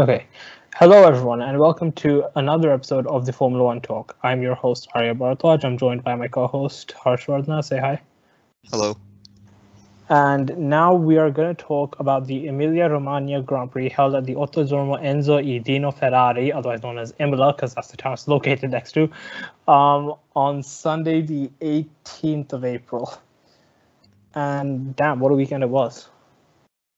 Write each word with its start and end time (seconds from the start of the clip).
Okay. 0.00 0.28
Hello, 0.76 1.02
everyone, 1.02 1.42
and 1.42 1.58
welcome 1.58 1.90
to 1.90 2.22
another 2.36 2.72
episode 2.72 3.04
of 3.08 3.26
the 3.26 3.32
Formula 3.32 3.64
One 3.64 3.80
Talk. 3.80 4.16
I'm 4.22 4.42
your 4.42 4.54
host, 4.54 4.86
Arya 4.94 5.12
Bharadwaj. 5.12 5.64
I'm 5.64 5.76
joined 5.76 6.04
by 6.04 6.14
my 6.14 6.28
co-host, 6.28 6.94
Harshvardhana. 6.96 7.64
Say 7.64 7.80
hi. 7.80 8.00
Hello. 8.70 8.96
And 10.08 10.56
now 10.56 10.94
we 10.94 11.18
are 11.18 11.32
going 11.32 11.52
to 11.52 11.64
talk 11.64 11.98
about 11.98 12.28
the 12.28 12.46
Emilia-Romagna 12.46 13.42
Grand 13.42 13.72
Prix 13.72 13.88
held 13.88 14.14
at 14.14 14.24
the 14.24 14.36
Autodromo 14.36 15.02
Enzo 15.02 15.44
e 15.44 15.58
Dino 15.58 15.90
Ferrari, 15.90 16.52
otherwise 16.52 16.84
known 16.84 16.96
as 16.96 17.12
Imola, 17.18 17.52
because 17.52 17.74
that's 17.74 17.88
the 17.88 17.96
town 17.96 18.12
it's 18.12 18.28
located 18.28 18.70
next 18.70 18.92
to, 18.92 19.10
um, 19.66 20.14
on 20.36 20.62
Sunday, 20.62 21.22
the 21.22 21.50
18th 21.60 22.52
of 22.52 22.64
April. 22.64 23.12
And 24.32 24.94
damn, 24.94 25.18
what 25.18 25.32
a 25.32 25.34
weekend 25.34 25.64
it 25.64 25.70
was. 25.70 26.08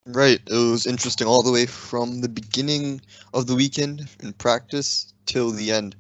Right, 0.07 0.41
it 0.47 0.53
was 0.53 0.87
interesting 0.87 1.27
all 1.27 1.43
the 1.43 1.53
way 1.53 1.67
from 1.67 2.21
the 2.21 2.29
beginning 2.29 3.01
of 3.35 3.47
the 3.47 3.55
weekend 3.55 4.09
in 4.21 4.33
practice 4.33 5.13
till 5.27 5.51
the 5.51 5.71
end. 5.71 5.95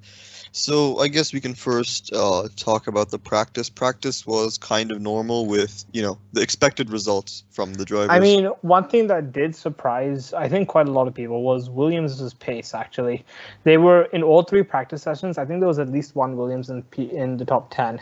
So 0.53 0.99
I 0.99 1.09
guess 1.09 1.33
we 1.33 1.41
can 1.41 1.55
first 1.55 2.13
uh, 2.13 2.49
talk 2.57 2.89
about 2.89 3.11
the 3.11 3.19
practice. 3.19 3.71
Practice 3.71 4.27
was 4.27 4.59
kind 4.59 4.91
of 4.91 5.01
normal 5.01 5.47
with, 5.47 5.85
you 5.93 6.03
know, 6.03 6.19
the 6.33 6.41
expected 6.41 6.91
results 6.91 7.45
from 7.51 7.75
the 7.75 7.85
drivers. 7.85 8.11
I 8.11 8.19
mean, 8.19 8.47
one 8.63 8.89
thing 8.89 9.07
that 9.07 9.33
did 9.33 9.55
surprise, 9.55 10.33
I 10.33 10.49
think, 10.49 10.69
quite 10.69 10.89
a 10.89 10.91
lot 10.91 11.07
of 11.07 11.15
people 11.15 11.43
was 11.43 11.71
Williams's 11.71 12.35
pace. 12.35 12.75
Actually, 12.75 13.25
they 13.63 13.77
were 13.77 14.05
in 14.07 14.25
all 14.25 14.43
three 14.43 14.65
practice 14.65 15.03
sessions. 15.03 15.39
I 15.39 15.45
think 15.45 15.61
there 15.61 15.69
was 15.69 15.79
at 15.79 15.89
least 15.89 16.17
one 16.17 16.37
Williams 16.37 16.69
in 16.69 16.83
P- 16.85 17.15
in 17.15 17.37
the 17.37 17.45
top 17.45 17.71
ten. 17.71 18.01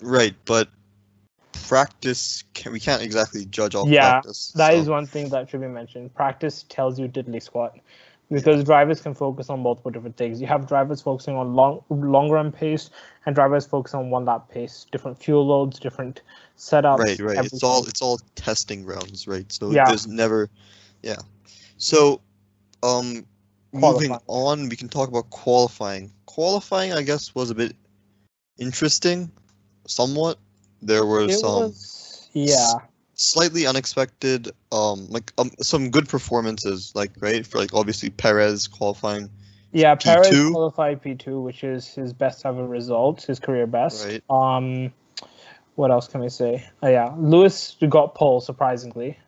right, 0.00 0.34
but 0.46 0.68
practice 1.52 2.44
can, 2.54 2.72
we 2.72 2.80
can't 2.80 3.02
exactly 3.02 3.44
judge 3.46 3.74
all 3.74 3.86
Yeah, 3.86 4.12
practice. 4.12 4.52
That 4.56 4.74
is 4.74 4.86
so- 4.86 4.92
one 4.92 5.06
thing 5.06 5.28
that 5.30 5.48
should 5.48 5.60
be 5.60 5.68
mentioned. 5.68 6.14
Practice 6.14 6.64
tells 6.68 6.98
you 6.98 7.08
diddly 7.08 7.42
squat 7.42 7.78
because 8.30 8.62
drivers 8.64 9.00
can 9.00 9.14
focus 9.14 9.50
on 9.50 9.60
multiple 9.60 9.90
different 9.90 10.16
things. 10.16 10.40
You 10.40 10.46
have 10.46 10.66
drivers 10.66 11.02
focusing 11.02 11.34
on 11.36 11.54
long 11.54 11.82
long 11.90 12.30
run 12.30 12.52
pace 12.52 12.90
and 13.26 13.34
drivers 13.34 13.66
focus 13.66 13.94
on 13.94 14.10
one 14.10 14.24
lap 14.24 14.48
pace, 14.48 14.86
different 14.92 15.20
fuel 15.22 15.46
loads, 15.46 15.78
different 15.78 16.22
setups. 16.56 16.98
Right, 16.98 17.20
right. 17.20 17.44
It's 17.44 17.62
all 17.62 17.84
it's 17.86 18.02
all 18.02 18.20
testing 18.36 18.84
grounds, 18.84 19.26
right? 19.26 19.50
So 19.52 19.72
Yeah. 19.72 19.86
there's 19.86 20.06
never, 20.06 20.48
yeah. 21.02 21.16
So, 21.76 22.20
um, 22.82 23.26
moving 23.72 24.16
on, 24.28 24.68
we 24.68 24.76
can 24.76 24.88
talk 24.88 25.08
about 25.08 25.30
qualifying. 25.30 26.12
Qualifying, 26.26 26.92
I 26.92 27.02
guess, 27.02 27.34
was 27.34 27.50
a 27.50 27.54
bit 27.54 27.74
interesting, 28.58 29.30
somewhat. 29.86 30.38
There 30.82 31.04
were 31.04 31.24
It 31.24 31.38
some 31.38 31.62
was, 31.62 32.28
yeah. 32.32 32.72
slightly 33.14 33.66
unexpected, 33.66 34.50
um, 34.72 35.06
like 35.10 35.32
um, 35.38 35.50
some 35.60 35.90
good 35.90 36.08
performances, 36.08 36.92
like 36.94 37.12
right 37.20 37.46
for 37.46 37.58
like 37.58 37.74
obviously 37.74 38.10
Perez 38.10 38.66
qualifying, 38.66 39.28
Yeah, 39.72 39.94
Perez 39.94 40.28
P2. 40.28 40.52
qualified 40.52 41.02
P2, 41.02 41.42
which 41.42 41.62
is 41.64 41.86
his 41.94 42.12
best 42.12 42.44
ever 42.46 42.66
result, 42.66 43.22
his 43.22 43.38
career 43.38 43.66
best. 43.66 44.06
Right. 44.06 44.22
Um, 44.30 44.92
what 45.76 45.90
else 45.90 46.08
can 46.08 46.20
we 46.20 46.28
say? 46.28 46.66
Oh, 46.82 46.88
yeah, 46.88 47.14
Lewis 47.16 47.76
got 47.88 48.14
pole 48.14 48.40
surprisingly. 48.40 49.18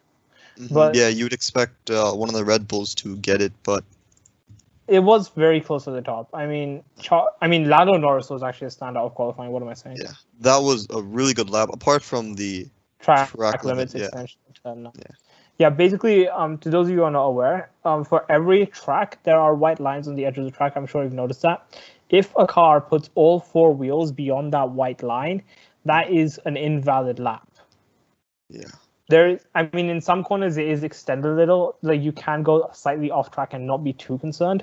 Mhm. 0.58 0.72
But- 0.74 0.94
yeah, 0.94 1.08
you 1.08 1.24
would 1.24 1.32
expect 1.32 1.90
uh, 1.90 2.12
one 2.12 2.28
of 2.28 2.34
the 2.34 2.44
Red 2.44 2.66
Bulls 2.68 2.94
to 2.96 3.16
get 3.16 3.40
it, 3.40 3.52
but 3.62 3.84
It 4.96 5.02
was 5.10 5.28
very 5.44 5.60
close 5.60 5.84
to 5.84 5.90
the 5.90 6.02
top. 6.02 6.28
I 6.34 6.44
mean, 6.46 6.82
Char- 7.00 7.30
I 7.40 7.46
mean, 7.52 7.68
Lando 7.68 7.94
Norris 8.04 8.28
was 8.30 8.42
actually 8.42 8.68
a 8.68 8.70
standout 8.78 9.06
of 9.08 9.14
qualifying. 9.14 9.50
What 9.52 9.62
am 9.62 9.68
I 9.68 9.74
saying? 9.74 9.98
Yeah. 10.02 10.12
that 10.40 10.58
was 10.68 10.86
a 10.90 11.00
really 11.02 11.34
good 11.34 11.50
lap. 11.50 11.68
Apart 11.72 12.02
from 12.02 12.34
the 12.34 12.68
Track, 13.00 13.30
Track 13.30 13.64
limits 13.64 13.94
limit, 13.94 14.06
extension. 14.12 14.86
uh, 14.86 14.90
Yeah. 15.04 15.14
yeah, 15.62 15.70
basically, 15.70 16.28
um, 16.28 16.58
to 16.58 16.70
those 16.70 16.86
of 16.86 16.90
you 16.92 16.98
who 16.98 17.04
are 17.04 17.10
not 17.20 17.24
aware, 17.34 17.70
um, 17.84 18.04
for 18.04 18.20
every 18.30 18.66
track 18.66 19.18
there 19.24 19.38
are 19.46 19.54
white 19.54 19.80
lines 19.80 20.06
on 20.08 20.14
the 20.14 20.24
edge 20.26 20.38
of 20.38 20.44
the 20.44 20.50
track. 20.58 20.72
I'm 20.76 20.86
sure 20.86 21.02
you've 21.04 21.12
noticed 21.24 21.42
that. 21.42 21.58
If 22.10 22.32
a 22.36 22.46
car 22.46 22.80
puts 22.80 23.08
all 23.14 23.40
four 23.40 23.72
wheels 23.74 24.12
beyond 24.12 24.52
that 24.52 24.70
white 24.70 25.02
line, 25.02 25.42
that 25.84 26.10
is 26.10 26.38
an 26.44 26.56
invalid 26.56 27.18
lap. 27.18 27.48
yeah. 28.48 28.70
there 29.08 29.40
i 29.54 29.68
mean 29.72 29.88
in 29.94 30.00
some 30.00 30.22
corners 30.28 30.56
it 30.56 30.68
is 30.74 30.84
extended 30.84 31.28
a 31.28 31.34
little 31.34 31.76
like 31.82 32.00
you 32.00 32.12
can 32.12 32.42
go 32.42 32.54
slightly 32.72 33.10
off 33.10 33.30
track 33.34 33.52
and 33.52 33.66
not 33.66 33.78
be 33.88 33.92
too 33.92 34.16
concerned 34.18 34.62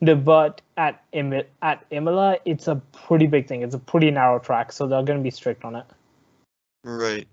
the, 0.00 0.14
but 0.14 0.60
at 0.76 1.02
Imi- 1.12 1.46
at 1.62 1.84
imola 1.90 2.38
it's 2.44 2.68
a 2.68 2.76
pretty 2.92 3.26
big 3.26 3.46
thing 3.48 3.62
it's 3.62 3.74
a 3.74 3.78
pretty 3.78 4.10
narrow 4.10 4.38
track 4.38 4.72
so 4.72 4.86
they're 4.86 5.02
going 5.02 5.18
to 5.18 5.22
be 5.22 5.30
strict 5.30 5.64
on 5.64 5.74
it 5.74 5.86
Right. 6.86 7.26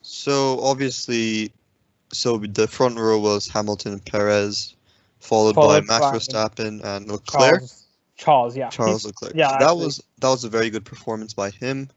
So 0.00 0.58
obviously, 0.62 1.52
so 2.12 2.38
the 2.38 2.66
front 2.66 2.98
row 2.98 3.18
was 3.20 3.46
Hamilton 3.46 3.92
and 3.92 4.04
Perez, 4.04 4.74
followed, 5.20 5.54
Followed 5.54 5.86
by 5.86 6.00
Max 6.00 6.28
Verstappen 6.28 6.82
and 6.82 7.06
Leclerc. 7.06 7.60
charles 7.60 7.82
charles 8.16 8.56
yeah 8.56 8.70
Charles 8.70 9.04
Leclerc. 9.04 9.34
yeah, 9.34 9.48
that 9.58 9.62
actually. 9.62 9.84
was 9.84 10.02
that 10.20 10.28
was 10.30 10.44
a 10.44 10.48
very 10.48 10.70
good 10.70 10.84
performance 10.86 11.34
by 11.34 11.50
him. 11.50 11.90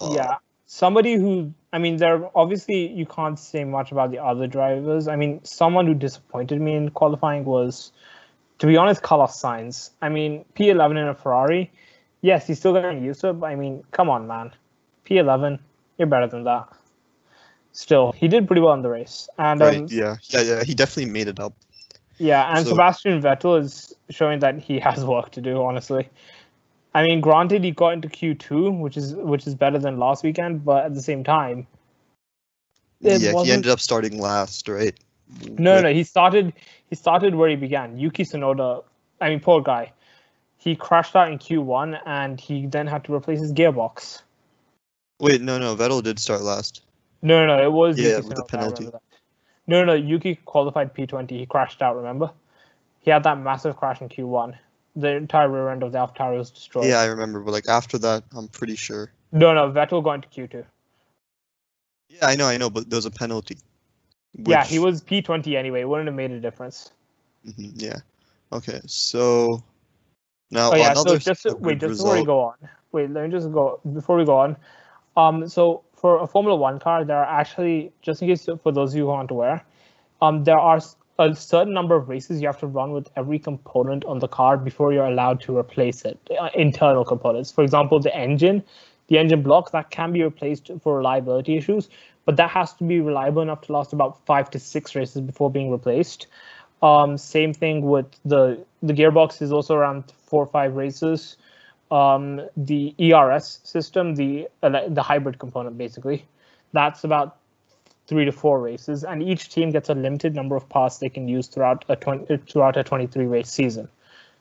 Uh, 0.00 0.12
yeah 0.14 0.36
somebody 0.66 1.14
who 1.14 1.52
i 1.72 1.78
mean 1.78 1.96
there 1.96 2.30
obviously 2.36 2.86
you 2.92 3.04
can't 3.04 3.40
say 3.40 3.64
much 3.64 3.90
about 3.90 4.12
the 4.12 4.18
other 4.22 4.46
drivers 4.46 5.08
i 5.08 5.16
mean 5.16 5.40
someone 5.42 5.84
who 5.84 5.94
disappointed 5.94 6.60
me 6.60 6.74
in 6.76 6.88
qualifying 6.90 7.44
was 7.44 7.90
to 8.60 8.66
be 8.66 8.76
honest 8.76 9.02
carlos 9.02 9.32
sainz 9.42 9.90
i 10.02 10.08
mean 10.08 10.44
p11 10.54 10.92
in 11.02 11.08
a 11.08 11.14
ferrari 11.14 11.70
yes 12.22 12.46
he's 12.46 12.58
still 12.58 12.72
getting 12.74 13.02
used 13.04 13.20
to 13.20 13.30
it 13.30 13.40
but 13.40 13.46
i 13.48 13.54
mean 13.56 13.82
come 13.90 14.08
on 14.08 14.26
man 14.26 14.52
p11 15.06 15.58
you're 15.98 16.06
better 16.14 16.26
than 16.28 16.44
that 16.44 16.68
still 17.72 18.12
he 18.12 18.28
did 18.28 18.46
pretty 18.46 18.60
well 18.62 18.74
in 18.74 18.82
the 18.82 18.88
race 18.88 19.28
and 19.38 19.60
Right. 19.60 19.78
um, 19.78 19.86
Yeah. 19.90 20.16
Yeah. 20.28 20.40
Yeah. 20.42 20.64
He 20.64 20.74
definitely 20.74 21.10
made 21.12 21.28
it 21.28 21.38
up. 21.40 21.52
yeah, 22.18 22.54
and 22.54 22.64
So- 22.66 22.70
Sebastian 22.72 23.20
Vettel 23.22 23.60
is 23.60 23.94
showing 24.10 24.40
that 24.40 24.58
he 24.58 24.78
has 24.88 25.04
work 25.04 25.30
to 25.32 25.40
do. 25.40 25.62
Honestly, 25.62 26.08
I 26.94 27.02
mean, 27.04 27.20
granted, 27.20 27.62
he 27.64 27.70
got 27.70 27.92
into 27.94 28.08
Q 28.08 28.34
two, 28.34 28.70
which 28.72 28.96
is 28.96 29.14
which 29.14 29.46
is 29.46 29.54
better 29.54 29.78
than 29.78 29.98
last 29.98 30.24
weekend, 30.24 30.64
but 30.64 30.84
at 30.84 30.94
the 30.94 31.00
same 31.02 31.22
time, 31.24 31.66
yeah. 33.00 33.18
He 33.44 33.52
ended 33.52 33.70
up 33.70 33.80
starting 33.80 34.18
last, 34.18 34.68
right? 34.68 34.98
no, 35.58 35.80
no, 35.80 35.92
he 35.92 36.02
started 36.02 36.52
he 36.90 36.96
started 36.96 37.34
where 37.34 37.48
he 37.48 37.56
began. 37.56 37.96
Yuki 37.96 38.24
Tsunoda, 38.24 38.84
I 39.20 39.30
mean, 39.30 39.40
poor 39.40 39.62
guy, 39.62 39.92
he 40.58 40.76
crashed 40.76 41.16
out 41.16 41.30
in 41.30 41.38
Q 41.38 41.62
one, 41.62 41.96
and 42.04 42.38
he 42.38 42.66
then 42.66 42.86
had 42.86 43.04
to 43.04 43.14
replace 43.14 43.40
his 43.40 43.52
gearbox. 43.52 44.22
Wait. 45.20 45.40
No. 45.40 45.58
No. 45.58 45.74
Vettel 45.76 46.02
did 46.02 46.18
start 46.18 46.42
last. 46.42 46.82
No, 47.22 47.46
no, 47.46 47.56
no, 47.56 47.62
it 47.64 47.72
was 47.72 47.98
Yeah, 47.98 48.16
Yuki 48.16 48.28
with 48.28 48.36
the 48.36 48.42
Tsunoda, 48.42 48.48
penalty. 48.48 48.88
No, 49.66 49.84
no, 49.84 49.94
Yuki 49.94 50.34
qualified 50.44 50.92
P 50.92 51.06
twenty. 51.06 51.38
He 51.38 51.46
crashed 51.46 51.80
out. 51.80 51.96
Remember, 51.96 52.30
he 53.00 53.10
had 53.10 53.22
that 53.22 53.38
massive 53.38 53.76
crash 53.76 54.00
in 54.00 54.08
Q 54.08 54.26
one. 54.26 54.58
The 54.96 55.10
entire 55.14 55.48
rear 55.48 55.70
end 55.70 55.84
of 55.84 55.92
the 55.92 55.98
AlphaTauri 55.98 56.38
was 56.38 56.50
destroyed. 56.50 56.86
Yeah, 56.86 57.00
I 57.00 57.06
remember. 57.06 57.40
But 57.40 57.52
like 57.52 57.68
after 57.68 57.96
that, 57.98 58.24
I'm 58.34 58.48
pretty 58.48 58.74
sure. 58.74 59.12
No, 59.30 59.54
no, 59.54 59.70
Vettel 59.70 60.02
got 60.02 60.14
into 60.14 60.28
Q2. 60.28 60.64
Yeah, 62.08 62.26
I 62.26 62.34
know. 62.34 62.46
I 62.46 62.56
know. 62.56 62.68
But 62.68 62.90
there 62.90 62.96
was 62.96 63.06
a 63.06 63.10
penalty. 63.10 63.58
Yeah, 64.44 64.64
he 64.64 64.78
was 64.78 65.02
P20 65.02 65.56
anyway. 65.56 65.80
It 65.80 65.88
wouldn't 65.88 66.08
have 66.08 66.16
made 66.16 66.30
a 66.30 66.40
difference. 66.40 66.92
Mhm, 67.46 67.72
Yeah. 67.74 68.00
Okay. 68.52 68.80
So 68.86 69.62
now 70.50 70.72
Oh 70.72 70.76
yeah, 70.76 70.94
so 70.94 71.16
just 71.16 71.46
wait, 71.60 71.78
just 71.78 71.96
before 71.96 72.14
we 72.16 72.22
go 72.22 72.40
on, 72.40 72.54
wait, 72.92 73.10
let 73.10 73.24
me 73.24 73.30
just 73.30 73.50
go 73.52 73.80
before 73.92 74.16
we 74.16 74.24
go 74.24 74.36
on. 74.38 74.56
Um, 75.16 75.48
so 75.48 75.82
for 75.94 76.20
a 76.20 76.26
Formula 76.26 76.56
One 76.56 76.78
car, 76.78 77.04
there 77.04 77.16
are 77.18 77.40
actually 77.40 77.92
just 78.02 78.22
in 78.22 78.28
case 78.28 78.48
for 78.62 78.72
those 78.72 78.92
of 78.92 78.98
you 78.98 79.04
who 79.06 79.10
aren't 79.10 79.30
aware, 79.30 79.64
um, 80.20 80.44
there 80.44 80.58
are 80.58 80.80
a 81.18 81.34
certain 81.34 81.72
number 81.74 81.94
of 81.96 82.08
races 82.08 82.40
you 82.40 82.46
have 82.46 82.58
to 82.60 82.66
run 82.66 82.92
with 82.92 83.08
every 83.16 83.38
component 83.38 84.04
on 84.04 84.18
the 84.20 84.28
car 84.28 84.56
before 84.56 84.92
you're 84.92 85.06
allowed 85.06 85.40
to 85.42 85.56
replace 85.56 86.04
it. 86.04 86.18
Uh, 86.38 86.48
internal 86.54 87.04
components, 87.04 87.50
for 87.50 87.62
example, 87.62 87.98
the 88.00 88.14
engine, 88.16 88.62
the 89.08 89.18
engine 89.18 89.42
block 89.42 89.70
that 89.72 89.90
can 89.90 90.12
be 90.12 90.22
replaced 90.22 90.70
for 90.80 90.96
reliability 90.96 91.56
issues, 91.56 91.88
but 92.30 92.36
that 92.36 92.50
has 92.50 92.72
to 92.74 92.84
be 92.84 93.00
reliable 93.00 93.42
enough 93.42 93.62
to 93.62 93.72
last 93.72 93.92
about 93.92 94.24
five 94.24 94.48
to 94.48 94.60
six 94.60 94.94
races 94.94 95.20
before 95.20 95.50
being 95.50 95.68
replaced. 95.68 96.28
Um, 96.80 97.18
same 97.18 97.52
thing 97.52 97.82
with 97.82 98.06
the 98.24 98.64
the 98.84 98.92
gearbox 98.92 99.42
is 99.42 99.50
also 99.50 99.74
around 99.74 100.12
four 100.26 100.44
or 100.44 100.46
five 100.46 100.76
races. 100.76 101.36
Um, 101.90 102.40
the 102.56 102.94
ERS 103.00 103.58
system, 103.64 104.14
the 104.14 104.46
the 104.60 105.02
hybrid 105.02 105.40
component, 105.40 105.76
basically, 105.76 106.24
that's 106.72 107.02
about 107.02 107.38
three 108.06 108.24
to 108.24 108.30
four 108.30 108.60
races, 108.60 109.02
and 109.02 109.24
each 109.24 109.48
team 109.48 109.72
gets 109.72 109.88
a 109.88 109.94
limited 109.94 110.36
number 110.36 110.54
of 110.54 110.68
parts 110.68 110.98
they 110.98 111.08
can 111.08 111.26
use 111.26 111.48
throughout 111.48 111.84
a 111.88 111.96
20, 111.96 112.36
throughout 112.46 112.76
a 112.76 112.84
23 112.84 113.26
race 113.26 113.50
season. 113.50 113.88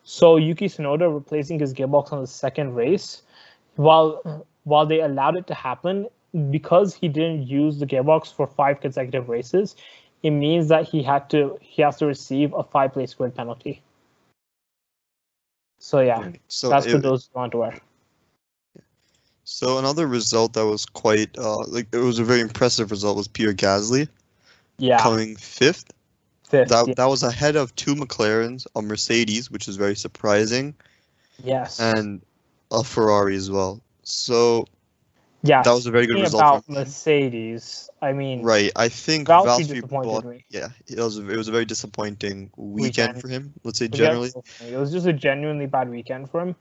So 0.03 0.37
Yuki 0.37 0.67
Tsunoda 0.67 1.11
replacing 1.11 1.57
his 1.57 1.73
gearbox 1.73 2.13
on 2.13 2.21
the 2.21 2.27
second 2.27 2.75
race, 2.75 3.23
while 3.77 4.45
while 4.63 4.85
they 4.85 5.01
allowed 5.01 5.37
it 5.37 5.47
to 5.47 5.55
happen 5.55 6.05
because 6.49 6.93
he 6.93 7.07
didn't 7.07 7.47
use 7.47 7.79
the 7.79 7.85
gearbox 7.85 8.33
for 8.33 8.47
five 8.47 8.81
consecutive 8.81 9.29
races, 9.29 9.75
it 10.23 10.31
means 10.31 10.67
that 10.67 10.87
he 10.87 11.01
had 11.01 11.29
to 11.29 11.57
he 11.61 11.81
has 11.81 11.97
to 11.97 12.05
receive 12.05 12.53
a 12.53 12.63
five 12.63 12.93
place 12.93 13.13
grid 13.13 13.35
penalty. 13.35 13.81
So 15.79 16.01
yeah, 16.01 16.31
So 16.47 16.69
that's 16.69 16.85
for 16.85 16.97
those 16.97 17.29
who 17.33 17.39
aren't 17.39 17.53
aware. 17.53 17.79
So 19.45 19.79
another 19.79 20.05
result 20.05 20.53
that 20.53 20.65
was 20.65 20.85
quite 20.85 21.35
uh 21.37 21.65
like 21.67 21.87
it 21.91 21.97
was 21.97 22.19
a 22.19 22.23
very 22.23 22.41
impressive 22.41 22.91
result 22.91 23.17
was 23.17 23.27
Pierre 23.27 23.53
Gasly 23.53 24.07
Yeah, 24.77 24.99
coming 24.99 25.35
fifth. 25.35 25.91
Fifth. 26.47 26.69
that 26.69 26.87
yeah. 26.87 26.93
that 26.97 27.05
was 27.05 27.23
ahead 27.23 27.55
of 27.55 27.75
two 27.75 27.95
McLarens, 27.95 28.67
a 28.75 28.81
Mercedes, 28.81 29.49
which 29.49 29.67
is 29.67 29.77
very 29.77 29.95
surprising, 29.95 30.73
yes. 31.43 31.79
and 31.79 32.21
a 32.71 32.83
Ferrari 32.83 33.35
as 33.35 33.49
well. 33.49 33.81
So 34.03 34.65
yeah. 35.43 35.61
that 35.61 35.71
was 35.71 35.85
a 35.85 35.91
very 35.91 36.07
good 36.07 36.19
result. 36.19 36.41
about 36.41 36.65
from- 36.65 36.75
Mercedes, 36.75 37.89
I 38.01 38.13
mean, 38.13 38.41
Right, 38.41 38.71
I 38.75 38.89
think 38.89 39.27
Valtteri 39.27 39.45
Valtteri 39.45 39.67
disappointed 39.67 40.07
bought-. 40.07 40.41
Yeah, 40.49 40.69
it 40.87 40.99
was 40.99 41.17
it 41.17 41.25
was 41.25 41.47
a 41.47 41.51
very 41.51 41.65
disappointing 41.65 42.51
weekend, 42.55 43.13
Weekend. 43.15 43.21
for 43.21 43.27
him. 43.27 43.53
Let's 43.63 43.79
say 43.79 43.87
generally. 43.87 44.31
It 44.67 44.77
was 44.77 44.91
just 44.91 45.07
a 45.07 45.13
genuinely 45.13 45.65
bad 45.65 45.89
weekend 45.89 46.29
for 46.29 46.41
him. 46.41 46.55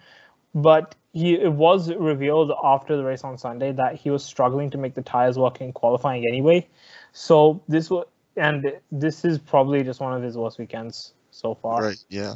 But 0.54 0.94
he 1.12 1.34
it 1.34 1.52
was 1.52 1.92
revealed 1.92 2.52
after 2.64 2.96
the 2.96 3.04
race 3.04 3.24
on 3.24 3.38
Sunday 3.38 3.72
that 3.72 3.96
he 3.96 4.10
was 4.10 4.24
struggling 4.24 4.70
to 4.70 4.78
make 4.78 4.94
the 4.94 5.02
tires 5.02 5.38
work 5.38 5.60
in 5.60 5.72
qualifying 5.72 6.26
anyway. 6.26 6.66
So 7.12 7.62
this 7.68 7.90
was 7.90 8.06
and 8.36 8.72
this 8.92 9.24
is 9.24 9.38
probably 9.38 9.82
just 9.82 10.00
one 10.00 10.14
of 10.14 10.22
his 10.22 10.36
worst 10.36 10.58
weekends 10.58 11.12
so 11.30 11.54
far. 11.54 11.82
Right. 11.82 12.04
Yeah. 12.08 12.34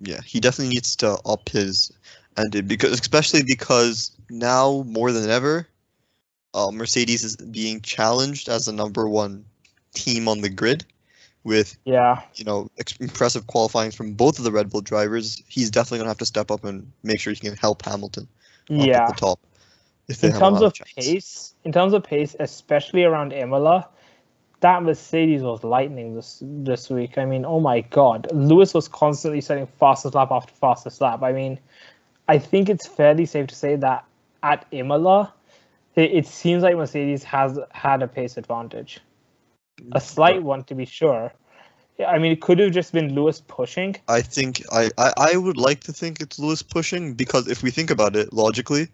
Yeah. 0.00 0.20
He 0.24 0.40
definitely 0.40 0.74
needs 0.74 0.96
to 0.96 1.18
up 1.24 1.48
his 1.48 1.92
and 2.36 2.54
it 2.54 2.66
because 2.68 2.92
especially 2.92 3.42
because 3.42 4.10
now 4.30 4.84
more 4.86 5.12
than 5.12 5.28
ever, 5.30 5.66
uh, 6.54 6.70
Mercedes 6.72 7.24
is 7.24 7.36
being 7.36 7.80
challenged 7.80 8.48
as 8.48 8.66
the 8.66 8.72
number 8.72 9.08
one 9.08 9.44
team 9.94 10.28
on 10.28 10.40
the 10.40 10.48
grid, 10.48 10.84
with 11.44 11.76
Yeah. 11.84 12.22
you 12.34 12.44
know 12.44 12.70
ex- 12.78 12.96
impressive 12.96 13.46
qualifying 13.46 13.90
from 13.90 14.14
both 14.14 14.38
of 14.38 14.44
the 14.44 14.52
Red 14.52 14.70
Bull 14.70 14.80
drivers. 14.80 15.42
He's 15.48 15.70
definitely 15.70 15.98
gonna 15.98 16.10
have 16.10 16.18
to 16.18 16.26
step 16.26 16.50
up 16.50 16.64
and 16.64 16.90
make 17.02 17.20
sure 17.20 17.32
he 17.32 17.38
can 17.38 17.56
help 17.56 17.84
Hamilton 17.84 18.28
up 18.70 18.86
Yeah. 18.86 19.02
at 19.02 19.08
the 19.08 19.14
top. 19.14 19.40
In 20.08 20.32
terms 20.32 20.60
lot 20.60 20.62
of 20.64 20.74
pace, 20.96 21.54
in 21.64 21.72
terms 21.72 21.94
of 21.94 22.04
pace, 22.04 22.36
especially 22.38 23.04
around 23.04 23.32
Imola, 23.32 23.88
that 24.60 24.82
Mercedes 24.82 25.42
was 25.42 25.64
lightning 25.64 26.14
this 26.14 26.42
this 26.42 26.90
week. 26.90 27.16
I 27.16 27.24
mean, 27.24 27.44
oh 27.44 27.60
my 27.60 27.80
god, 27.82 28.28
Lewis 28.32 28.74
was 28.74 28.86
constantly 28.88 29.40
setting 29.40 29.66
fastest 29.66 30.14
lap 30.14 30.28
after 30.30 30.52
fastest 30.54 31.00
lap. 31.00 31.22
I 31.22 31.32
mean, 31.32 31.58
I 32.26 32.38
think 32.38 32.68
it's 32.68 32.86
fairly 32.86 33.26
safe 33.26 33.48
to 33.48 33.54
say 33.54 33.76
that 33.76 34.04
at 34.42 34.66
Imola, 34.70 35.32
it, 35.94 36.12
it 36.12 36.26
seems 36.26 36.62
like 36.62 36.76
Mercedes 36.76 37.24
has 37.24 37.58
had 37.70 38.02
a 38.02 38.08
pace 38.08 38.36
advantage, 38.36 39.00
a 39.92 39.98
mm, 39.98 40.02
slight 40.02 40.42
one 40.42 40.64
to 40.64 40.74
be 40.74 40.84
sure. 40.84 41.32
I 42.04 42.18
mean, 42.18 42.32
it 42.32 42.40
could 42.40 42.58
have 42.58 42.72
just 42.72 42.92
been 42.92 43.14
Lewis 43.14 43.40
pushing. 43.46 43.96
I 44.08 44.22
think 44.22 44.62
I, 44.72 44.90
I, 44.98 45.12
I 45.16 45.36
would 45.36 45.56
like 45.56 45.80
to 45.80 45.92
think 45.92 46.20
it's 46.20 46.38
Lewis 46.38 46.62
pushing 46.62 47.14
because 47.14 47.46
if 47.46 47.62
we 47.62 47.70
think 47.70 47.90
about 47.90 48.16
it 48.16 48.32
logically, 48.32 48.88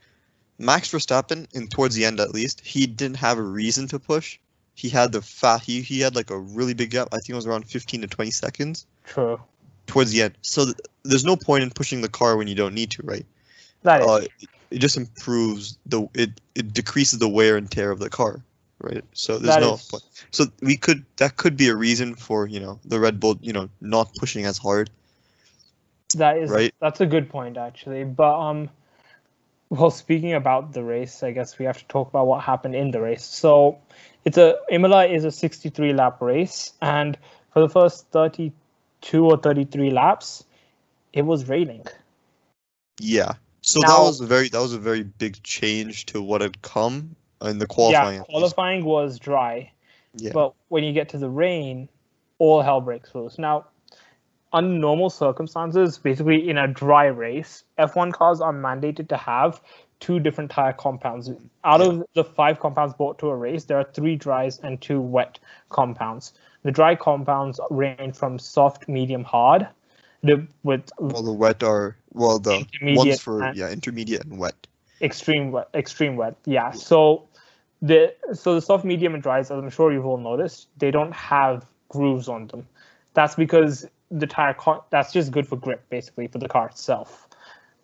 Max 0.59 0.91
Verstappen, 0.91 1.47
in 1.55 1.69
towards 1.69 1.95
the 1.95 2.05
end 2.05 2.21
at 2.21 2.35
least, 2.35 2.61
he 2.61 2.87
didn't 2.87 3.17
have 3.17 3.39
a 3.39 3.43
reason 3.43 3.89
to 3.89 3.99
push. 3.99 4.39
He 4.75 4.91
had 4.91 5.13
the 5.13 5.23
fat 5.23 5.63
he, 5.63 5.81
he 5.81 6.01
had 6.01 6.15
like 6.15 6.31
a 6.31 6.39
really 6.39 6.75
big 6.75 6.91
gap. 6.91 7.09
I 7.13 7.17
think 7.17 7.31
it 7.31 7.35
was 7.35 7.47
around 7.47 7.67
15 7.67 8.03
to 8.03 8.07
20 8.07 8.31
seconds 8.31 8.87
True, 9.05 9.41
towards 9.91 10.13
the 10.13 10.23
end. 10.23 10.35
So 10.43 10.65
th- 10.67 10.77
there's 11.03 11.25
no 11.25 11.37
point 11.37 11.63
in 11.65 11.71
pushing 11.71 12.01
the 12.01 12.09
car 12.09 12.37
when 12.37 12.49
you 12.49 12.55
don't 12.55 12.75
need 12.75 12.91
to, 12.93 13.03
right? 13.03 13.27
that 13.83 14.03
Uh, 14.03 14.21
it 14.71 14.79
just 14.79 14.97
improves 14.97 15.77
the 15.87 16.09
it 16.15 16.41
it 16.55 16.73
decreases 16.73 17.19
the 17.19 17.29
wear 17.29 17.57
and 17.57 17.71
tear 17.71 17.91
of 17.91 17.99
the 17.99 18.09
car, 18.11 18.43
right? 18.81 19.05
So 19.13 19.39
there's 19.39 19.57
That 19.57 19.63
no 19.63 19.75
is- 19.75 19.89
point. 19.89 20.05
So 20.31 20.45
we 20.63 20.77
could 20.77 21.05
that 21.17 21.37
could 21.37 21.57
be 21.57 21.69
a 21.69 21.75
reason 21.75 22.15
for 22.15 22.47
you 22.47 22.61
know 22.61 22.79
the 22.85 23.01
Red 23.01 23.19
Bull 23.19 23.39
you 23.43 23.53
know 23.53 23.69
not 23.81 24.15
pushing 24.15 24.45
as 24.45 24.59
hard. 24.59 24.91
That 26.17 26.39
is 26.39 26.51
Right. 26.51 26.75
that's 26.81 27.01
a 27.01 27.07
good 27.07 27.29
point 27.29 27.57
actually. 27.57 28.05
But 28.05 28.39
um 28.39 28.69
well 29.71 29.91
speaking 29.91 30.35
about 30.35 30.73
the 30.73 30.83
race, 30.83 31.23
I 31.23 31.31
guess 31.33 31.59
we 31.59 31.65
have 31.65 31.79
to 31.79 31.85
talk 31.87 32.09
about 32.09 32.27
what 32.27 32.43
happened 32.43 32.75
in 32.75 32.91
the 32.91 33.01
race. 33.01 33.25
So 33.25 33.79
it's 34.25 34.39
a 34.39 34.57
Imola 34.71 35.07
is 35.07 35.25
a 35.25 35.31
63 35.31 35.93
lap 35.95 36.21
race 36.21 36.73
and 36.83 37.17
for 37.53 37.61
the 37.61 37.69
first 37.69 38.11
32 39.03 39.25
or 39.25 39.37
33 39.37 39.91
laps 39.91 40.45
it 41.13 41.23
was 41.23 41.49
raining. 41.49 41.85
Yeah. 43.01 43.33
So 43.63 43.81
that 43.81 43.99
was 43.99 44.21
a 44.21 44.27
very 44.27 44.49
that 44.49 44.61
was 44.61 44.73
a 44.73 44.79
very 44.79 45.03
big 45.03 45.43
change 45.43 46.07
to 46.07 46.23
what 46.23 46.41
had 46.41 46.63
come 46.63 47.15
in 47.43 47.59
the 47.59 47.67
qualifying. 47.67 48.19
yeah, 48.19 48.25
qualifying 48.25 48.85
was 48.85 49.19
dry, 49.19 49.71
Yeah. 50.15 50.31
but 50.33 50.55
when 50.69 50.85
you 50.85 50.93
get 50.93 51.09
to 51.11 51.19
the 51.19 51.29
rain, 51.29 51.89
all 52.39 52.63
hell 52.63 52.81
breaks 52.81 53.15
loose. 53.15 53.39
Now, 53.39 53.67
under 54.53 54.79
normal 54.79 55.11
circumstances, 55.11 55.99
basically 55.99 56.49
in 56.49 56.59
a 56.59 56.69
dry 56.69 57.07
race, 57.07 57.65
F1 57.79 58.13
cars 58.13 58.41
are 58.41 58.53
mandated 58.53 59.09
to 59.09 59.17
have 59.17 59.61
two 60.01 60.19
different 60.19 60.51
tire 60.51 60.73
compounds. 60.73 61.31
Out 61.65 61.83
of 61.83 62.05
the 62.15 62.25
five 62.25 62.61
compounds 62.61 62.95
brought 62.95 63.19
to 63.19 63.29
a 63.29 63.37
race, 63.37 63.65
there 63.65 63.79
are 63.79 63.85
three 63.93 64.17
dries 64.17 64.59
and 64.61 64.81
two 64.81 65.01
wet 65.01 65.39
compounds. 65.69 66.33
The 66.63 66.71
dry 66.71 66.95
compounds 66.95 67.59
range 67.71 68.17
from 68.17 68.39
soft, 68.39 68.89
medium, 68.89 69.25
hard, 69.25 69.67
the, 70.23 70.47
with 70.63 70.91
well, 70.99 71.23
the 71.23 71.33
wet 71.33 71.63
are 71.63 71.97
well 72.13 72.39
the 72.39 72.67
ones 72.83 73.21
for 73.21 73.51
yeah 73.55 73.71
intermediate 73.71 74.25
and 74.25 74.39
wet. 74.39 74.67
extreme 75.01 75.51
wet 75.51 75.69
extreme 75.75 76.17
wet 76.17 76.37
yeah. 76.45 76.71
So 76.73 77.29
the 77.81 78.15
so 78.35 78.55
the 78.55 78.61
soft 78.61 78.85
medium 78.85 79.15
and 79.15 79.23
dries 79.23 79.51
as 79.51 79.59
i'm 79.59 79.71
sure 79.71 79.93
you've 79.93 80.05
all 80.05 80.19
noticed 80.19 80.69
they 80.77 80.91
don't 80.91 81.13
have 81.13 81.65
grooves 81.89 82.29
on 82.29 82.47
them. 82.49 82.67
That's 83.15 83.35
because 83.35 83.87
the 84.11 84.27
tire 84.27 84.55
con- 84.55 84.83
that's 84.91 85.13
just 85.13 85.31
good 85.31 85.47
for 85.47 85.57
grip 85.57 85.89
basically 85.89 86.27
for 86.27 86.39
the 86.39 86.49
car 86.49 86.67
itself. 86.69 87.29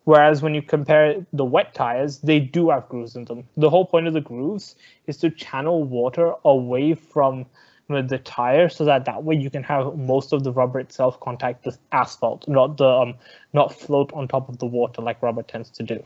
Whereas 0.05 0.43
when 0.43 0.55
you 0.55 0.62
compare 0.62 1.26
the 1.32 1.44
wet 1.44 1.75
tires 1.75 2.19
they 2.19 2.38
do 2.38 2.70
have 2.70 2.88
grooves 2.88 3.17
in 3.17 3.25
them. 3.25 3.44
The 3.56 3.70
whole 3.70 3.87
point 3.87 4.06
of 4.06 4.12
the 4.12 4.20
grooves 4.20 4.76
is 5.06 5.17
to 5.19 5.31
channel 5.31 5.82
water 5.84 6.34
away 6.44 6.94
from 6.94 7.46
the- 7.88 8.02
the 8.02 8.18
tire 8.18 8.68
so 8.68 8.84
that 8.84 9.04
that 9.04 9.22
way 9.24 9.34
you 9.34 9.50
can 9.50 9.62
have 9.62 9.96
most 9.96 10.32
of 10.32 10.42
the 10.44 10.52
rubber 10.52 10.78
itself 10.80 11.18
contact 11.20 11.64
the 11.64 11.76
asphalt 11.92 12.46
not 12.48 12.76
the 12.76 12.88
um 12.88 13.14
not 13.52 13.72
float 13.72 14.12
on 14.12 14.26
top 14.28 14.48
of 14.48 14.58
the 14.58 14.66
water 14.66 15.02
like 15.02 15.22
rubber 15.22 15.42
tends 15.42 15.70
to 15.70 15.82
do 15.82 16.04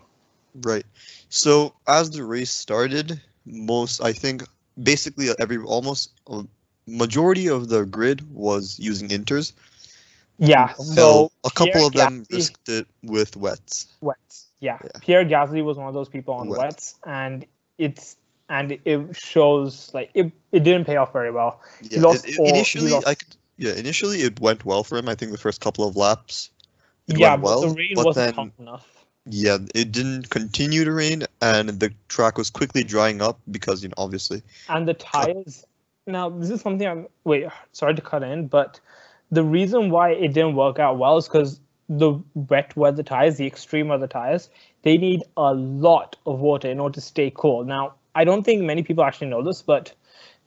Right. 0.63 0.85
So 1.29 1.75
as 1.87 2.11
the 2.11 2.25
race 2.25 2.51
started, 2.51 3.21
most 3.47 4.03
I 4.03 4.13
think 4.13 4.43
basically 4.83 5.29
every 5.39 5.59
almost 5.59 6.11
a 6.27 6.43
majority 6.89 7.49
of 7.49 7.69
the 7.69 7.85
grid 7.87 8.19
was 8.35 8.77
using 8.81 9.09
inters. 9.11 9.53
Yeah, 10.39 10.73
So 10.73 10.83
so 10.83 11.33
a 11.45 11.51
couple 11.51 11.87
of 11.87 11.93
them 11.93 12.25
Gasly- 12.25 12.37
risked 12.37 12.69
it 12.69 12.87
with 13.05 13.37
wets. 13.37 13.87
wets. 14.01 14.47
Yeah. 14.59 14.79
Yeah. 14.83 14.91
Pierre 15.01 15.25
Gasly 15.25 15.63
was 15.63 15.77
one 15.77 15.87
of 15.87 15.95
those 15.95 16.09
people 16.09 16.35
on 16.35 16.49
Wet. 16.49 16.59
wets, 16.59 16.95
and 17.07 17.47
it's 17.79 18.17
and 18.51 18.79
it 18.85 19.17
shows 19.17 19.91
like 19.95 20.11
it, 20.15 20.31
it 20.53 20.65
didn't 20.65 20.85
pay 20.85 20.97
off 20.97 21.13
very 21.13 21.31
well. 21.31 21.61
Yeah, 21.83 22.01
lost 22.03 22.29
it- 22.29 22.39
all- 22.39 22.45
he 22.47 22.51
initially 22.51 22.91
lost- 22.91 23.07
I 23.07 23.15
could 23.15 23.29
yeah, 23.57 23.75
initially 23.75 24.23
it 24.23 24.41
went 24.41 24.65
well 24.65 24.85
for 24.85 24.99
him. 24.99 25.09
I 25.09 25.15
think 25.15 25.33
the 25.33 25.39
first 25.39 25.61
couple 25.61 25.87
of 25.89 25.97
laps 25.97 26.51
it 27.09 27.17
yeah, 27.19 27.31
went 27.31 27.43
but 27.43 27.49
well, 27.49 27.61
the 27.63 27.69
rain 27.75 27.93
but 27.95 28.07
wasn't 28.07 28.37
then 28.37 28.53
enough. 28.59 29.05
yeah, 29.27 29.59
it 29.75 29.93
didn't 29.93 30.31
continue 30.31 30.85
to 30.85 30.93
rain 30.93 31.25
and 31.41 31.69
the 31.69 31.93
track 32.09 32.37
was 32.39 32.51
quickly 32.51 32.83
drying 32.85 33.23
up 33.23 33.39
because 33.51 33.83
you 33.83 33.89
know 33.89 33.95
obviously 33.99 34.43
And 34.69 34.87
the 34.89 34.95
tires. 34.95 35.65
Now 36.07 36.29
this 36.31 36.51
is 36.51 36.61
something 36.61 36.87
I'm 36.89 37.07
wait. 37.25 37.47
Sorry 37.73 37.95
to 37.95 38.03
cut 38.03 38.23
in, 38.23 38.49
but 38.49 38.81
the 39.31 39.45
reason 39.45 39.91
why 39.91 40.11
it 40.11 40.33
didn't 40.33 40.57
work 40.57 40.79
out 40.81 40.99
well 40.99 41.17
is 41.19 41.29
because 41.29 41.61
the 41.89 42.19
wet 42.35 42.75
weather 42.77 43.03
tires, 43.03 43.37
the 43.37 43.47
extreme 43.47 43.89
weather 43.89 44.07
tires, 44.09 44.49
they 44.83 44.97
need 44.97 45.23
a 45.37 45.53
lot 45.55 46.17
of 46.27 46.41
water 46.41 46.69
in 46.69 46.81
order 46.81 46.95
to 46.95 47.01
stay 47.01 47.31
cool. 47.35 47.65
Now 47.65 47.95
I 48.15 48.25
don't 48.25 48.43
think 48.43 48.63
many 48.63 48.83
people 48.83 49.05
actually 49.05 49.29
know 49.29 49.43
this, 49.43 49.63
but 49.63 49.93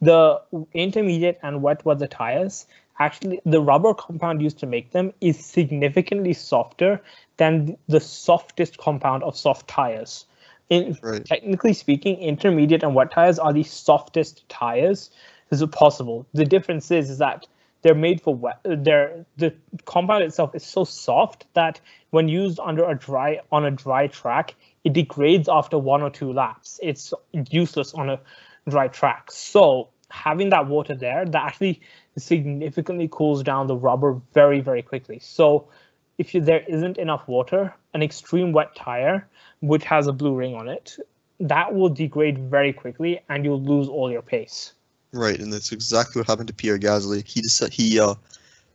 the 0.02 0.42
intermediate 0.74 1.40
and 1.44 1.62
wet 1.62 1.86
weather 1.86 2.08
tires 2.08 2.66
actually 3.00 3.42
the 3.46 3.62
rubber 3.62 3.94
compound 3.94 4.42
used 4.42 4.60
to 4.60 4.66
make 4.66 4.92
them 4.92 5.12
is 5.22 5.44
significantly 5.44 6.34
softer 6.34 7.02
than 7.38 7.76
the 7.88 8.00
softest 8.00 8.78
compound 8.78 9.24
of 9.24 9.36
soft 9.36 9.68
tires. 9.68 10.26
In, 10.70 10.98
Right. 11.02 11.26
Technically 11.26 11.74
speaking, 11.74 12.18
intermediate 12.18 12.84
and 12.84 12.96
wet 12.96 13.12
tires 13.12 13.40
are 13.40 13.54
the 13.54 13.64
softest 13.64 14.48
tires 14.50 15.10
is 15.52 15.64
possible. 15.72 16.26
The 16.34 16.46
difference 16.46 16.90
is, 16.90 17.10
is 17.10 17.18
that 17.20 17.48
they're 17.82 17.94
made 17.94 18.22
for 18.22 18.34
wet. 18.34 18.60
They're 18.64 19.26
the 19.38 19.54
compound 19.86 20.24
itself 20.24 20.56
is 20.56 20.64
so 20.64 20.84
soft 20.84 21.46
that 21.54 21.80
when 22.12 22.30
used 22.30 22.60
under 22.60 22.90
a 22.90 22.96
dry 22.96 23.42
on 23.52 23.66
a 23.66 23.72
dry 23.72 24.08
track, 24.08 24.56
it 24.84 24.94
degrades 24.94 25.48
after 25.48 25.78
one 25.78 26.02
or 26.02 26.10
two 26.10 26.34
laps. 26.34 26.80
It's 26.84 27.14
useless 27.50 27.94
on 27.94 28.10
a 28.10 28.20
dry 28.70 28.88
track. 28.88 29.32
So 29.32 29.90
having 30.10 30.50
that 30.50 30.68
water 30.68 30.96
there, 30.96 31.26
that 31.26 31.44
actually 31.44 31.82
significantly 32.18 33.10
cools 33.12 33.44
down 33.44 33.68
the 33.68 33.76
rubber 33.76 34.20
very, 34.34 34.60
very 34.60 34.82
quickly. 34.82 35.20
So 35.20 35.68
if 36.18 36.32
there 36.34 36.64
isn't 36.68 36.98
enough 36.98 37.28
water, 37.28 37.74
an 37.94 38.04
extreme 38.04 38.52
wet 38.52 38.76
tire, 38.76 39.28
which 39.62 39.84
has 39.86 40.08
a 40.08 40.14
blue 40.14 40.36
ring 40.36 40.56
on 40.56 40.68
it, 40.68 40.98
that 41.40 41.74
will 41.74 41.90
degrade 41.90 42.38
very 42.38 42.72
quickly 42.72 43.20
and 43.30 43.44
you'll 43.44 43.62
lose 43.62 43.88
all 43.88 44.12
your 44.12 44.22
pace. 44.22 44.74
Right, 45.12 45.40
and 45.40 45.52
that's 45.52 45.72
exactly 45.72 46.20
what 46.20 46.28
happened 46.28 46.48
to 46.48 46.54
Pierre 46.54 46.80
Gasly. 46.80 47.26
He 47.28 47.42
just 47.42 47.64
he 47.72 48.00
uh 48.00 48.16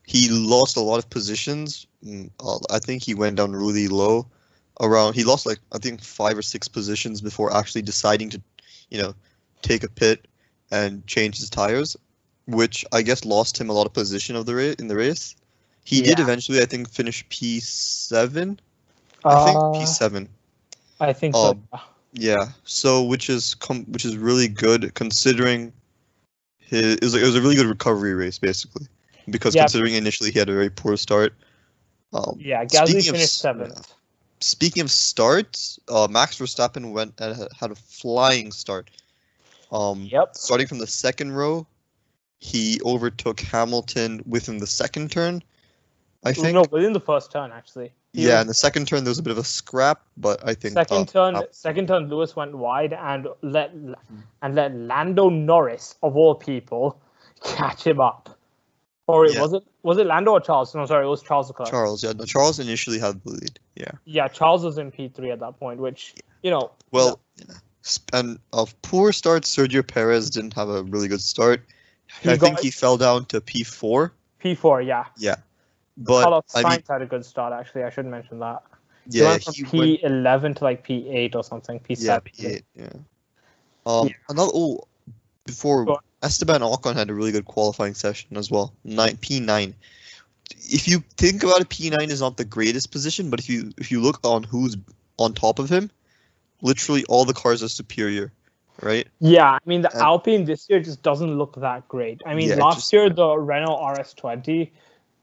he 0.06 0.28
lost 0.28 0.76
a 0.76 0.80
lot 0.80 0.98
of 0.98 1.10
positions. 1.10 1.86
Mm, 2.04 2.30
uh, 2.40 2.58
I 2.70 2.78
think 2.78 3.02
he 3.02 3.14
went 3.14 3.36
down 3.36 3.52
really 3.52 3.88
low. 3.88 4.26
Around 4.80 5.14
he 5.14 5.25
lost 5.25 5.44
like 5.47 5.58
I 5.73 5.78
think 5.78 6.00
five 6.02 6.38
or 6.38 6.42
six 6.42 6.68
positions 6.68 7.20
before 7.20 7.52
actually 7.54 7.82
deciding 7.82 8.30
to, 8.30 8.40
you 8.90 8.99
know, 9.02 9.14
take 9.62 9.82
a 9.82 9.88
pit 9.88 10.26
and 10.70 11.06
change 11.06 11.38
his 11.38 11.50
tires. 11.50 11.97
which 12.47 12.82
I 12.92 13.02
guess 13.02 13.26
lost 13.26 13.61
him 13.61 13.68
a 13.68 13.75
lot 13.75 13.85
of 13.87 13.92
position 13.92 14.35
of 14.35 14.47
the 14.47 14.54
race 14.54 14.76
in 14.76 14.88
the 14.88 14.97
race. 14.97 15.37
He 15.85 16.00
did 16.00 16.18
eventually, 16.18 16.62
I 16.62 16.64
think, 16.64 16.88
finish 16.88 17.23
P 17.28 17.61
seven. 17.61 18.58
I 19.25 19.44
think 19.44 19.58
Uh, 19.58 19.73
P 19.73 19.85
seven. 19.87 20.28
I 21.00 21.12
think 21.12 21.35
so. 21.35 21.50
um, 21.50 21.80
Yeah. 22.14 22.49
So 22.64 23.02
which 23.04 23.28
is 23.28 23.54
com- 23.54 23.85
which 23.92 24.04
is 24.06 24.16
really 24.16 24.49
good 24.49 24.94
considering 24.94 25.73
his 26.58 26.94
it 26.94 27.02
was, 27.02 27.14
it 27.14 27.23
was 27.23 27.37
a 27.37 27.42
really 27.42 27.54
good 27.56 27.66
recovery 27.66 28.14
race 28.14 28.38
basically 28.38 28.87
because 29.28 29.54
Yeah. 29.54 29.62
considering 29.64 29.94
initially 29.94 30.30
he 30.30 30.38
had 30.38 30.49
a 30.49 30.54
very 30.54 30.70
poor 30.70 30.97
start. 30.97 31.35
Um, 32.14 32.38
yeah, 32.40 32.64
Gasly 32.64 33.04
finished 33.04 33.40
seventh. 33.40 33.92
Speaking 34.40 34.83
of 34.83 34.90
starts, 34.90 35.78
uh, 35.88 36.09
Max 36.11 36.38
Verstappen 36.38 36.92
went 36.92 37.14
and 37.21 37.49
had 37.59 37.71
a 37.71 37.75
flying 37.75 38.52
start. 38.52 38.90
Um, 39.71 40.02
Yep. 40.11 40.35
starting 40.37 40.66
from 40.66 40.78
the 40.78 40.87
second 40.87 41.33
row, 41.33 41.66
he 42.38 42.80
overtook 42.85 43.40
Hamilton 43.40 44.23
within 44.26 44.59
the 44.59 44.66
second 44.66 45.11
turn. 45.11 45.42
I 46.25 46.33
think. 46.33 46.54
No, 46.54 46.64
within 46.71 46.92
the 46.92 47.00
first 47.00 47.30
turn 47.30 47.52
actually. 47.52 47.92
He 48.12 48.26
yeah, 48.26 48.35
was- 48.35 48.40
in 48.42 48.47
the 48.49 48.54
second 48.54 48.88
turn 48.88 49.04
there 49.04 49.11
was 49.11 49.18
a 49.18 49.23
bit 49.23 49.30
of 49.33 49.38
a 49.38 49.45
scrap, 49.45 50.02
but 50.16 50.40
I 50.47 50.54
think 50.54 50.75
second 50.75 50.97
uh, 51.14 51.33
turn, 51.33 51.42
second 51.52 51.88
turn, 51.88 52.09
Lewis 52.09 52.35
went 52.35 52.57
wide 52.57 52.92
and 52.92 53.28
let 53.42 53.71
Hmm. 53.71 53.95
and 54.42 54.54
let 54.54 54.75
Lando 54.75 55.28
Norris 55.28 55.97
of 56.02 56.16
all 56.16 56.35
people 56.35 57.00
catch 57.45 57.85
him 57.87 58.00
up. 58.00 58.38
Or 59.08 59.26
Yeah. 59.26 59.40
was 59.40 59.54
it 59.54 59.62
was 59.82 59.96
it 59.96 60.06
Lando 60.06 60.32
or 60.32 60.40
Charles? 60.40 60.74
No, 60.74 60.84
sorry, 60.84 61.06
it 61.06 61.08
was 61.08 61.22
Charles 61.22 61.48
Leclerc. 61.48 61.70
Charles. 61.70 62.04
Yeah, 62.04 62.12
no, 62.12 62.24
Charles 62.24 62.58
initially 62.60 62.98
had 62.98 63.20
the 63.24 63.30
lead. 63.30 63.58
Yeah. 63.74 63.92
Yeah, 64.04 64.28
Charles 64.28 64.62
was 64.62 64.76
in 64.76 64.90
P 64.90 65.08
three 65.08 65.30
at 65.30 65.40
that 65.40 65.58
point, 65.58 65.80
which 65.80 66.14
you 66.42 66.50
know. 66.50 66.70
Well, 66.92 67.18
sp- 67.80 68.12
and 68.12 68.38
of 68.52 68.80
poor 68.82 69.12
start, 69.12 69.44
Sergio 69.44 69.82
Perez 69.86 70.28
didn't 70.28 70.52
have 70.54 70.68
a 70.68 70.82
really 70.82 71.08
good 71.08 71.22
start. 71.22 71.62
He 72.20 72.30
I 72.30 72.36
think 72.36 72.60
he 72.60 72.70
fell 72.70 72.98
down 72.98 73.24
to 73.26 73.40
P4. 73.40 74.10
P 74.38 74.54
four, 74.54 74.82
yeah. 74.82 75.06
Yeah, 75.16 75.36
but 75.96 76.24
Carlos 76.24 76.44
I 76.54 76.62
Sainz 76.62 76.70
mean, 76.70 76.82
had 76.88 77.02
a 77.02 77.06
good 77.06 77.24
start 77.24 77.54
actually. 77.54 77.84
I 77.84 77.90
should 77.90 78.06
mention 78.06 78.40
that. 78.40 78.62
He 79.10 79.20
yeah, 79.20 79.28
went 79.30 79.44
from 79.44 79.54
he 79.54 79.64
P 79.64 80.00
eleven 80.02 80.54
to 80.54 80.64
like 80.64 80.82
P 80.82 81.08
eight 81.08 81.34
or 81.34 81.42
something. 81.42 81.80
P 81.80 81.94
yeah, 81.94 82.20
seven. 82.20 82.30
P8, 82.30 82.62
yeah. 82.76 82.86
Um, 83.86 84.08
Yeah. 84.08 84.14
another 84.28 84.52
oh, 84.54 84.86
before. 85.46 85.98
Esteban 86.22 86.60
Ocon 86.62 86.94
had 86.94 87.10
a 87.10 87.14
really 87.14 87.32
good 87.32 87.44
qualifying 87.44 87.94
session 87.94 88.37
as 88.37 88.50
well. 88.50 88.75
Nine 88.84 89.16
P9. 89.16 89.75
If 90.50 90.88
you 90.88 91.00
think 91.16 91.42
about 91.42 91.60
it, 91.60 91.68
P9 91.68 92.08
is 92.08 92.20
not 92.20 92.37
the 92.37 92.44
greatest 92.44 92.90
position, 92.90 93.30
but 93.30 93.38
if 93.38 93.48
you 93.48 93.70
if 93.76 93.90
you 93.90 94.00
look 94.00 94.18
on 94.25 94.42
who's 94.42 94.76
on 95.18 95.34
top 95.34 95.58
of 95.58 95.68
him, 95.68 95.90
literally 96.62 97.04
all 97.04 97.25
the 97.25 97.34
cars 97.34 97.62
are 97.62 97.68
superior, 97.68 98.32
right? 98.82 99.06
Yeah, 99.20 99.50
I 99.52 99.58
mean 99.66 99.82
the 99.82 99.92
And- 99.92 100.00
Alpine 100.02 100.44
this 100.44 100.68
year 100.68 100.80
just 100.80 101.02
doesn't 101.02 101.37
look 101.38 101.54
that 101.56 101.87
great. 101.88 102.22
I 102.26 102.34
mean 102.34 102.48
Yeah, 102.48 102.56
last 102.56 102.76
just- 102.76 102.92
year 102.92 103.10
the 103.10 103.37
Renault 103.38 103.76
RS20 103.78 104.70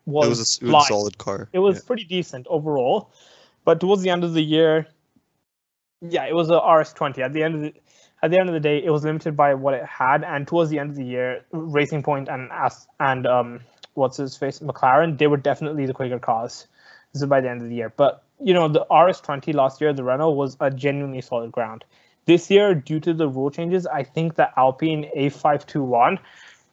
was 0.05 0.29
was 0.29 0.61
a, 0.61 0.65
was 0.65 0.85
a 0.85 0.87
solid 0.87 1.17
car. 1.17 1.49
It 1.51 1.59
was 1.59 1.77
yeah. 1.77 1.87
pretty 1.87 2.03
decent 2.05 2.45
overall, 2.47 3.11
but 3.65 3.79
towards 3.79 4.03
the 4.03 4.11
end 4.11 4.23
of 4.23 4.33
the 4.33 4.43
year, 4.43 4.87
yeah, 6.01 6.25
it 6.25 6.35
was 6.35 6.49
a 6.49 6.59
RS20. 6.59 7.19
At 7.19 7.33
the 7.33 7.41
end 7.43 7.55
of 7.55 7.61
the 7.61 7.73
at 8.23 8.31
the 8.31 8.39
end 8.39 8.49
of 8.49 8.53
the 8.53 8.59
day, 8.59 8.83
it 8.83 8.89
was 8.89 9.03
limited 9.03 9.35
by 9.35 9.53
what 9.53 9.73
it 9.73 9.85
had, 9.85 10.23
and 10.23 10.47
towards 10.47 10.69
the 10.69 10.79
end 10.79 10.89
of 10.91 10.95
the 10.95 11.05
year, 11.05 11.45
Racing 11.51 12.03
Point 12.03 12.27
and 12.29 12.49
As 12.51 12.87
and 12.99 13.27
um, 13.27 13.59
what's 13.93 14.17
his 14.17 14.35
face, 14.37 14.59
McLaren, 14.59 15.17
they 15.17 15.27
were 15.27 15.37
definitely 15.37 15.85
the 15.85 15.93
quicker 15.93 16.19
cars. 16.19 16.67
This 17.13 17.21
is 17.21 17.27
by 17.27 17.41
the 17.41 17.49
end 17.49 17.61
of 17.61 17.69
the 17.69 17.75
year, 17.75 17.93
but 17.95 18.23
you 18.41 18.53
know 18.53 18.67
the 18.67 18.85
RS20 18.89 19.53
last 19.53 19.79
year, 19.81 19.93
the 19.93 20.03
Renault 20.03 20.31
was 20.31 20.57
a 20.59 20.69
genuinely 20.71 21.21
solid 21.21 21.51
ground. 21.51 21.85
This 22.25 22.49
year, 22.49 22.73
due 22.75 22.99
to 23.01 23.13
the 23.13 23.27
rule 23.29 23.51
changes, 23.51 23.85
I 23.87 24.03
think 24.03 24.35
the 24.35 24.49
Alpine 24.59 25.09
A521, 25.15 26.19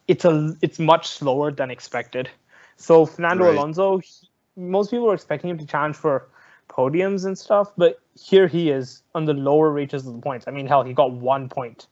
it's 0.09 0.25
a 0.25 0.55
it's 0.63 0.79
much 0.79 1.09
slower 1.09 1.53
than 1.53 1.71
expected. 1.71 2.31
So 2.77 3.07
Fernando 3.07 3.45
Right. 3.45 3.53
Alonso, 3.53 3.99
he- 3.99 4.29
most 4.57 4.91
people 4.91 5.07
were 5.07 5.15
expecting 5.15 5.51
him 5.51 5.59
to 5.59 5.67
challenge 5.67 5.97
for 5.97 6.29
podiums 6.69 7.25
and 7.25 7.39
stuff, 7.39 7.73
but 7.77 8.01
here 8.19 8.47
he 8.47 8.71
is 8.71 9.02
on 9.14 9.25
the 9.25 9.35
lower 9.35 9.71
reaches 9.71 10.07
of 10.07 10.14
the 10.14 10.21
points. 10.21 10.47
I 10.49 10.50
mean, 10.50 10.66
hell, 10.66 10.83
he 10.83 10.92
got 10.92 11.12
one 11.12 11.49
point 11.49 11.87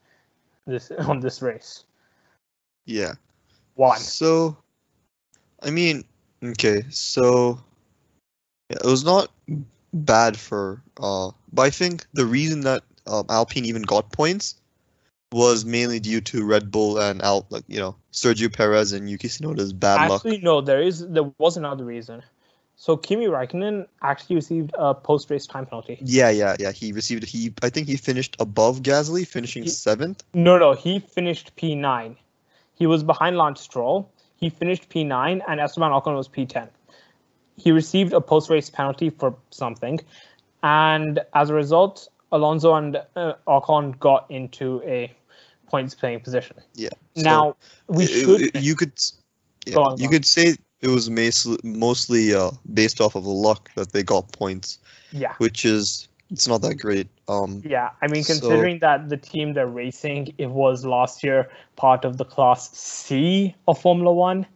this 0.66 0.90
on 0.98 1.20
this 1.20 1.42
race. 1.42 1.84
Yeah. 2.86 3.14
One. 3.74 3.98
So, 3.98 4.56
I 5.62 5.70
mean, 5.70 6.04
okay, 6.42 6.84
so 6.90 7.60
yeah, 8.68 8.78
it 8.84 8.86
was 8.86 9.04
not 9.04 9.30
bad 9.92 10.36
for, 10.36 10.82
uh, 11.00 11.30
but 11.52 11.62
I 11.62 11.70
think 11.70 12.06
the 12.12 12.26
reason 12.26 12.62
that 12.62 12.82
um, 13.06 13.26
Alpine 13.28 13.64
even 13.64 13.82
got 13.82 14.12
points 14.12 14.56
was 15.32 15.64
mainly 15.64 16.00
due 16.00 16.20
to 16.20 16.44
Red 16.44 16.70
Bull 16.70 16.98
and 16.98 17.22
Al, 17.22 17.46
like 17.50 17.64
you 17.68 17.78
know, 17.78 17.96
Sergio 18.12 18.52
Perez 18.52 18.92
and 18.92 19.08
Yuki 19.08 19.28
Tsunoda's 19.28 19.72
bad 19.72 20.08
luck. 20.08 20.24
Actually, 20.24 20.38
no, 20.38 20.60
there 20.60 20.82
is 20.82 21.06
there 21.08 21.30
was 21.38 21.56
another 21.56 21.84
reason. 21.84 22.22
So 22.80 22.96
Kimi 22.96 23.26
Raikkonen 23.26 23.86
actually 24.02 24.36
received 24.36 24.70
a 24.78 24.94
post 24.94 25.28
race 25.28 25.46
time 25.46 25.66
penalty. 25.66 25.98
Yeah, 26.00 26.30
yeah, 26.30 26.56
yeah. 26.58 26.72
He 26.72 26.92
received. 26.92 27.24
He, 27.24 27.52
I 27.62 27.68
think 27.68 27.88
he 27.88 27.98
finished 27.98 28.36
above 28.40 28.80
Gasly, 28.80 29.26
finishing 29.26 29.64
He- 29.64 29.68
seventh. 29.68 30.24
No, 30.32 30.56
no, 30.56 30.72
he 30.72 30.98
finished 30.98 31.54
P9. 31.56 32.16
He 32.74 32.86
was 32.86 33.02
behind 33.02 33.36
Lance 33.36 33.60
Stroll. 33.60 34.10
He 34.36 34.48
finished 34.48 34.88
P9, 34.88 35.42
and 35.46 35.60
Esteban 35.60 35.90
Ocon 35.92 36.16
was 36.16 36.26
P10. 36.26 36.70
He 37.58 37.70
received 37.70 38.14
a 38.14 38.20
post 38.22 38.48
race 38.48 38.70
penalty 38.70 39.10
for 39.10 39.36
something, 39.50 40.00
and 40.62 41.20
as 41.34 41.50
a 41.50 41.54
result, 41.54 42.08
Alonso 42.32 42.72
and 42.76 42.96
uh, 43.14 43.34
Ocon 43.46 43.98
got 43.98 44.24
into 44.30 44.80
a 44.86 45.12
points 45.68 45.94
playing 45.94 46.20
position. 46.20 46.56
Yeah. 46.74 46.88
so 47.14 47.22
now 47.22 47.56
we 47.88 48.04
it- 48.04 48.08
should. 48.08 48.40
it- 48.40 48.62
you 48.62 48.74
could, 48.74 48.92
yeah, 49.66 49.76
on, 49.76 49.98
you 49.98 50.06
on. 50.06 50.12
could 50.12 50.24
say 50.24 50.56
it 50.82 50.88
was 50.88 51.10
mostly 51.10 51.58
mostly 51.62 52.34
uh, 52.34 52.50
based 52.72 53.00
off 53.00 53.14
of 53.14 53.24
the 53.24 53.30
luck 53.30 53.70
that 53.74 53.92
they 53.92 54.02
got 54.02 54.32
points, 54.32 54.78
yeah, 55.12 55.34
which 55.38 55.64
is 55.64 56.08
it's 56.30 56.46
not 56.46 56.62
that 56.62 56.76
great. 56.76 57.08
Um, 57.28 57.62
yeah. 57.64 57.90
I 58.02 58.06
mean, 58.06 58.22
So- 58.22 58.34
considering 58.34 58.78
that 58.80 59.08
the 59.08 59.16
team 59.16 59.54
they're 59.54 59.66
racing, 59.66 60.32
it 60.38 60.50
was 60.50 60.84
last 60.84 61.22
year 61.24 61.50
part 61.76 62.04
of 62.04 62.16
the 62.18 62.24
Class 62.24 62.70
C 62.76 63.54
of 63.66 63.80
Formula 63.80 64.12
One. 64.12 64.46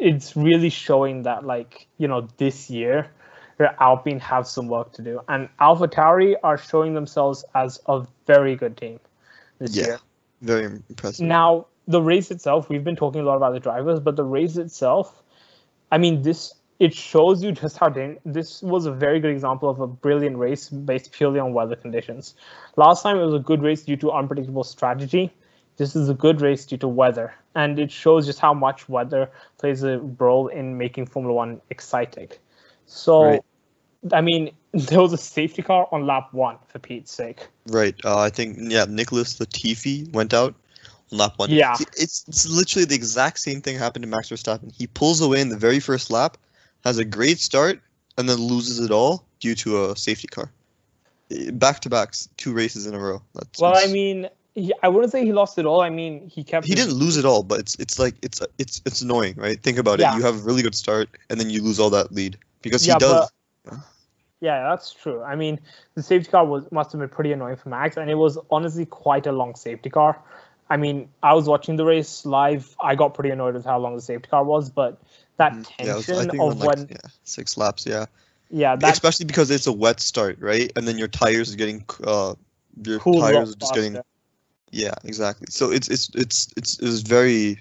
It's 0.00 0.34
really 0.36 0.70
showing 0.70 1.22
that, 1.22 1.44
like 1.44 1.86
you 1.98 2.08
know, 2.08 2.26
this 2.38 2.70
year, 2.70 3.08
Alpine 3.78 4.18
have 4.20 4.46
some 4.48 4.66
work 4.68 4.92
to 4.94 5.02
do, 5.02 5.20
and 5.28 5.48
AlphaTauri 5.60 6.34
are 6.42 6.58
showing 6.58 6.94
themselves 6.94 7.44
as 7.54 7.78
a 7.86 8.04
very 8.26 8.56
good 8.56 8.76
team 8.76 8.98
this 9.58 9.76
Yeah. 9.76 9.86
year. 9.86 9.98
very 10.42 10.64
impressive. 10.64 11.26
Now, 11.26 11.66
the 11.90 12.00
race 12.00 12.30
itself, 12.30 12.68
we've 12.68 12.84
been 12.84 12.96
talking 12.96 13.20
a 13.20 13.24
lot 13.24 13.36
about 13.36 13.52
the 13.52 13.60
drivers, 13.60 14.00
but 14.00 14.16
the 14.16 14.24
race 14.24 14.56
itself, 14.56 15.22
I 15.90 15.98
mean, 15.98 16.22
this 16.22 16.54
it 16.78 16.94
shows 16.94 17.42
you 17.44 17.52
just 17.52 17.76
how 17.76 17.90
dan- 17.90 18.18
this 18.24 18.62
was 18.62 18.86
a 18.86 18.92
very 18.92 19.20
good 19.20 19.30
example 19.30 19.68
of 19.68 19.80
a 19.80 19.86
brilliant 19.86 20.38
race 20.38 20.70
based 20.70 21.12
purely 21.12 21.38
on 21.38 21.52
weather 21.52 21.76
conditions. 21.76 22.34
Last 22.76 23.02
time 23.02 23.18
it 23.18 23.24
was 23.24 23.34
a 23.34 23.38
good 23.38 23.62
race 23.62 23.82
due 23.82 23.96
to 23.98 24.10
unpredictable 24.12 24.64
strategy. 24.64 25.30
This 25.76 25.94
is 25.94 26.08
a 26.08 26.14
good 26.14 26.40
race 26.40 26.64
due 26.64 26.78
to 26.78 26.88
weather, 26.88 27.34
and 27.54 27.78
it 27.78 27.90
shows 27.90 28.24
just 28.24 28.38
how 28.38 28.54
much 28.54 28.88
weather 28.88 29.30
plays 29.58 29.82
a 29.82 29.98
role 29.98 30.48
in 30.48 30.78
making 30.78 31.06
Formula 31.06 31.34
One 31.34 31.60
exciting. 31.70 32.28
So, 32.86 33.24
Right. 33.24 33.40
I 34.12 34.20
mean, 34.22 34.50
there 34.72 35.00
was 35.00 35.12
a 35.12 35.18
safety 35.18 35.62
car 35.62 35.86
on 35.92 36.06
lap 36.06 36.28
one 36.32 36.56
for 36.68 36.78
Pete's 36.78 37.12
sake. 37.12 37.46
Right. 37.66 37.94
Uh, 38.04 38.18
I 38.18 38.30
think 38.30 38.56
yeah, 38.60 38.86
Nicholas 38.88 39.38
Latifi 39.38 40.10
went 40.12 40.32
out 40.32 40.54
lap 41.10 41.34
one. 41.36 41.50
Yeah. 41.50 41.76
It's 41.96 42.24
it's 42.28 42.48
literally 42.48 42.84
the 42.84 42.94
exact 42.94 43.38
same 43.40 43.60
thing 43.60 43.76
happened 43.78 44.02
to 44.04 44.08
Max 44.08 44.28
Verstappen. 44.28 44.72
He 44.76 44.86
pulls 44.86 45.20
away 45.20 45.40
in 45.40 45.48
the 45.48 45.56
very 45.56 45.80
first 45.80 46.10
lap, 46.10 46.36
has 46.84 46.98
a 46.98 47.04
great 47.04 47.38
start, 47.38 47.80
and 48.18 48.28
then 48.28 48.38
loses 48.38 48.80
it 48.80 48.90
all 48.90 49.24
due 49.40 49.54
to 49.56 49.90
a 49.90 49.96
safety 49.96 50.28
car. 50.28 50.50
Back 51.52 51.80
to 51.80 51.88
backs, 51.90 52.28
two 52.36 52.52
races 52.52 52.86
in 52.86 52.94
a 52.94 52.98
row. 52.98 53.22
That's, 53.34 53.60
Well, 53.60 53.76
I 53.76 53.86
mean, 53.86 54.28
he, 54.56 54.72
I 54.82 54.88
wouldn't 54.88 55.12
say 55.12 55.24
he 55.24 55.32
lost 55.32 55.58
it 55.58 55.64
all. 55.64 55.80
I 55.80 55.88
mean, 55.88 56.28
he 56.28 56.42
kept. 56.42 56.66
he 56.66 56.74
his- 56.74 56.84
didn't 56.86 56.98
lose 56.98 57.16
it 57.16 57.24
all, 57.24 57.42
but 57.44 57.60
it's 57.60 57.76
it's 57.76 57.98
like 57.98 58.14
it's 58.22 58.40
it's 58.58 58.82
it's 58.84 59.00
annoying, 59.00 59.34
right? 59.36 59.62
Think 59.62 59.78
about 59.78 60.00
Yeah. 60.00 60.12
it. 60.14 60.18
You 60.18 60.22
have 60.24 60.34
a 60.36 60.42
really 60.42 60.62
good 60.62 60.74
start, 60.74 61.08
and 61.28 61.38
then 61.40 61.48
you 61.50 61.62
lose 61.62 61.78
all 61.78 61.90
that 61.90 62.12
lead 62.12 62.36
because 62.62 62.86
Yeah, 62.86 62.94
he 62.94 62.98
does. 63.00 63.30
Yeah, 64.42 64.70
that's 64.70 64.94
true. 64.94 65.22
I 65.22 65.36
mean, 65.36 65.60
the 65.96 66.02
safety 66.02 66.30
car 66.30 66.46
was 66.46 66.64
must 66.72 66.92
have 66.92 66.98
been 66.98 67.10
pretty 67.10 67.30
annoying 67.30 67.56
for 67.56 67.68
Max, 67.68 67.98
and 67.98 68.10
it 68.10 68.14
was 68.14 68.38
honestly 68.50 68.86
quite 68.86 69.26
a 69.26 69.32
long 69.32 69.54
safety 69.54 69.90
car. 69.90 70.18
I 70.70 70.76
mean, 70.76 71.10
I 71.22 71.34
was 71.34 71.48
watching 71.48 71.76
the 71.76 71.84
race 71.84 72.24
live. 72.24 72.76
I 72.80 72.94
got 72.94 73.14
pretty 73.14 73.30
annoyed 73.30 73.54
with 73.54 73.64
how 73.64 73.78
long 73.78 73.96
the 73.96 74.00
safety 74.02 74.28
car 74.28 74.44
was, 74.44 74.70
but 74.70 75.00
that 75.38 75.52
Mm, 75.54 75.66
yeah, 75.82 75.94
was- 75.96 76.08
tension 76.08 76.30
of 76.38 76.58
like 76.60 76.76
when, 76.76 76.88
yeah, 76.88 76.96
six 77.24 77.56
laps. 77.58 77.86
Yeah. 77.86 78.06
yeah, 78.50 78.76
that 78.76 78.92
especially 78.92 79.26
because 79.26 79.50
it's 79.50 79.66
a 79.66 79.72
wet 79.72 80.00
start, 80.00 80.38
right? 80.40 80.72
And 80.76 80.86
then 80.86 80.98
your 80.98 81.08
tires 81.08 81.52
are 81.52 81.56
getting 81.56 81.84
uh 82.04 82.34
your 82.84 83.00
tires 83.00 83.52
are 83.52 83.56
just 83.58 83.74
getting 83.74 83.98
yeah, 84.70 84.94
exactly. 85.04 85.46
So 85.50 85.70
it's 85.70 85.88
it's 85.88 86.10
it's 86.14 86.52
it's 86.56 86.78
it's 86.80 87.00
very 87.00 87.58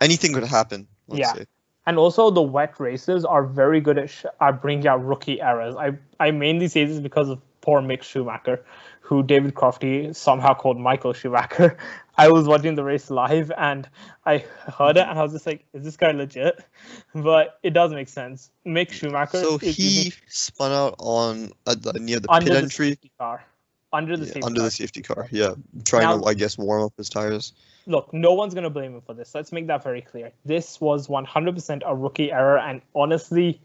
anything 0.00 0.32
could 0.32 0.44
happen. 0.44 0.86
Let's 1.08 1.20
Yeah. 1.20 1.32
say. 1.32 1.46
And 1.86 1.98
also, 1.98 2.30
the 2.30 2.42
wet 2.42 2.78
races 2.78 3.24
are 3.24 3.44
very 3.44 3.80
good 3.80 3.98
at 3.98 4.10
sh- 4.10 4.26
at 4.40 4.60
bringing 4.60 4.86
out 4.86 5.04
rookie 5.04 5.40
errors. 5.40 5.74
I 5.76 5.98
I 6.20 6.30
mainly 6.30 6.68
say 6.68 6.84
this 6.84 7.00
because 7.00 7.28
of 7.30 7.40
poor 7.60 7.80
Mick 7.80 8.02
Schumacher, 8.02 8.64
who 9.00 9.22
David 9.22 9.54
Crofty 9.54 10.14
somehow 10.14 10.54
called 10.54 10.78
Michael 10.78 11.12
Schumacher. 11.12 11.76
I 12.18 12.28
was 12.30 12.46
watching 12.48 12.74
the 12.74 12.82
race 12.82 13.10
live 13.10 13.52
and 13.56 13.88
I 14.26 14.38
heard 14.38 14.96
it 14.96 15.06
and 15.06 15.18
I 15.18 15.22
was 15.22 15.32
just 15.32 15.46
like, 15.46 15.64
is 15.72 15.84
this 15.84 15.96
guy 15.96 16.10
legit? 16.10 16.58
But 17.14 17.58
it 17.62 17.70
does 17.70 17.92
make 17.92 18.08
sense. 18.08 18.50
Mick 18.66 18.90
Schumacher. 18.90 19.40
So 19.40 19.58
he 19.58 20.12
spun 20.26 20.72
out 20.72 20.94
on 20.98 21.52
uh, 21.66 21.74
near 22.00 22.18
the 22.20 22.28
pit 22.28 22.50
entry. 22.50 22.98
car. 23.18 23.44
Under 23.92 24.16
the 24.18 24.24
Yeah, 24.26 24.32
safety 24.32 24.42
under 24.42 24.60
car. 24.60 24.64
the 24.66 24.70
safety 24.70 25.02
car, 25.02 25.28
yeah, 25.30 25.54
trying 25.86 26.02
Now- 26.02 26.18
to, 26.18 26.24
I 26.26 26.34
guess, 26.34 26.58
warm 26.58 26.82
up 26.82 26.92
his 26.98 27.08
tires. 27.08 27.54
look, 27.86 28.12
no 28.12 28.34
one's 28.34 28.52
going 28.52 28.64
to 28.64 28.70
blame 28.70 28.94
him 28.94 29.00
for 29.00 29.14
this. 29.14 29.34
Let's 29.34 29.50
make 29.50 29.66
that 29.68 29.82
very 29.82 30.02
clear. 30.02 30.30
This 30.44 30.78
was 30.78 31.06
100% 31.08 31.80
a 31.86 31.96
rookie 31.96 32.30
error, 32.30 32.58
and 32.58 32.82
honestly, 32.94 33.58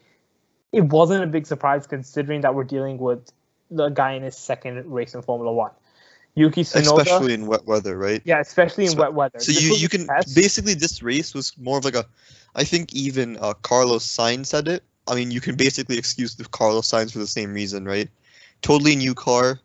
it 0.71 0.85
wasn't 0.85 1.25
a 1.25 1.27
big 1.27 1.45
surprise 1.45 1.85
considering 1.87 2.39
that 2.41 2.55
we're 2.55 2.63
dealing 2.63 2.97
with 2.99 3.29
the 3.71 3.89
guy 3.89 4.13
in 4.13 4.23
his 4.23 4.37
second 4.37 4.91
race 4.91 5.13
in 5.15 5.21
Formula 5.21 5.51
One. 5.51 5.71
Yuki 6.35 6.63
Tsunoda, 6.63 7.01
especially 7.01 7.33
in 7.35 7.45
wet 7.45 7.65
weather, 7.67 7.95
right? 7.97 8.21
yeah, 8.25 8.39
especially 8.39 8.85
in 8.85 8.91
So- 8.91 8.99
wet 8.99 9.13
weather. 9.13 9.39
So 9.39 9.51
This 9.51 9.61
you 9.61 9.75
you 9.75 9.89
can 9.89 10.07
test. 10.07 10.35
basically 10.35 10.73
this 10.73 11.03
race 11.03 11.33
was 11.33 11.53
more 11.59 11.77
of 11.77 11.85
like 11.85 11.95
a, 11.95 12.05
I 12.55 12.63
think 12.63 12.93
even 12.93 13.37
uh, 13.39 13.53
Carlos 13.61 14.05
Sainz 14.05 14.47
said 14.47 14.67
it. 14.67 14.83
I 15.07 15.15
mean, 15.15 15.29
you 15.31 15.41
can 15.41 15.55
basically 15.55 15.97
excuse 15.97 16.35
the 16.35 16.45
Carlos 16.45 16.89
Sainz 16.89 17.11
for 17.11 17.19
the 17.19 17.27
same 17.27 17.53
reason, 17.53 17.85
right? 17.85 18.09
Totally 18.63 18.95
new 18.95 19.13
car, 19.13 19.59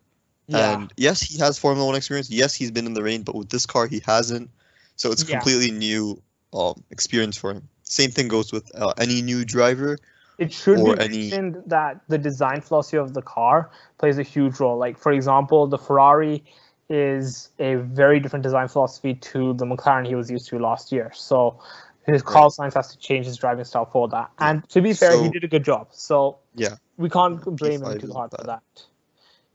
yeah, 0.46 0.72
and 0.74 0.92
yes, 0.96 1.22
he 1.22 1.38
has 1.38 1.58
Formula 1.58 1.86
One 1.86 1.94
experience. 1.96 2.28
Yes, 2.30 2.54
he's 2.54 2.70
been 2.70 2.84
in 2.86 2.92
the 2.94 3.02
rain, 3.02 3.22
but 3.22 3.34
with 3.34 3.48
this 3.48 3.64
car, 3.64 3.86
he 3.86 4.02
hasn't. 4.04 4.50
So 4.96 5.10
it's 5.12 5.22
Yeah. 5.26 5.38
completely 5.38 5.70
new 5.70 6.20
um, 6.52 6.82
experience 6.90 7.36
for 7.36 7.52
him. 7.52 7.68
Same 7.84 8.10
thing 8.10 8.28
goes 8.28 8.52
with 8.52 8.70
uh, 8.74 8.92
any 8.98 9.22
new 9.22 9.44
driver. 9.44 9.96
It 10.38 10.52
should 10.52 10.84
be 10.84 10.90
any- 10.98 11.30
mentioned 11.30 11.62
that 11.66 12.00
the 12.08 12.18
design 12.18 12.60
philosophy 12.60 12.96
of 12.96 13.14
the 13.14 13.22
car 13.22 13.70
plays 13.98 14.18
a 14.18 14.22
huge 14.22 14.60
role. 14.60 14.78
Like 14.78 14.98
for 14.98 15.12
example, 15.12 15.66
the 15.66 15.78
Ferrari 15.78 16.44
is 16.88 17.50
a 17.58 17.74
very 17.74 18.18
different 18.20 18.42
design 18.42 18.68
philosophy 18.68 19.14
to 19.14 19.52
the 19.54 19.66
McLaren 19.66 20.06
he 20.06 20.14
was 20.14 20.30
used 20.30 20.48
to 20.48 20.58
last 20.58 20.90
year. 20.90 21.10
So 21.14 21.60
his 22.06 22.22
Carl 22.22 22.50
Sainz 22.50 22.72
has 22.74 22.88
to 22.92 22.98
change 22.98 23.26
his 23.26 23.36
driving 23.36 23.64
style 23.64 23.84
for 23.84 24.08
that. 24.08 24.30
Yeah. 24.40 24.50
And 24.50 24.68
to 24.70 24.80
be 24.80 24.94
fair, 24.94 25.22
he 25.22 25.28
did 25.28 25.44
a 25.44 25.48
good 25.48 25.64
job. 25.64 25.88
So 25.90 26.38
Yeah. 26.54 26.76
we 26.96 27.10
can't 27.10 27.44
blame 27.44 27.82
him 27.84 28.00
too 28.00 28.12
hard 28.12 28.30
for 28.30 28.44
that. 28.44 28.62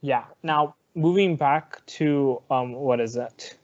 Yeah. 0.01 0.25
Now 0.43 0.75
moving 0.93 1.35
back 1.37 1.83
to 1.97 2.41
um, 2.51 2.73
what 2.73 2.99
is 2.99 3.15
it? 3.15 3.57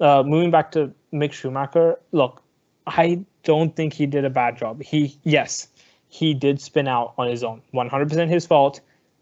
Uh, 0.00 0.22
moving 0.22 0.50
back 0.50 0.70
to 0.72 0.92
Mick 1.12 1.32
Schumacher. 1.32 1.98
Look, 2.12 2.42
I 2.86 3.24
don't 3.44 3.74
think 3.74 3.92
he 3.92 4.06
did 4.06 4.24
a 4.24 4.30
bad 4.30 4.56
job. 4.56 4.82
He 4.82 5.18
yes, 5.24 5.68
he 6.16 6.32
did 6.32 6.60
spin 6.62 6.88
out 6.88 7.12
on 7.18 7.28
his 7.28 7.44
own. 7.44 7.60
100% 7.74 8.28
his 8.28 8.46
fault. 8.46 8.80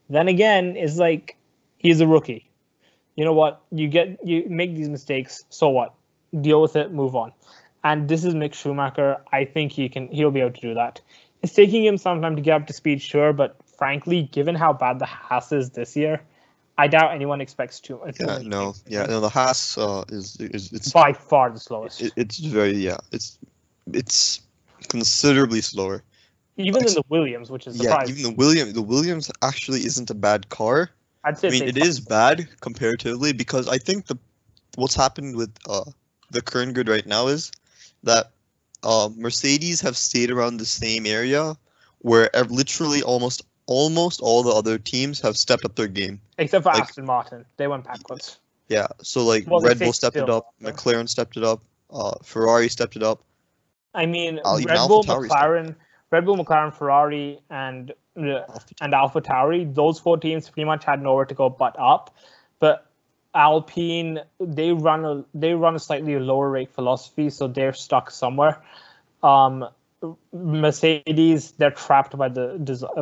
Then 0.08 0.28
again, 0.28 0.76
it's 0.76 0.96
like 0.96 1.36
he's 1.76 2.00
a 2.00 2.06
rookie. 2.06 2.48
You 3.16 3.24
know 3.24 3.32
what? 3.32 3.62
You 3.72 3.88
get 3.88 4.24
you 4.24 4.44
make 4.48 4.76
these 4.76 4.88
mistakes. 4.88 5.44
So 5.50 5.70
what? 5.70 5.92
Deal 6.40 6.62
with 6.62 6.76
it. 6.76 6.92
Move 6.92 7.16
on. 7.16 7.32
And 7.82 8.08
this 8.08 8.24
is 8.24 8.34
Mick 8.34 8.54
Schumacher. 8.54 9.20
I 9.32 9.44
think 9.44 9.72
he 9.72 9.88
can. 9.88 10.06
He'll 10.08 10.30
be 10.30 10.40
able 10.40 10.52
to 10.52 10.60
do 10.60 10.74
that. 10.74 11.00
It's 11.42 11.52
taking 11.52 11.84
him 11.84 11.98
some 11.98 12.22
time 12.22 12.36
to 12.36 12.42
get 12.42 12.60
up 12.60 12.66
to 12.68 12.72
speed, 12.72 13.02
sure, 13.02 13.32
but 13.32 13.56
frankly, 13.76 14.22
given 14.22 14.54
how 14.54 14.72
bad 14.72 14.98
the 15.00 15.04
Haas 15.04 15.52
is 15.52 15.70
this 15.70 15.94
year, 15.96 16.22
I 16.78 16.86
doubt 16.86 17.12
anyone 17.12 17.40
expects 17.40 17.80
to. 17.80 18.00
Yeah, 18.18 18.38
no, 18.42 18.74
yeah, 18.86 19.06
no. 19.06 19.20
The 19.20 19.28
Haas 19.28 19.76
uh, 19.76 20.04
is 20.08 20.36
is 20.40 20.72
it's 20.72 20.92
by 20.92 21.12
far 21.12 21.50
the 21.50 21.60
slowest. 21.60 22.00
it, 22.00 22.12
it's 22.16 22.38
very 22.38 22.76
yeah, 22.76 22.98
it's 23.10 23.38
it's 23.92 24.40
considerably 24.88 25.60
slower. 25.60 26.04
Even 26.56 26.86
in 26.86 26.94
the 26.94 27.02
Williams, 27.08 27.50
which 27.50 27.66
is 27.66 27.80
Yeah, 27.82 28.02
even 28.06 28.22
the 28.22 28.30
William 28.36 28.72
the 28.72 28.82
Williams 28.82 29.30
actually 29.42 29.84
isn't 29.84 30.10
a 30.10 30.14
bad 30.14 30.48
car. 30.48 30.90
I'd 31.24 31.38
say 31.38 31.48
I 31.48 31.50
mean, 31.50 31.62
it 31.68 31.78
is 31.78 32.00
bad 32.00 32.48
comparatively 32.60 33.32
because 33.32 33.68
I 33.68 33.78
think 33.78 34.06
the 34.06 34.16
what's 34.76 34.94
happened 34.94 35.36
with 35.36 35.52
uh, 35.68 35.84
the 36.30 36.42
current 36.42 36.74
grid 36.74 36.88
right 36.88 37.06
now 37.06 37.28
is 37.28 37.50
that 38.02 38.32
uh, 38.82 39.08
Mercedes 39.16 39.80
have 39.80 39.96
stayed 39.96 40.30
around 40.30 40.58
the 40.58 40.66
same 40.66 41.06
area 41.06 41.56
where 42.00 42.34
ev- 42.36 42.50
literally 42.50 43.02
almost 43.02 43.42
almost 43.66 44.20
all 44.20 44.42
the 44.42 44.50
other 44.50 44.76
teams 44.76 45.20
have 45.20 45.36
stepped 45.38 45.64
up 45.64 45.74
their 45.74 45.88
game. 45.88 46.20
except 46.38 46.64
for 46.64 46.72
like- 46.72 46.82
Aston 46.82 47.06
Martin, 47.06 47.46
they 47.56 47.66
went 47.66 47.84
backwards. 47.84 48.38
Yeah, 48.68 48.86
so 49.02 49.24
like 49.24 49.46
Well, 49.46 49.60
Red 49.60 49.78
Bull 49.78 49.92
stepped 49.92 50.16
it 50.16 50.28
up, 50.28 50.46
though. 50.60 50.70
McLaren 50.72 51.08
stepped 51.08 51.36
it 51.36 51.44
up, 51.44 51.62
uh, 51.90 52.12
Ferrari 52.22 52.68
stepped 52.68 52.96
it 52.96 53.02
up. 53.02 53.22
I 53.94 54.06
mean, 54.06 54.40
even 54.58 54.66
Red 54.66 54.88
Bull, 54.88 55.04
McLaren, 55.04 55.76
Red 56.14 56.26
Bull, 56.26 56.36
McLaren, 56.36 56.72
Ferrari, 56.72 57.40
and 57.50 57.92
and 58.14 58.92
AlphaTauri. 58.92 59.74
Those 59.74 59.98
four 59.98 60.16
teams 60.16 60.48
pretty 60.48 60.64
much 60.64 60.84
had 60.84 61.02
nowhere 61.02 61.24
to 61.24 61.34
go 61.34 61.50
but 61.50 61.74
up. 61.76 62.14
But 62.60 62.86
Alpine, 63.34 64.20
they 64.38 64.70
run 64.70 65.04
a 65.04 65.24
they 65.34 65.54
run 65.54 65.74
a 65.74 65.80
slightly 65.80 66.16
lower 66.20 66.48
rate 66.48 66.70
philosophy, 66.70 67.30
so 67.30 67.48
they're 67.48 67.72
stuck 67.72 68.12
somewhere. 68.12 68.62
Um, 69.24 69.68
Mercedes, 70.32 71.50
they're 71.58 71.72
trapped 71.72 72.16
by 72.16 72.28
the 72.28 72.46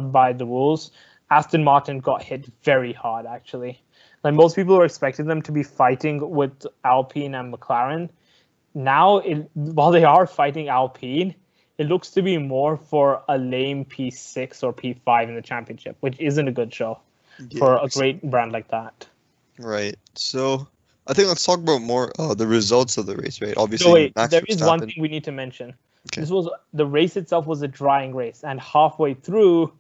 by 0.01 0.33
the 0.33 0.47
rules. 0.47 0.91
Aston 1.31 1.65
Martin 1.65 1.99
got 1.99 2.23
hit 2.23 2.51
very 2.63 2.95
hard 2.95 3.27
actually. 3.27 3.83
Like 4.25 4.33
most 4.33 4.57
people 4.57 4.79
were 4.79 4.87
expecting 4.87 5.27
them 5.27 5.43
to 5.43 5.53
be 5.53 5.63
fighting 5.63 6.31
with 6.31 6.67
Alpine 6.83 7.35
and 7.35 7.53
McLaren. 7.53 8.09
Now, 8.75 9.19
it, 9.19 9.51
while 9.53 9.91
they 9.91 10.05
are 10.05 10.27
fighting 10.27 10.69
Alpine, 10.69 11.35
it 11.83 11.89
looks 11.89 12.11
to 12.11 12.23
be 12.23 12.39
more 12.39 12.77
for 12.77 13.25
a 13.29 13.37
lame 13.37 13.85
P6 13.85 14.63
or 14.63 14.73
P5 14.73 15.29
in 15.29 15.35
the 15.35 15.43
championship, 15.43 15.97
which 15.99 16.19
isn't 16.21 16.47
a 16.47 16.53
good 16.53 16.73
show 16.73 17.01
for 17.59 17.75
a 17.75 17.83
Yeah, 17.83 17.89
great 17.93 18.23
brand 18.23 18.53
like 18.53 18.69
that. 18.69 19.09
Right. 19.59 19.97
So 20.15 20.69
I 21.09 21.15
think 21.15 21.27
let's 21.27 21.45
talk 21.45 21.59
about 21.59 21.83
more 21.83 22.13
uh, 22.21 22.35
the 22.35 22.47
results 22.47 22.99
of 22.99 23.07
the 23.07 23.17
race, 23.17 23.43
right? 23.43 23.55
Obviously, 23.57 23.85
So 23.85 23.93
wait, 23.95 24.15
there 24.31 24.45
is 24.47 24.63
one 24.63 24.79
thing 24.79 24.95
we 24.97 25.09
need 25.09 25.25
to 25.25 25.33
mention. 25.33 25.75
Okay. 26.07 26.21
This 26.21 26.31
was 26.31 26.49
the 26.73 26.87
race 26.87 27.17
itself 27.17 27.47
was 27.47 27.63
a 27.63 27.69
drying 27.69 28.15
race, 28.15 28.45
and 28.45 28.61
halfway 28.61 29.15
through, 29.15 29.73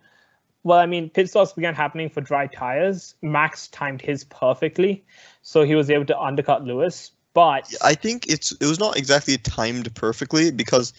well, 0.65 0.79
I 0.79 0.87
mean, 0.87 1.09
pit 1.09 1.31
stops 1.31 1.53
began 1.53 1.75
happening 1.75 2.11
for 2.11 2.21
dry 2.21 2.49
tires. 2.49 3.15
Max 3.23 3.69
timed 3.69 4.03
his 4.03 4.25
perfectly, 4.25 5.05
so 5.43 5.63
he 5.63 5.77
was 5.77 5.89
able 5.89 6.07
to 6.07 6.19
undercut 6.19 6.65
Lewis. 6.65 7.13
But 7.33 7.73
I 7.81 7.95
think 7.95 8.27
it's 8.29 8.51
it 8.53 8.67
was 8.67 8.81
not 8.81 8.97
exactly 8.97 9.39
timed 9.39 9.95
perfectly 9.95 10.51
because 10.51 10.93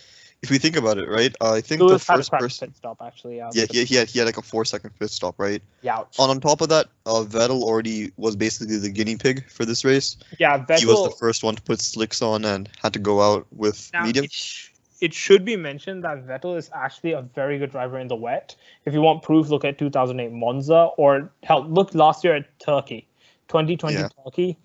if 0.43 0.51
we 0.51 0.57
think 0.57 0.75
about 0.75 0.97
it, 0.97 1.07
right? 1.09 1.33
Uh, 1.39 1.53
I 1.53 1.61
think 1.61 1.81
Lewis 1.81 2.05
the 2.05 2.13
first 2.13 2.31
person, 2.31 2.67
pit 2.67 2.77
stop 2.77 3.01
actually. 3.01 3.37
Yeah, 3.37 3.49
yeah, 3.53 3.65
he, 3.71 3.85
he 3.85 3.95
had 3.95 4.09
he 4.09 4.19
had 4.19 4.25
like 4.25 4.37
a 4.37 4.41
four 4.41 4.65
second 4.65 4.91
pit 4.99 5.09
stop, 5.09 5.35
right? 5.37 5.61
Yeah. 5.81 6.03
On 6.19 6.29
on 6.29 6.39
top 6.41 6.59
of 6.61 6.69
that, 6.69 6.87
uh, 7.05 7.23
Vettel 7.23 7.63
already 7.63 8.11
was 8.17 8.35
basically 8.35 8.77
the 8.77 8.89
guinea 8.89 9.15
pig 9.15 9.49
for 9.49 9.63
this 9.65 9.85
race. 9.85 10.17
yeah, 10.39 10.59
Vettel. 10.59 10.79
he 10.79 10.85
was 10.85 11.03
the 11.03 11.15
first 11.17 11.43
one 11.43 11.55
to 11.55 11.61
put 11.61 11.79
slicks 11.79 12.21
on 12.21 12.43
and 12.43 12.69
had 12.81 12.91
to 12.93 12.99
go 12.99 13.21
out 13.21 13.47
with 13.55 13.89
Now, 13.93 14.03
medium. 14.03 14.25
It, 14.25 14.31
sh- 14.33 14.69
it 14.99 15.13
should 15.13 15.43
be 15.45 15.55
mentioned 15.55 16.03
that 16.03 16.25
Vettel 16.27 16.57
is 16.57 16.69
actually 16.73 17.13
a 17.13 17.21
very 17.21 17.57
good 17.57 17.71
driver 17.71 17.97
in 17.97 18.07
the 18.09 18.15
wet. 18.15 18.55
If 18.85 18.93
you 18.93 19.01
want 19.01 19.23
proof, 19.23 19.49
look 19.49 19.65
at 19.65 19.77
2008 19.77 20.31
Monza 20.31 20.89
or 20.97 21.31
hell, 21.43 21.65
look 21.65 21.93
last 21.95 22.23
year 22.23 22.35
at 22.35 22.59
Turkey, 22.59 23.07
2020 23.47 23.95
Yeah. 23.95 24.09
Turkey. 24.23 24.57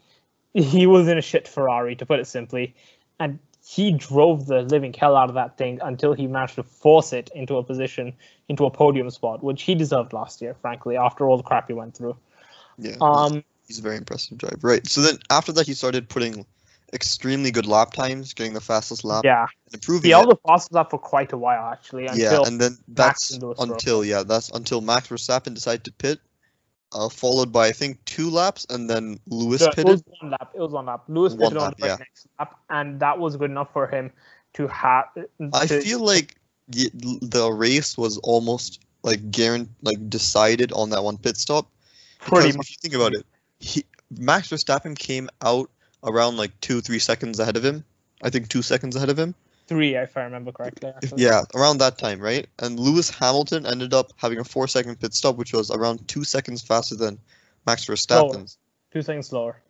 He 0.55 0.87
was 0.87 1.07
in 1.09 1.19
a 1.19 1.23
shit 1.23 1.47
Ferrari, 1.47 1.95
to 1.97 2.07
put 2.07 2.19
it 2.21 2.27
simply, 2.27 2.75
and 3.21 3.39
he 3.69 3.91
drove 3.91 4.47
the 4.47 4.63
living 4.63 4.95
hell 4.95 5.15
out 5.15 5.29
of 5.29 5.35
that 5.35 5.59
thing 5.59 5.79
until 5.83 6.15
he 6.15 6.27
managed 6.27 6.55
to 6.55 6.63
force 6.63 7.13
it 7.13 7.31
into 7.35 7.59
a 7.59 7.63
position, 7.63 8.15
into 8.49 8.65
a 8.65 8.71
podium 8.71 9.11
spot, 9.11 9.45
which 9.45 9.61
he 9.61 9.75
deserved 9.75 10.15
last 10.15 10.41
year, 10.41 10.55
frankly, 10.55 10.97
after 10.97 11.29
all 11.29 11.37
the 11.37 11.43
crap 11.43 11.69
he 11.69 11.75
went 11.75 11.95
through. 11.95 12.17
Yeah, 12.79 12.97
Um, 13.03 13.45
he's 13.67 13.79
a 13.79 13.83
very 13.83 13.99
impressive 13.99 14.39
driver. 14.39 14.57
Right. 14.63 14.87
So 14.87 15.03
then 15.03 15.19
after 15.29 15.53
that, 15.53 15.67
he 15.67 15.75
started 15.75 16.09
putting 16.09 16.47
extremely 16.95 17.51
good 17.51 17.67
lap 17.67 17.93
times, 17.93 18.33
getting 18.33 18.55
the 18.55 18.63
fastest 18.63 19.05
lap, 19.05 19.27
yeah, 19.27 19.43
and 19.43 19.75
improving. 19.75 20.05
he 20.09 20.11
held 20.13 20.31
the 20.31 20.39
fastest 20.47 20.73
lap 20.73 20.89
for 20.89 20.99
quite 20.99 21.35
a 21.35 21.37
while 21.37 21.71
actually. 21.71 22.07
yeah, 22.07 22.13
Until 22.13 22.45
and 22.45 22.59
then 22.59 22.79
that's 22.89 23.39
until 23.59 24.03
yeah, 24.03 24.23
that's 24.23 24.49
until 24.49 24.81
Max 24.81 25.09
Verstappen 25.09 25.53
decided 25.53 25.85
to 25.85 25.93
pit, 25.93 26.21
uh, 26.93 27.09
followed 27.09 27.53
by 27.53 27.69
I 27.69 27.73
think 27.73 28.05
two 28.05 28.31
laps, 28.31 28.67
and 28.71 28.89
then 28.89 29.19
Lewis 29.27 29.63
it 29.63 29.75
pitted. 29.75 29.93
was 29.93 30.03
one 30.21 30.31
lap. 30.31 30.53
It 30.55 30.61
was 30.61 30.73
one 30.73 30.87
lap. 30.87 31.05
Lewis 31.09 31.35
One 31.35 31.51
pitted 31.51 31.59
on 31.59 31.75
the 31.79 31.87
yeah. 31.87 31.97
next 31.97 32.29
lap, 32.39 32.59
and 32.71 33.01
that 33.01 33.19
was 33.19 33.37
good 33.37 33.51
enough 33.51 33.73
for 33.73 33.87
him 33.87 34.11
to 34.55 34.67
have. 34.69 35.07
I 35.53 35.67
feel 35.67 36.01
like 36.01 36.37
the, 36.69 36.91
the 37.23 37.51
race 37.53 37.97
was 37.97 38.19
almost 38.19 38.81
like 39.03 39.31
guaranteed, 39.31 39.75
like 39.83 40.11
decided 40.11 40.73
on 40.73 40.91
that 40.91 41.03
one 41.03 41.19
pit 41.19 41.37
stop. 41.37 41.69
pretty 42.21 42.57
much. 42.57 42.67
if 42.67 42.71
you 42.71 42.77
think 42.81 42.95
about 42.95 43.15
it, 43.15 43.27
he, 43.61 43.85
Max 44.19 44.49
Verstappen 44.49 44.99
came 44.99 45.29
out 45.43 45.71
around 46.05 46.37
like 46.37 46.59
two, 46.61 46.81
three 46.81 46.99
seconds 46.99 47.39
ahead 47.39 47.57
of 47.57 47.65
him. 47.65 47.85
I 48.23 48.31
think 48.31 48.49
two 48.49 48.63
seconds 48.63 48.97
ahead 48.97 49.11
of 49.11 49.19
him. 49.19 49.35
Three, 49.69 49.95
if 49.95 50.17
I 50.17 50.25
remember 50.25 50.51
correctly. 50.51 50.91
Actually. 50.91 51.23
yeah, 51.23 51.43
around 51.55 51.79
that 51.79 51.99
time, 51.99 52.19
right? 52.21 52.47
And 52.59 52.81
Lewis 52.81 53.11
Hamilton 53.11 53.67
ended 53.67 53.95
up 53.95 54.13
having 54.17 54.39
a 54.39 54.45
four 54.45 54.67
second 54.67 54.99
pit 54.99 55.15
stop, 55.15 55.37
which 55.37 55.53
was 55.53 55.71
around 55.71 56.07
two 56.09 56.25
seconds 56.25 56.63
faster 56.63 56.97
than 56.97 57.19
Max 57.67 57.85
Verstappen's. 57.85 58.59
two 58.93 59.03
seconds 59.03 59.29
slower. 59.29 59.61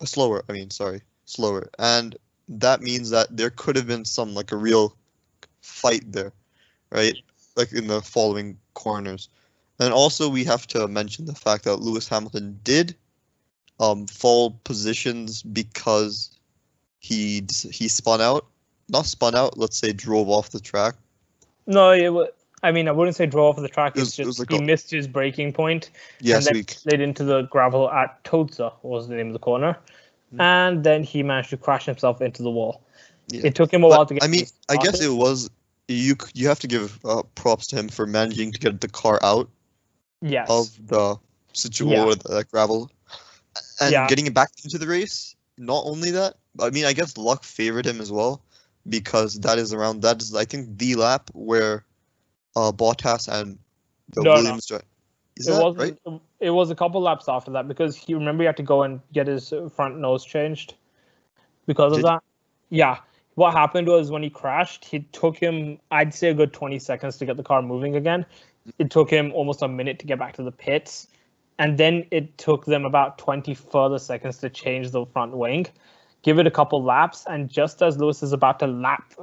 Uh, 0.00 0.06
slower, 0.06 0.44
I 0.48 0.52
mean, 0.52 0.70
sorry, 0.70 1.02
slower. 1.24 1.68
And 1.78 2.16
that 2.48 2.80
means 2.80 3.10
that 3.10 3.36
there 3.36 3.50
could 3.50 3.76
have 3.76 3.86
been 3.86 4.04
some, 4.04 4.32
like, 4.32 4.52
a 4.52 4.56
real 4.56 4.96
fight 5.60 6.10
there, 6.10 6.32
right? 6.90 7.16
Like 7.56 7.72
in 7.72 7.88
the 7.88 8.00
following 8.00 8.56
corners. 8.74 9.28
And 9.80 9.92
also, 9.92 10.28
we 10.28 10.44
have 10.44 10.66
to 10.68 10.88
mention 10.88 11.26
the 11.26 11.34
fact 11.34 11.64
that 11.64 11.76
Lewis 11.76 12.08
Hamilton 12.08 12.58
did 12.64 12.96
um, 13.80 14.06
fall 14.06 14.58
positions 14.64 15.42
because 15.42 16.30
he 17.00 17.44
he 17.70 17.88
spun 17.88 18.20
out, 18.20 18.46
not 18.88 19.06
spun 19.06 19.34
out. 19.34 19.58
Let's 19.58 19.76
say 19.78 19.92
drove 19.92 20.28
off 20.28 20.50
the 20.50 20.60
track. 20.60 20.94
No, 21.66 21.90
it 21.92 22.08
was. 22.08 22.28
I 22.62 22.72
mean, 22.72 22.88
I 22.88 22.92
wouldn't 22.92 23.16
say 23.16 23.26
drove 23.26 23.56
off 23.56 23.62
the 23.62 23.68
track. 23.68 23.96
It 23.96 24.00
It's 24.00 24.10
was- 24.10 24.18
it 24.18 24.26
was 24.26 24.36
just 24.38 24.50
like 24.50 24.58
he 24.58 24.64
a- 24.64 24.66
missed 24.66 24.90
his 24.90 25.06
braking 25.06 25.52
point 25.52 25.90
Yes, 26.20 26.46
and 26.46 26.56
then 26.56 26.68
slid 26.68 27.00
into 27.00 27.22
the 27.22 27.42
gravel 27.42 27.88
at 27.90 28.22
Tosa 28.24 28.72
was 28.82 29.06
the 29.06 29.14
name 29.14 29.28
of 29.28 29.32
the 29.32 29.38
corner, 29.38 29.78
Hmm. 30.32 30.40
and 30.40 30.84
then 30.84 31.04
he 31.04 31.22
managed 31.22 31.50
to 31.50 31.56
crash 31.56 31.84
himself 31.86 32.20
into 32.20 32.42
the 32.42 32.50
wall. 32.50 32.82
Yeah. 33.28 33.42
It 33.44 33.54
took 33.54 33.72
him 33.72 33.84
a 33.84 33.88
But, 33.88 33.96
while 33.96 34.06
to 34.06 34.14
get. 34.14 34.24
I 34.24 34.26
mean, 34.26 34.46
I 34.68 34.76
guess 34.76 35.00
it 35.00 35.10
was 35.12 35.48
you. 35.86 36.16
You 36.34 36.48
have 36.48 36.58
to 36.60 36.66
give 36.66 36.98
uh, 37.04 37.22
props 37.34 37.66
to 37.68 37.76
him 37.76 37.88
for 37.88 38.06
managing 38.06 38.52
to 38.52 38.58
get 38.58 38.80
the 38.80 38.88
car 38.88 39.20
out 39.22 39.48
yes. 40.20 40.48
of 40.50 40.70
the 40.88 41.16
situation 41.52 41.98
Yeah. 41.98 42.04
with 42.06 42.22
the 42.24 42.44
gravel 42.50 42.90
and 43.80 43.92
Yeah. 43.92 44.08
getting 44.08 44.26
it 44.26 44.34
back 44.34 44.50
into 44.64 44.78
the 44.78 44.86
race. 44.86 45.36
Not 45.58 45.84
only 45.86 46.10
that, 46.12 46.34
I 46.60 46.70
mean, 46.70 46.84
I 46.86 46.92
guess 46.92 47.16
luck 47.16 47.44
favored 47.44 47.86
him 47.86 48.00
as 48.00 48.10
well 48.10 48.42
because 48.88 49.40
that 49.40 49.58
is 49.58 49.72
around 49.72 50.02
that 50.02 50.20
is 50.22 50.34
I 50.34 50.44
think 50.44 50.78
the 50.78 50.94
lap 50.94 51.30
where 51.34 51.84
uh 52.56 52.72
Bottas 52.72 53.28
and 53.28 53.58
the 54.10 54.22
No, 54.22 54.34
no. 54.34 54.36
Williams 54.36 54.66
dri- 54.66 54.80
Is 55.36 55.48
it 55.48 55.52
was 55.52 55.76
right? 55.76 55.98
it 56.40 56.50
was 56.50 56.70
a 56.70 56.74
couple 56.74 57.00
laps 57.00 57.28
after 57.28 57.50
that 57.52 57.68
because 57.68 57.96
he 57.96 58.14
remember 58.14 58.42
he 58.42 58.46
had 58.46 58.56
to 58.56 58.62
go 58.62 58.82
and 58.82 59.00
get 59.12 59.26
his 59.26 59.52
front 59.74 59.98
nose 59.98 60.24
changed 60.24 60.74
because 61.66 61.96
of 61.96 62.02
that. 62.02 62.22
Yeah. 62.70 62.98
What 63.34 63.52
happened 63.52 63.86
was 63.86 64.10
when 64.10 64.24
he 64.24 64.30
crashed, 64.30 64.92
it 64.92 65.12
took 65.12 65.36
him 65.36 65.78
I'd 65.90 66.12
say 66.12 66.30
a 66.30 66.34
good 66.34 66.52
20 66.52 66.78
seconds 66.78 67.18
to 67.18 67.26
get 67.26 67.36
the 67.36 67.44
car 67.44 67.62
moving 67.62 67.94
again. 67.94 68.26
It 68.78 68.90
took 68.90 69.08
him 69.10 69.32
almost 69.32 69.62
a 69.62 69.68
minute 69.68 69.98
to 70.00 70.06
get 70.06 70.18
back 70.18 70.34
to 70.34 70.42
the 70.42 70.52
pits. 70.52 71.06
And 71.60 71.78
then 71.78 72.06
it 72.10 72.36
took 72.38 72.66
them 72.66 72.84
about 72.84 73.18
20 73.18 73.54
further 73.54 73.98
seconds 73.98 74.38
to 74.38 74.50
change 74.50 74.90
the 74.90 75.06
front 75.06 75.36
wing. 75.36 75.66
Give 76.22 76.38
it 76.38 76.46
a 76.46 76.50
couple 76.50 76.82
laps, 76.82 77.24
and 77.28 77.48
just 77.48 77.80
as 77.80 77.96
Lewis 77.98 78.22
is 78.22 78.32
about 78.32 78.58
to 78.58 78.66
lap, 78.66 79.14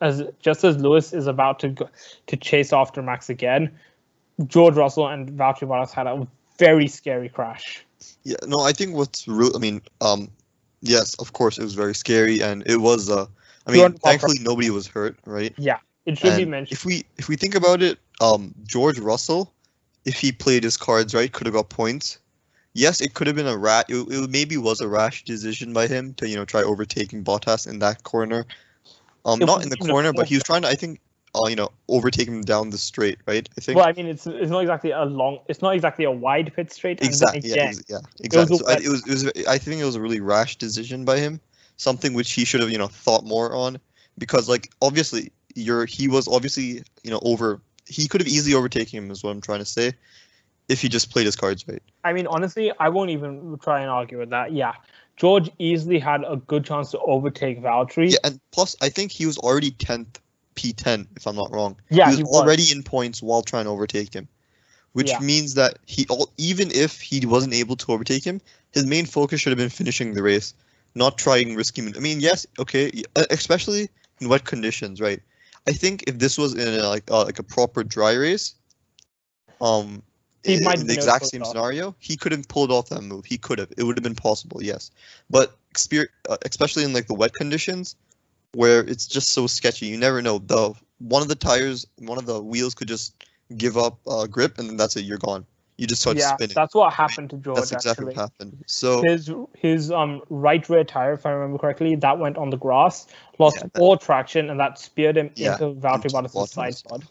as 0.00 0.22
just 0.40 0.62
as 0.62 0.76
Lewis 0.76 1.12
is 1.12 1.26
about 1.26 1.58
to 1.60 1.70
go, 1.70 1.88
to 2.26 2.36
chase 2.36 2.72
after 2.72 3.02
Max 3.02 3.30
again, 3.30 3.70
George 4.46 4.74
Russell 4.74 5.08
and 5.08 5.30
Valtteri 5.30 5.68
Bottas 5.68 5.92
had 5.92 6.06
a 6.06 6.26
very 6.58 6.86
scary 6.86 7.28
crash. 7.28 7.84
Yeah, 8.24 8.36
no, 8.46 8.60
I 8.60 8.72
think 8.72 8.94
what's 8.94 9.26
real. 9.26 9.56
I 9.56 9.58
mean, 9.58 9.80
um, 10.00 10.30
yes, 10.82 11.14
of 11.14 11.32
course, 11.32 11.58
it 11.58 11.62
was 11.62 11.74
very 11.74 11.94
scary, 11.94 12.42
and 12.42 12.62
it 12.66 12.78
was. 12.78 13.10
Uh, 13.10 13.26
I 13.66 13.72
mean, 13.72 13.84
and 13.84 13.98
thankfully, 14.00 14.38
nobody 14.40 14.70
was 14.70 14.86
hurt, 14.86 15.16
right? 15.24 15.54
Yeah, 15.56 15.78
it 16.04 16.18
should 16.18 16.36
be 16.36 16.44
mentioned. 16.44 16.76
If 16.76 16.84
we 16.84 17.04
if 17.16 17.28
we 17.28 17.36
think 17.36 17.54
about 17.54 17.82
it, 17.82 17.98
um, 18.20 18.54
George 18.64 18.98
Russell, 18.98 19.52
if 20.04 20.18
he 20.18 20.32
played 20.32 20.64
his 20.64 20.76
cards 20.76 21.14
right, 21.14 21.32
could 21.32 21.46
have 21.46 21.54
got 21.54 21.68
points. 21.70 22.18
Yes, 22.74 23.00
it 23.00 23.14
could 23.14 23.28
have 23.28 23.36
been 23.36 23.46
a 23.46 23.56
rat. 23.56 23.86
It, 23.88 24.06
it 24.10 24.30
maybe 24.30 24.56
was 24.56 24.80
a 24.80 24.88
rash 24.88 25.24
decision 25.24 25.72
by 25.72 25.86
him 25.86 26.12
to 26.14 26.28
you 26.28 26.36
know 26.36 26.44
try 26.44 26.62
overtaking 26.62 27.24
Bottas 27.24 27.68
in 27.68 27.78
that 27.78 28.02
corner. 28.02 28.44
Um, 29.24 29.40
It 29.40 29.46
not 29.46 29.62
in 29.62 29.70
the 29.70 29.76
corner, 29.76 30.12
but 30.12 30.26
he 30.26 30.34
was 30.34 30.42
trying 30.42 30.62
to 30.62 30.68
I 30.68 30.74
think, 30.74 31.00
uh, 31.34 31.46
you 31.48 31.56
know, 31.56 31.70
overtake 31.88 32.28
him 32.28 32.42
down 32.42 32.70
the 32.70 32.78
straight, 32.78 33.18
right? 33.26 33.48
I 33.56 33.60
think. 33.60 33.78
Well, 33.78 33.86
I 33.86 33.92
mean, 33.92 34.06
it's 34.06 34.26
it's 34.26 34.50
not 34.50 34.60
exactly 34.60 34.90
a 34.90 35.04
long, 35.04 35.38
it's 35.48 35.62
not 35.62 35.74
exactly 35.74 36.04
a 36.04 36.10
wide 36.10 36.52
pit 36.54 36.72
straight. 36.72 37.00
Exactly. 37.00 37.42
Yeah. 37.44 37.54
again, 37.54 37.68
ex- 37.68 37.82
yeah. 37.88 37.96
was 37.96 38.20
Exactly. 38.20 38.56
a 38.56 38.58
So 38.58 38.68
I, 38.68 38.72
it 38.74 38.88
was. 38.88 39.06
It 39.06 39.10
was. 39.10 39.46
I 39.46 39.58
think 39.58 39.80
it 39.80 39.84
was 39.84 39.94
a 39.94 40.00
really 40.00 40.20
rash 40.20 40.56
decision 40.56 41.04
by 41.04 41.18
him. 41.18 41.40
Something 41.76 42.12
which 42.12 42.32
he 42.32 42.44
should 42.44 42.60
have, 42.60 42.70
you 42.70 42.78
know, 42.78 42.86
thought 42.88 43.24
more 43.24 43.54
on, 43.54 43.78
because 44.18 44.48
like 44.48 44.70
obviously 44.82 45.32
you're 45.54 45.86
he 45.86 46.08
was 46.08 46.26
obviously 46.26 46.82
you 47.04 47.10
know 47.10 47.20
over. 47.22 47.60
He 47.86 48.08
could 48.08 48.20
have 48.20 48.28
easily 48.28 48.54
overtaken 48.54 49.04
him, 49.04 49.10
is 49.10 49.22
what 49.22 49.30
I'm 49.30 49.42
trying 49.42 49.58
to 49.58 49.66
say, 49.66 49.92
if 50.68 50.80
he 50.80 50.88
just 50.88 51.10
played 51.10 51.26
his 51.26 51.36
cards 51.36 51.66
right. 51.68 51.82
I 52.04 52.12
mean, 52.12 52.26
honestly, 52.26 52.72
I 52.78 52.88
won't 52.90 53.10
even 53.10 53.58
try 53.62 53.80
and 53.80 53.90
argue 53.90 54.18
with 54.18 54.30
that. 54.30 54.52
Yeah, 54.52 54.74
George 55.16 55.50
easily 55.58 55.98
had 55.98 56.22
a 56.26 56.36
good 56.36 56.64
chance 56.64 56.90
to 56.90 56.98
overtake 56.98 57.62
Valtteri. 57.62 58.10
Yeah, 58.10 58.18
and 58.24 58.40
plus 58.50 58.76
I 58.82 58.88
think 58.88 59.12
he 59.12 59.26
was 59.26 59.38
already 59.38 59.70
tenth 59.70 60.20
P10, 60.54 61.08
if 61.16 61.26
I'm 61.26 61.36
not 61.36 61.50
wrong. 61.52 61.76
Yeah, 61.90 62.10
he 62.10 62.22
was 62.22 62.34
already 62.34 62.70
in 62.70 62.82
points 62.82 63.22
while 63.22 63.42
trying 63.42 63.64
to 63.64 63.70
overtake 63.70 64.12
him, 64.12 64.28
which 64.92 65.10
Yeah. 65.10 65.20
means 65.20 65.54
that 65.54 65.78
he 65.86 66.06
al- 66.10 66.32
even 66.36 66.70
if 66.72 67.00
he 67.00 67.24
wasn't 67.24 67.54
able 67.54 67.76
to 67.76 67.92
overtake 67.92 68.24
him, 68.24 68.40
his 68.72 68.84
main 68.84 69.06
focus 69.06 69.40
should 69.40 69.50
have 69.50 69.58
been 69.58 69.70
finishing 69.70 70.12
the 70.12 70.22
race, 70.22 70.54
not 70.94 71.16
trying 71.18 71.54
risky. 71.54 71.82
I 71.82 72.00
mean, 72.00 72.20
yes, 72.20 72.46
okay, 72.58 73.02
uh, 73.16 73.24
especially 73.30 73.88
in 74.20 74.28
wet 74.28 74.44
conditions, 74.44 75.00
right? 75.00 75.20
I 75.66 75.72
think 75.72 76.04
if 76.06 76.18
this 76.18 76.36
was 76.36 76.54
in 76.54 76.68
a, 76.80 76.88
like 76.88 77.10
uh, 77.10 77.24
like 77.24 77.38
a 77.38 77.42
proper 77.42 77.82
dry 77.82 78.12
race, 78.14 78.54
um, 79.60 80.02
He 80.44 80.56
in, 80.56 80.64
might 80.64 80.78
in 80.78 80.86
the 80.86 80.94
been 80.94 81.02
able 81.02 81.06
to 81.06 81.10
exact 81.10 81.26
same 81.26 81.42
off. 81.42 81.48
scenario, 81.48 81.94
he 81.98 82.16
could 82.16 82.32
have 82.32 82.46
pulled 82.48 82.70
off 82.70 82.88
that 82.90 83.02
move. 83.02 83.24
He 83.24 83.38
could 83.38 83.58
have. 83.58 83.72
It 83.76 83.84
would 83.84 83.96
have 83.96 84.02
been 84.02 84.14
possible, 84.14 84.62
yes. 84.62 84.90
But 85.30 85.56
uh, 86.28 86.36
especially 86.44 86.84
in 86.84 86.92
like 86.92 87.06
the 87.06 87.14
wet 87.14 87.32
conditions, 87.34 87.96
where 88.52 88.80
it's 88.80 89.06
just 89.06 89.30
so 89.30 89.46
sketchy, 89.46 89.86
you 89.86 89.96
never 89.96 90.22
know. 90.22 90.38
The 90.38 90.74
one 90.98 91.22
of 91.22 91.28
the 91.28 91.34
tires, 91.34 91.86
one 91.98 92.18
of 92.18 92.26
the 92.26 92.40
wheels 92.40 92.74
could 92.74 92.88
just 92.88 93.14
give 93.56 93.76
up 93.76 93.98
uh, 94.06 94.26
grip, 94.26 94.58
and 94.58 94.68
then 94.68 94.76
that's 94.76 94.96
it. 94.96 95.02
You're 95.02 95.18
gone. 95.18 95.46
You 95.76 95.86
just 95.88 96.02
start 96.02 96.18
yeah, 96.18 96.36
spinning. 96.36 96.54
that's 96.54 96.74
what 96.74 96.92
happened 96.92 97.30
to 97.30 97.36
George. 97.36 97.56
That's 97.56 97.72
exactly 97.72 98.04
actually. 98.04 98.14
what 98.14 98.30
happened. 98.30 98.64
So 98.66 99.02
His 99.02 99.30
his 99.56 99.90
um 99.90 100.22
right 100.30 100.66
rear 100.68 100.84
tire, 100.84 101.14
if 101.14 101.26
I 101.26 101.30
remember 101.30 101.58
correctly, 101.58 101.96
that 101.96 102.18
went 102.18 102.36
on 102.36 102.50
the 102.50 102.56
grass, 102.56 103.08
lost 103.38 103.56
Yeah, 103.56 103.80
all 103.80 103.96
traction, 103.96 104.50
and 104.50 104.60
that 104.60 104.78
speared 104.78 105.16
him 105.16 105.30
Yeah, 105.34 105.54
into 105.54 105.74
Valtteri 105.80 106.12
Bottas' 106.12 106.48
side 106.48 106.76
pod. 106.86 107.04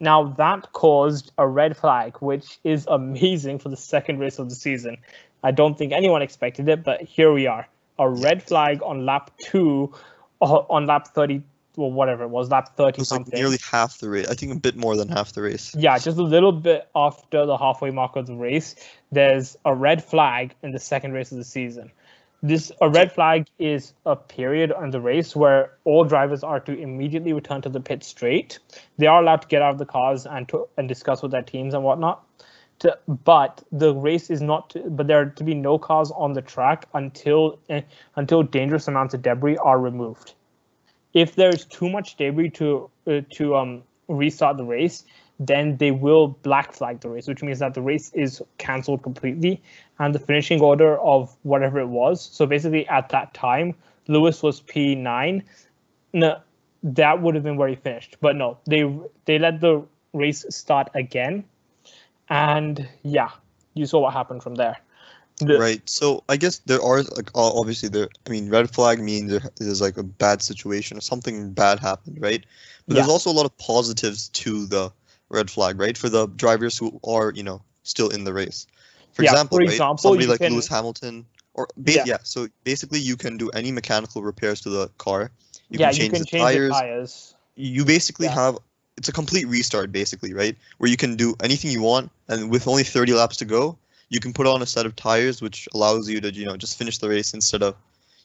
Now 0.00 0.34
that 0.38 0.72
caused 0.72 1.30
a 1.36 1.46
red 1.46 1.76
flag, 1.76 2.16
which 2.20 2.58
is 2.64 2.86
amazing 2.88 3.58
for 3.58 3.68
the 3.68 3.76
second 3.76 4.18
race 4.18 4.38
of 4.38 4.48
the 4.48 4.54
season. 4.54 4.96
I 5.42 5.50
don't 5.50 5.76
think 5.76 5.92
anyone 5.92 6.22
expected 6.22 6.68
it, 6.68 6.82
but 6.82 7.02
here 7.02 7.32
we 7.32 7.46
are. 7.46 7.68
A 7.98 8.08
red 8.08 8.42
flag 8.42 8.82
on 8.82 9.04
lap 9.04 9.30
two, 9.38 9.94
uh, 10.40 10.62
on 10.70 10.86
lap 10.86 11.08
thirty, 11.08 11.42
or 11.76 11.92
whatever 11.92 12.24
it 12.24 12.28
was, 12.28 12.50
lap 12.50 12.68
it 12.68 12.76
thirty 12.76 13.00
was 13.00 13.10
like 13.10 13.18
something. 13.18 13.38
nearly 13.38 13.58
half 13.70 13.98
the 13.98 14.08
race. 14.08 14.26
I 14.28 14.34
think 14.34 14.52
a 14.52 14.58
bit 14.58 14.76
more 14.76 14.96
than 14.96 15.08
half 15.08 15.34
the 15.34 15.42
race. 15.42 15.74
Yeah, 15.74 15.98
just 15.98 16.16
a 16.16 16.22
little 16.22 16.52
bit 16.52 16.88
after 16.94 17.44
the 17.44 17.58
halfway 17.58 17.90
mark 17.90 18.16
of 18.16 18.26
the 18.26 18.34
race, 18.34 18.74
there's 19.12 19.56
a 19.66 19.74
red 19.74 20.02
flag 20.02 20.54
in 20.62 20.72
the 20.72 20.78
second 20.78 21.12
race 21.12 21.30
of 21.30 21.38
the 21.38 21.44
season. 21.44 21.92
This 22.42 22.72
a 22.80 22.88
red 22.88 23.12
flag 23.12 23.46
is 23.58 23.92
a 24.06 24.16
period 24.16 24.72
on 24.72 24.90
the 24.90 25.00
race 25.00 25.36
where 25.36 25.72
all 25.84 26.04
drivers 26.04 26.42
are 26.42 26.60
to 26.60 26.78
immediately 26.78 27.32
return 27.32 27.60
to 27.62 27.68
the 27.68 27.80
pit 27.80 28.02
straight. 28.02 28.58
They 28.96 29.06
are 29.06 29.20
allowed 29.20 29.42
to 29.42 29.48
get 29.48 29.62
out 29.62 29.72
of 29.72 29.78
the 29.78 29.86
cars 29.86 30.26
and 30.26 30.48
to 30.48 30.66
and 30.76 30.88
discuss 30.88 31.22
with 31.22 31.32
their 31.32 31.42
teams 31.42 31.74
and 31.74 31.84
whatnot. 31.84 32.24
To, 32.80 32.98
but 33.06 33.62
the 33.70 33.94
race 33.94 34.30
is 34.30 34.40
not. 34.40 34.70
To, 34.70 34.80
but 34.88 35.06
there 35.06 35.20
are 35.20 35.26
to 35.26 35.44
be 35.44 35.54
no 35.54 35.78
cars 35.78 36.10
on 36.10 36.32
the 36.32 36.42
track 36.42 36.86
until 36.94 37.58
eh, 37.68 37.82
until 38.16 38.42
dangerous 38.42 38.88
amounts 38.88 39.12
of 39.12 39.22
debris 39.22 39.58
are 39.58 39.78
removed 39.78 40.34
if 41.12 41.34
there's 41.34 41.64
too 41.64 41.90
much 41.90 42.16
debris 42.16 42.50
to 42.50 42.90
uh, 43.06 43.20
to 43.30 43.56
um 43.56 43.82
restart 44.08 44.56
the 44.56 44.64
race, 44.64 45.04
then 45.40 45.78
they 45.78 45.90
will 45.90 46.28
black 46.28 46.72
flag 46.72 47.00
the 47.00 47.08
race, 47.08 47.26
which 47.26 47.42
means 47.42 47.58
that 47.58 47.72
the 47.72 47.80
race 47.80 48.12
is 48.12 48.42
cancelled 48.58 49.02
completely, 49.02 49.60
and 49.98 50.14
the 50.14 50.18
finishing 50.18 50.60
order 50.60 50.98
of 51.00 51.34
whatever 51.42 51.80
it 51.80 51.86
was. 51.86 52.20
So 52.22 52.46
basically, 52.46 52.86
at 52.88 53.08
that 53.08 53.32
time, 53.32 53.74
Lewis 54.06 54.42
was 54.42 54.60
P 54.60 54.94
nine. 54.94 55.42
No, 56.12 56.38
that 56.82 57.22
would 57.22 57.34
have 57.34 57.44
been 57.44 57.56
where 57.56 57.68
he 57.68 57.74
finished, 57.74 58.18
but 58.20 58.36
no, 58.36 58.58
they 58.66 58.84
they 59.24 59.38
let 59.38 59.60
the 59.60 59.82
race 60.12 60.44
start 60.50 60.90
again, 60.94 61.44
and 62.28 62.86
yeah, 63.02 63.30
you 63.74 63.86
saw 63.86 64.00
what 64.00 64.12
happened 64.12 64.42
from 64.42 64.56
there. 64.56 64.76
The- 65.38 65.58
Right. 65.58 65.80
So 65.88 66.22
I 66.28 66.36
guess 66.36 66.58
there 66.66 66.82
are 66.82 67.02
like 67.02 67.30
obviously 67.34 67.88
there. 67.88 68.08
I 68.26 68.30
mean, 68.30 68.50
red 68.50 68.70
flag 68.74 69.00
means 69.00 69.30
there 69.30 69.40
is 69.58 69.80
like 69.80 69.96
a 69.96 70.02
bad 70.02 70.42
situation 70.42 70.98
or 70.98 71.00
something 71.00 71.52
bad 71.52 71.78
happened, 71.80 72.18
right? 72.20 72.44
But 72.86 72.94
there's 72.94 73.08
also 73.08 73.30
a 73.30 73.32
lot 73.32 73.46
of 73.46 73.56
positives 73.56 74.28
to 74.30 74.66
the 74.66 74.92
red 75.30 75.50
flag, 75.50 75.80
right? 75.80 75.96
For 75.96 76.08
the 76.08 76.26
drivers 76.26 76.76
who 76.76 77.00
are 77.04 77.32
you 77.34 77.42
know 77.42 77.62
still 77.82 78.08
in 78.10 78.24
the 78.24 78.32
race. 78.32 78.66
For 79.12 79.22
Yeah, 79.22 79.30
example, 79.32 79.56
for 79.56 79.60
right? 79.60 79.70
example, 79.72 79.98
somebody 79.98 80.26
like 80.26 80.40
can- 80.40 80.52
Lewis 80.52 80.68
Hamilton, 80.68 81.26
or 81.54 81.68
ba- 81.76 81.92
Yeah. 81.92 82.04
yeah. 82.06 82.18
So 82.22 82.48
basically, 82.64 83.00
you 83.00 83.16
can 83.16 83.36
do 83.36 83.48
any 83.50 83.72
mechanical 83.72 84.22
repairs 84.22 84.60
to 84.62 84.70
the 84.70 84.88
car. 84.98 85.30
You 85.70 85.78
yeah, 85.78 85.86
can 85.88 85.94
change 85.94 86.04
you 86.04 86.10
can 86.10 86.18
the 86.20 86.26
change 86.26 86.42
tires. 86.42 86.68
the 86.68 86.80
tires. 86.80 87.34
You 87.56 87.84
basically 87.84 88.26
Yeah. 88.26 88.34
have 88.34 88.58
it's 88.96 89.08
a 89.08 89.12
complete 89.12 89.46
restart, 89.46 89.92
basically, 89.92 90.34
right? 90.34 90.56
Where 90.78 90.90
you 90.90 90.96
can 90.96 91.16
do 91.16 91.34
anything 91.42 91.70
you 91.70 91.80
want, 91.80 92.10
and 92.28 92.50
with 92.50 92.68
only 92.68 92.84
30 92.84 93.14
laps 93.14 93.36
to 93.38 93.46
go, 93.46 93.78
you 94.10 94.20
can 94.20 94.32
put 94.34 94.46
on 94.46 94.60
a 94.60 94.66
set 94.66 94.84
of 94.84 94.94
tires 94.94 95.40
which 95.40 95.66
allows 95.72 96.08
you 96.08 96.20
to 96.20 96.32
you 96.34 96.44
know 96.44 96.56
just 96.56 96.76
finish 96.76 96.98
the 96.98 97.08
race 97.08 97.32
instead 97.32 97.62
of 97.62 97.74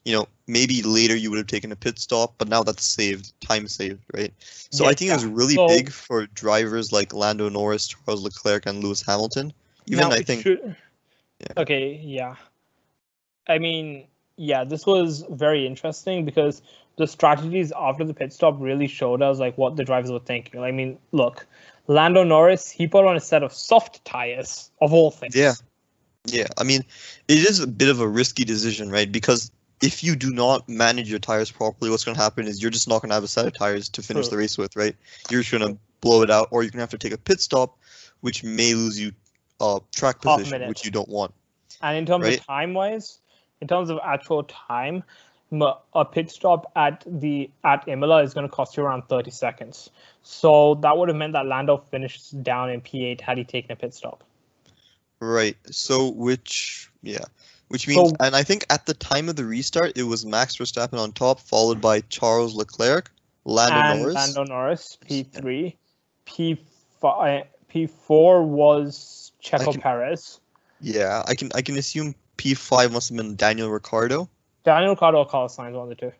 you 0.05 0.13
know 0.15 0.27
maybe 0.47 0.81
later 0.83 1.15
you 1.15 1.29
would 1.29 1.37
have 1.37 1.47
taken 1.47 1.71
a 1.71 1.75
pit 1.75 1.99
stop 1.99 2.35
but 2.37 2.47
now 2.47 2.63
that's 2.63 2.85
saved 2.85 3.33
time 3.41 3.67
saved 3.67 3.99
right 4.13 4.33
so 4.69 4.85
i 4.85 4.89
Yeah, 4.89 4.93
think 4.93 5.11
it 5.11 5.13
was 5.15 5.25
really 5.25 5.55
So- 5.55 5.67
big 5.67 5.91
for 5.91 6.27
drivers 6.27 6.91
like 6.91 7.13
lando 7.13 7.49
norris 7.49 7.87
charles 7.87 8.23
leclerc 8.23 8.65
and 8.65 8.83
lewis 8.83 9.01
hamilton 9.01 9.51
even 9.87 10.05
i 10.11 10.21
think 10.21 10.43
should- 10.43 10.75
Yeah. 11.41 11.61
Okay, 11.61 11.99
yeah. 12.01 12.35
I 13.47 13.59
mean, 13.59 14.07
yeah, 14.37 14.63
this 14.63 14.85
was 14.85 15.25
very 15.29 15.67
interesting 15.67 16.23
because 16.23 16.61
the 16.95 17.05
strategies 17.07 17.73
after 17.75 18.05
the 18.05 18.13
pit 18.13 18.31
stop 18.31 18.55
really 18.57 18.87
showed 18.87 19.21
us 19.21 19.37
like 19.37 19.57
what 19.57 19.75
the 19.75 19.83
drivers 19.83 20.09
were 20.11 20.19
thinking. 20.19 20.61
I 20.63 20.71
mean, 20.71 20.97
look, 21.11 21.45
Lando 21.87 22.23
Norris, 22.23 22.69
he 22.71 22.87
put 22.87 23.05
on 23.05 23.17
a 23.17 23.19
set 23.19 23.43
of 23.43 23.51
soft 23.53 24.03
tires 24.05 24.71
of 24.81 24.93
all 24.93 25.11
things. 25.11 25.35
Yeah. 25.35 25.53
Yeah, 26.25 26.47
I 26.57 26.63
mean, 26.63 26.81
it 27.27 27.37
is 27.37 27.59
a 27.59 27.67
bit 27.67 27.89
of 27.89 27.99
a 27.99 28.07
risky 28.07 28.45
decision, 28.45 28.89
right? 28.89 29.11
Because 29.11 29.51
if 29.81 30.03
you 30.03 30.15
do 30.15 30.31
not 30.31 30.67
manage 30.69 31.09
your 31.09 31.19
tires 31.19 31.51
properly, 31.51 31.91
what's 31.91 32.03
going 32.03 32.15
to 32.15 32.21
happen 32.21 32.47
is 32.47 32.61
you're 32.61 32.71
just 32.71 32.87
not 32.87 33.01
going 33.01 33.09
to 33.09 33.15
have 33.15 33.23
a 33.23 33.27
set 33.27 33.45
of 33.45 33.57
tires 33.57 33.89
to 33.89 34.01
finish 34.01 34.27
the 34.29 34.37
race 34.37 34.57
with, 34.57 34.75
right? 34.75 34.95
You're 35.29 35.41
just 35.41 35.51
going 35.51 35.73
to 35.73 35.79
blow 36.01 36.21
it 36.21 36.31
out, 36.31 36.49
or 36.51 36.63
you're 36.63 36.71
going 36.71 36.79
to 36.79 36.83
have 36.83 36.89
to 36.91 36.97
take 36.97 37.13
a 37.13 37.17
pit 37.17 37.41
stop, 37.41 37.77
which 38.21 38.43
may 38.43 38.73
lose 38.73 38.99
you 38.99 39.11
uh, 39.59 39.79
track 39.93 40.21
position, 40.21 40.67
which 40.67 40.85
you 40.85 40.91
don't 40.91 41.09
want. 41.09 41.33
And 41.81 41.97
in 41.97 42.05
terms 42.05 42.23
Right. 42.23 42.39
of 42.39 42.45
time 42.45 42.73
wise, 42.73 43.19
in 43.61 43.67
terms 43.67 43.89
of 43.89 43.99
actual 44.03 44.43
time, 44.43 45.03
a 45.51 46.05
pit 46.05 46.29
stop 46.31 46.71
at 46.75 47.03
the 47.05 47.49
at 47.63 47.87
Imola 47.87 48.23
is 48.23 48.33
going 48.33 48.47
to 48.47 48.53
cost 48.53 48.75
you 48.75 48.83
around 48.83 49.03
30 49.03 49.31
seconds. 49.31 49.89
So 50.23 50.75
that 50.75 50.97
would 50.97 51.09
have 51.09 51.17
meant 51.17 51.33
that 51.33 51.45
Lando 51.45 51.77
finished 51.77 52.41
down 52.43 52.69
in 52.71 52.81
P8 52.81 53.21
had 53.21 53.37
he 53.37 53.43
taken 53.43 53.71
a 53.71 53.75
pit 53.75 53.93
stop. 53.93 54.23
Right. 55.19 55.55
So, 55.71 56.09
which, 56.09 56.89
yeah, 57.01 57.25
which 57.75 57.89
means, 57.89 58.09
So- 58.11 58.15
and 58.21 58.37
I 58.37 58.43
think 58.43 58.65
at 58.69 58.85
the 58.85 58.93
time 58.93 59.27
of 59.27 59.35
the 59.35 59.43
restart, 59.43 59.97
it 59.97 60.03
was 60.03 60.25
Max 60.25 60.55
Verstappen 60.55 60.97
on 60.97 61.11
top, 61.11 61.41
followed 61.41 61.81
by 61.81 61.99
Charles 62.07 62.55
Leclerc, 62.55 63.11
Lando 63.43 63.75
and 63.77 63.99
Norris. 63.99 64.15
Lando 64.15 64.43
Norris, 64.45 64.97
P3. 65.05 65.75
P5, 66.25 67.43
P4 67.69 68.43
was 68.45 69.33
Checo 69.43 69.73
can- 69.73 69.81
Perez. 69.81 70.39
Yeah, 70.79 71.21
I 71.27 71.35
can 71.35 71.51
I 71.53 71.61
can 71.61 71.77
assume 71.77 72.15
P5 72.37 72.91
must 72.93 73.09
have 73.09 73.17
been 73.17 73.35
Daniel 73.35 73.69
Ricciardo. 73.69 74.29
Daniel 74.63 74.91
Ricciardo 74.91 75.17
or 75.19 75.25
Carlos 75.25 75.55
Sainz, 75.57 75.73
one 75.73 75.83
of 75.83 75.89
the 75.89 75.95
two. 75.95 76.11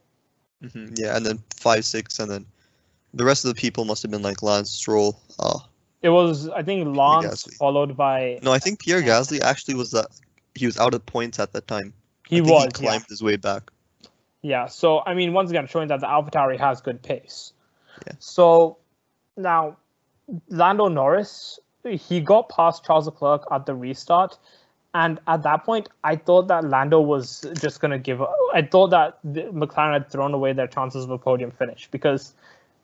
hmm 0.68 0.94
Yeah, 0.98 1.16
and 1.16 1.26
then 1.26 1.42
five, 1.56 1.86
six, 1.86 2.20
and 2.20 2.30
then 2.30 2.46
the 3.14 3.24
rest 3.24 3.46
of 3.46 3.56
the 3.56 3.60
people 3.60 3.86
must 3.86 4.02
have 4.02 4.12
been 4.12 4.22
like 4.22 4.44
Lance 4.44 4.72
Stroll. 4.72 5.22
Uh, 5.40 5.60
It 6.02 6.10
was, 6.10 6.50
I 6.50 6.64
think, 6.64 6.96
Lance 6.98 7.44
followed 7.58 7.96
by. 7.96 8.40
no, 8.44 8.52
I 8.52 8.60
think 8.60 8.80
Pierre 8.80 9.02
Gasly 9.02 9.40
actually 9.40 9.76
was 9.76 9.92
that 9.92 10.08
he 10.56 10.66
was 10.66 10.78
out 10.78 10.94
of 10.94 11.06
points 11.06 11.40
at 11.40 11.52
that 11.54 11.68
time. 11.68 11.94
he 12.28 12.42
was. 12.42 12.50
He 12.50 12.54
yeah. 12.54 12.68
climbed 12.70 13.06
his 13.08 13.22
way 13.22 13.36
back. 13.36 13.72
Yeah, 14.42 14.68
so 14.68 15.02
I 15.06 15.14
mean, 15.14 15.34
once 15.34 15.50
again, 15.50 15.68
showing 15.68 15.88
that 15.90 16.00
the 16.02 16.08
AlphaTauri 16.08 16.60
has 16.60 16.82
good 16.82 17.02
pace. 17.02 17.54
Yeah. 18.06 18.14
So 18.20 18.78
now, 19.38 19.78
Lando 20.50 20.88
Norris, 20.88 21.60
he 21.84 22.20
got 22.22 22.50
past 22.50 22.86
Charles 22.86 23.08
Leclerc 23.08 23.44
at 23.52 23.66
the 23.66 23.74
restart, 23.74 24.38
and 24.94 25.20
at 25.28 25.44
that 25.44 25.66
point, 25.66 25.90
I 26.04 26.16
thought 26.16 26.48
that 26.48 26.64
Lando 26.64 27.02
was 27.02 27.46
just 27.60 27.80
gonna 27.82 28.00
give. 28.00 28.22
up. 28.22 28.34
I 28.54 28.62
thought 28.62 28.92
that 28.92 29.18
the, 29.24 29.44
McLaren 29.44 29.94
had 29.94 30.12
thrown 30.12 30.34
away 30.34 30.54
their 30.54 30.68
chances 30.68 31.04
of 31.04 31.10
a 31.10 31.18
podium 31.18 31.52
finish 31.52 31.88
because 31.90 32.34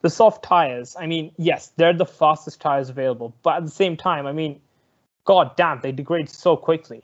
the 0.01 0.09
soft 0.09 0.43
tires. 0.43 0.95
I 0.99 1.05
mean, 1.05 1.31
yes, 1.37 1.71
they're 1.77 1.93
the 1.93 2.07
fastest 2.07 2.59
tires 2.59 2.89
available, 2.89 3.33
but 3.43 3.57
at 3.57 3.65
the 3.65 3.71
same 3.71 3.97
time, 3.97 4.25
I 4.25 4.31
mean, 4.31 4.59
god 5.25 5.55
damn, 5.55 5.79
they 5.81 5.91
degrade 5.91 6.29
so 6.29 6.57
quickly. 6.57 7.03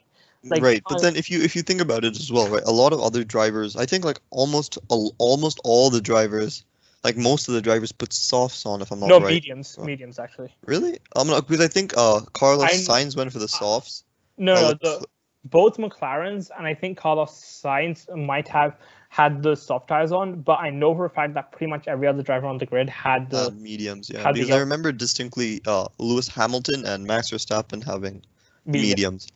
Like, 0.50 0.62
right, 0.62 0.84
but 0.88 1.02
then 1.02 1.16
if 1.16 1.30
you 1.32 1.42
if 1.42 1.56
you 1.56 1.62
think 1.62 1.82
about 1.82 2.04
it 2.04 2.16
as 2.18 2.32
well, 2.32 2.48
right, 2.50 2.64
a 2.66 2.72
lot 2.72 2.94
of 2.94 3.00
other 3.02 3.24
drivers, 3.24 3.76
I 3.76 3.86
think 3.86 4.06
like 4.06 4.20
almost 4.30 4.78
almost 4.90 5.60
all 5.64 5.90
the 5.90 6.02
drivers, 6.02 6.64
like 7.04 7.18
most 7.18 7.48
of 7.48 7.54
the 7.54 7.62
drivers, 7.62 7.92
put 7.92 8.14
softs 8.14 8.66
on. 8.66 8.82
If 8.82 8.92
I'm 8.92 9.00
not 9.00 9.08
no 9.10 9.20
right, 9.20 9.34
mediums, 9.34 9.78
Oh. 9.80 9.84
mediums 9.86 10.20
actually. 10.20 10.54
really, 10.66 11.00
I'm 11.16 11.28
not 11.28 11.48
because 11.48 11.64
I 11.64 11.68
think 11.68 11.94
uh 11.98 12.22
Carlos 12.34 12.64
I- 12.66 12.74
Sainz 12.74 13.16
went 13.16 13.32
for 13.32 13.40
the 13.40 13.48
softs. 13.48 14.04
No, 14.38 14.54
no, 14.54 14.74
the, 14.82 15.06
both 15.46 15.78
McLarens 15.78 16.50
and 16.58 16.68
I 16.68 16.74
think 16.74 16.98
Carlos 16.98 17.32
Sainz 17.32 18.08
might 18.16 18.48
have 18.50 18.76
had 19.10 19.42
the 19.42 19.56
soft 19.56 19.88
tires 19.88 20.12
on, 20.12 20.42
but 20.42 20.60
I 20.60 20.70
know 20.70 20.94
for 20.94 21.06
a 21.06 21.10
fact 21.10 21.34
that 21.36 21.52
pretty 21.54 21.70
much 21.70 21.88
every 21.88 22.08
other 22.08 22.22
driver 22.22 22.46
on 22.46 22.58
the 22.58 22.66
grid 22.66 22.90
had 22.90 23.30
the 23.30 23.48
uh, 23.48 23.50
mediums, 23.52 24.10
yeah. 24.10 24.22
had 24.22 24.36
the 24.36 24.42
Because 24.42 24.56
I 24.56 24.60
remember 24.60 24.92
distinctly 24.92 25.62
uh, 25.66 25.88
Lewis 25.98 26.28
Hamilton 26.28 26.86
and 26.86 27.06
Max 27.06 27.32
Verstappen 27.32 27.84
having 27.84 28.22
medium. 28.66 28.90
mediums. 28.90 29.28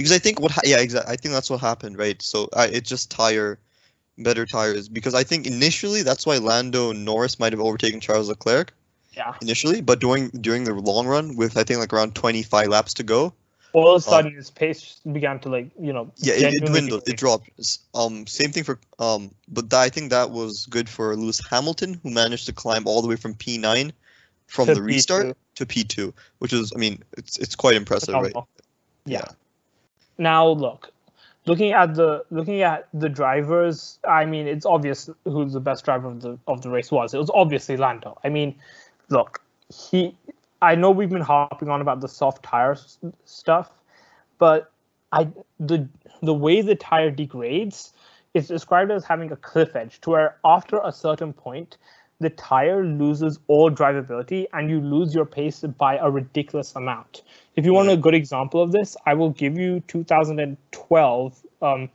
Because 0.00 0.12
I 0.12 0.18
think 0.18 0.40
what, 0.40 0.50
ha- 0.50 0.62
yeah, 0.64 0.78
exactly. 0.78 1.12
I 1.12 1.16
think 1.16 1.34
that's 1.34 1.50
what 1.50 1.60
happened, 1.60 1.98
right? 1.98 2.22
So 2.22 2.48
I 2.56 2.68
it 2.68 2.86
just 2.86 3.10
tire, 3.10 3.58
better 4.16 4.46
tires. 4.46 4.88
Because 4.88 5.12
I 5.12 5.24
think 5.24 5.46
initially 5.46 6.00
that's 6.00 6.24
why 6.24 6.38
Lando 6.38 6.92
Norris 6.92 7.38
might 7.38 7.52
have 7.52 7.60
overtaken 7.60 8.00
Charles 8.00 8.30
Leclerc 8.30 8.72
Yeah. 9.14 9.34
initially, 9.42 9.82
but 9.82 10.00
during 10.00 10.30
during 10.30 10.64
the 10.64 10.72
long 10.72 11.06
run, 11.06 11.36
with 11.36 11.58
I 11.58 11.64
think 11.64 11.80
like 11.80 11.92
around 11.92 12.14
25 12.14 12.68
laps 12.68 12.94
to 12.94 13.02
go, 13.02 13.34
All 13.74 13.94
of 13.94 13.96
a 13.96 14.00
sudden, 14.00 14.34
his 14.34 14.50
pace 14.50 15.00
began 15.12 15.38
to 15.40 15.50
like 15.50 15.68
you 15.78 15.92
know. 15.92 16.10
Yeah, 16.16 16.32
it, 16.32 16.54
it 16.54 16.64
dwindled, 16.64 17.06
it 17.06 17.18
dropped. 17.18 17.50
Um, 17.94 18.26
same 18.26 18.52
thing 18.52 18.64
for 18.64 18.78
um, 18.98 19.34
but 19.48 19.68
that, 19.68 19.80
I 19.80 19.90
think 19.90 20.12
that 20.12 20.30
was 20.30 20.64
good 20.64 20.88
for 20.88 21.14
Lewis 21.14 21.42
Hamilton, 21.46 22.00
who 22.02 22.08
managed 22.08 22.46
to 22.46 22.54
climb 22.54 22.86
all 22.86 23.02
the 23.02 23.08
way 23.08 23.16
from 23.16 23.34
P9 23.34 23.92
from 24.46 24.66
the 24.66 24.80
restart 24.80 25.26
P2. 25.26 25.34
to 25.56 25.66
P2, 25.66 26.12
which 26.38 26.54
is, 26.54 26.72
I 26.74 26.78
mean, 26.78 27.02
it's 27.18 27.36
it's 27.36 27.54
quite 27.54 27.76
impressive, 27.76 28.14
right? 28.14 28.32
Phenomenal. 28.32 28.48
Yeah. 29.04 29.28
Now 30.20 30.48
look, 30.48 30.92
looking 31.46 31.72
at 31.72 31.94
the 31.94 32.24
looking 32.30 32.60
at 32.62 32.88
the 32.92 33.08
drivers, 33.08 33.98
I 34.06 34.26
mean, 34.26 34.46
it's 34.46 34.66
obvious 34.66 35.08
who 35.24 35.46
the 35.46 35.60
best 35.60 35.84
driver 35.86 36.08
of 36.08 36.20
the 36.20 36.38
of 36.46 36.60
the 36.60 36.68
race 36.68 36.92
was. 36.92 37.14
It 37.14 37.18
was 37.18 37.30
obviously 37.32 37.78
Lando. 37.78 38.18
I 38.22 38.28
mean, 38.28 38.54
look, 39.08 39.42
he. 39.74 40.14
I 40.62 40.74
know 40.74 40.90
we've 40.90 41.08
been 41.08 41.22
harping 41.22 41.70
on 41.70 41.80
about 41.80 42.02
the 42.02 42.08
soft 42.08 42.42
tire 42.42 42.72
s- 42.72 42.98
stuff, 43.24 43.70
but 44.38 44.70
I 45.10 45.28
the 45.58 45.88
the 46.22 46.34
way 46.34 46.60
the 46.60 46.74
tire 46.76 47.10
degrades 47.10 47.94
is 48.34 48.46
described 48.46 48.90
as 48.90 49.04
having 49.04 49.32
a 49.32 49.36
cliff 49.36 49.74
edge, 49.74 50.02
to 50.02 50.10
where 50.10 50.36
after 50.44 50.80
a 50.84 50.92
certain 50.92 51.32
point, 51.32 51.78
the 52.20 52.30
tire 52.30 52.84
loses 52.84 53.38
all 53.48 53.70
drivability 53.70 54.46
and 54.52 54.70
you 54.70 54.80
lose 54.80 55.14
your 55.14 55.24
pace 55.24 55.60
by 55.78 55.96
a 55.96 56.10
ridiculous 56.10 56.76
amount. 56.76 57.22
If 57.56 57.64
you 57.64 57.72
want 57.72 57.88
a 57.88 57.96
good 57.96 58.14
example 58.14 58.62
of 58.62 58.72
this, 58.72 58.96
I 59.06 59.14
will 59.14 59.30
give 59.30 59.56
you 59.56 59.80
2012 59.88 61.46
um, 61.62 61.88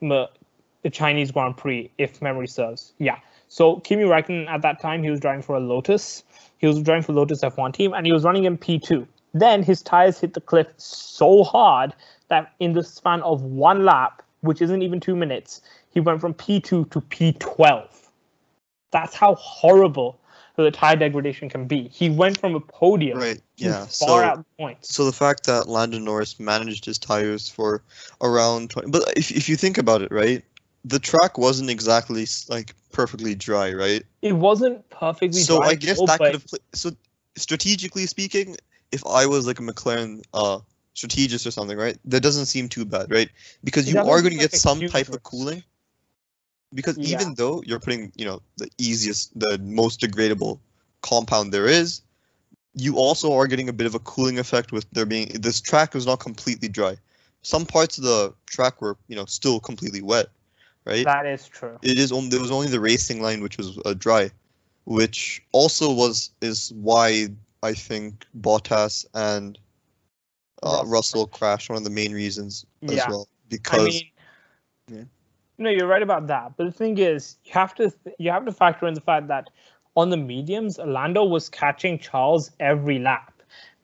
the 0.00 0.28
Chinese 0.90 1.30
Grand 1.30 1.56
Prix, 1.56 1.90
if 1.98 2.22
memory 2.22 2.46
serves. 2.46 2.92
Yeah. 2.98 3.18
So 3.48 3.80
Kimi 3.80 4.04
Räikkönen 4.04 4.48
at 4.48 4.62
that 4.62 4.80
time 4.80 5.02
he 5.02 5.10
was 5.10 5.20
driving 5.20 5.42
for 5.42 5.56
a 5.56 5.60
Lotus. 5.60 6.24
He 6.58 6.66
was 6.66 6.80
driving 6.80 7.02
for 7.02 7.12
Lotus 7.12 7.42
F1 7.42 7.74
team, 7.74 7.92
and 7.92 8.06
he 8.06 8.12
was 8.12 8.24
running 8.24 8.44
in 8.44 8.56
P2. 8.56 9.06
Then 9.34 9.62
his 9.62 9.82
tires 9.82 10.18
hit 10.18 10.34
the 10.34 10.40
cliff 10.40 10.68
so 10.76 11.44
hard 11.44 11.94
that 12.28 12.52
in 12.58 12.72
the 12.72 12.82
span 12.82 13.22
of 13.22 13.42
one 13.42 13.84
lap, 13.84 14.22
which 14.40 14.62
isn't 14.62 14.82
even 14.82 15.00
two 15.00 15.14
minutes, 15.14 15.60
he 15.90 16.00
went 16.00 16.20
from 16.20 16.34
P2 16.34 16.90
to 16.90 17.00
P12. 17.00 17.95
That's 18.90 19.14
how 19.14 19.34
horrible 19.34 20.18
the 20.56 20.70
tire 20.70 20.96
degradation 20.96 21.48
can 21.48 21.66
be. 21.66 21.88
He 21.88 22.08
went 22.08 22.38
from 22.38 22.54
a 22.54 22.60
podium 22.60 23.18
Right. 23.18 23.40
Yeah. 23.56 23.86
far 23.86 24.22
So 24.22 24.24
out 24.24 24.44
points. 24.58 24.94
so 24.94 25.04
the 25.04 25.12
fact 25.12 25.44
that 25.46 25.68
Lando 25.68 25.98
Norris 25.98 26.38
managed 26.40 26.84
his 26.84 26.98
tires 26.98 27.48
for 27.48 27.82
around 28.20 28.70
20, 28.70 28.90
but 28.90 29.02
if 29.16 29.30
if 29.30 29.48
you 29.48 29.56
think 29.56 29.78
about 29.78 30.02
it, 30.02 30.10
right, 30.10 30.44
the 30.84 30.98
track 30.98 31.38
wasn't 31.38 31.70
exactly 31.70 32.26
like 32.48 32.74
perfectly 32.92 33.34
dry, 33.34 33.72
right? 33.72 34.02
It 34.22 34.32
wasn't 34.32 34.88
perfectly 34.90 35.40
So 35.40 35.58
dry, 35.58 35.66
So 35.66 35.70
I 35.70 35.74
guess 35.74 36.00
that 36.02 36.18
could 36.18 36.34
have 36.34 36.46
played. 36.46 36.62
So 36.72 36.90
strategically 37.36 38.06
speaking, 38.06 38.56
if 38.92 39.06
I 39.06 39.26
was 39.26 39.46
like 39.46 39.58
a 39.58 39.62
McLaren 39.62 40.22
uh 40.32 40.60
strategist 40.94 41.46
or 41.46 41.50
something, 41.50 41.76
right, 41.76 41.98
that 42.06 42.22
doesn't 42.22 42.46
seem 42.46 42.68
too 42.68 42.84
bad, 42.84 43.10
right? 43.10 43.28
Because 43.64 43.90
you 43.90 43.98
are 43.98 44.22
going 44.22 44.32
to 44.32 44.38
get 44.38 44.52
some 44.52 44.86
type 44.86 45.08
of 45.08 45.22
cooling. 45.22 45.62
Because 46.76 46.98
Yeah. 46.98 47.18
even 47.18 47.34
though 47.34 47.62
you're 47.66 47.80
putting, 47.80 48.12
you 48.16 48.26
know, 48.26 48.42
the 48.58 48.68
easiest, 48.78 49.38
the 49.38 49.58
most 49.58 50.00
degradable 50.00 50.60
compound 51.02 51.52
there 51.52 51.66
is, 51.66 52.02
you 52.74 52.96
also 52.98 53.32
are 53.34 53.48
getting 53.48 53.68
a 53.68 53.72
bit 53.72 53.86
of 53.86 53.94
a 53.94 54.00
cooling 54.00 54.38
effect 54.38 54.72
with 54.72 54.86
there 54.92 55.06
being 55.06 55.28
this 55.40 55.60
track 55.60 55.94
was 55.94 56.06
not 56.06 56.20
completely 56.20 56.68
dry. 56.68 56.96
Some 57.42 57.66
parts 57.66 57.98
of 57.98 58.04
the 58.04 58.34
track 58.46 58.82
were, 58.82 58.96
you 59.08 59.16
know, 59.16 59.24
still 59.26 59.60
completely 59.60 60.02
wet, 60.02 60.26
right? 60.84 61.04
that 61.04 61.26
is 61.26 61.48
true. 61.48 61.78
it 61.82 61.98
is 61.98 62.12
only 62.12 62.30
there 62.30 62.40
was 62.40 62.50
only 62.50 62.68
the 62.68 62.80
racing 62.80 63.22
line 63.22 63.42
which 63.42 63.58
was 63.58 63.78
uh, 63.86 63.94
dry, 63.94 64.30
which 64.84 65.42
also 65.52 65.92
was 65.92 66.30
is 66.42 66.72
why 66.76 67.28
I 67.62 67.74
think 67.74 68.26
Bottas 68.40 69.06
and 69.14 69.58
uh, 70.62 70.82
Russell 70.86 71.26
crashed. 71.26 71.70
One 71.70 71.78
of 71.78 71.84
the 71.84 71.90
main 71.90 72.12
reasons 72.12 72.66
as 72.88 72.96
Yeah. 72.96 73.08
well 73.08 73.28
I 73.72 73.78
because 73.78 73.88
mean, 73.88 74.10
Yeah. 74.90 75.04
No, 75.58 75.70
you're 75.70 75.86
right 75.86 76.02
about 76.02 76.26
that. 76.28 76.56
But 76.56 76.64
the 76.66 76.72
thing 76.72 76.98
is, 76.98 77.36
you 77.44 77.52
have 77.52 77.74
to 77.76 77.90
th- 77.90 78.16
you 78.18 78.30
have 78.30 78.44
to 78.46 78.52
factor 78.52 78.86
in 78.86 78.94
the 78.94 79.00
fact 79.00 79.28
that 79.28 79.50
on 79.96 80.10
the 80.10 80.16
mediums, 80.16 80.78
Lando 80.78 81.24
was 81.24 81.48
catching 81.48 81.98
Charles 81.98 82.50
every 82.60 82.98
lap, 82.98 83.32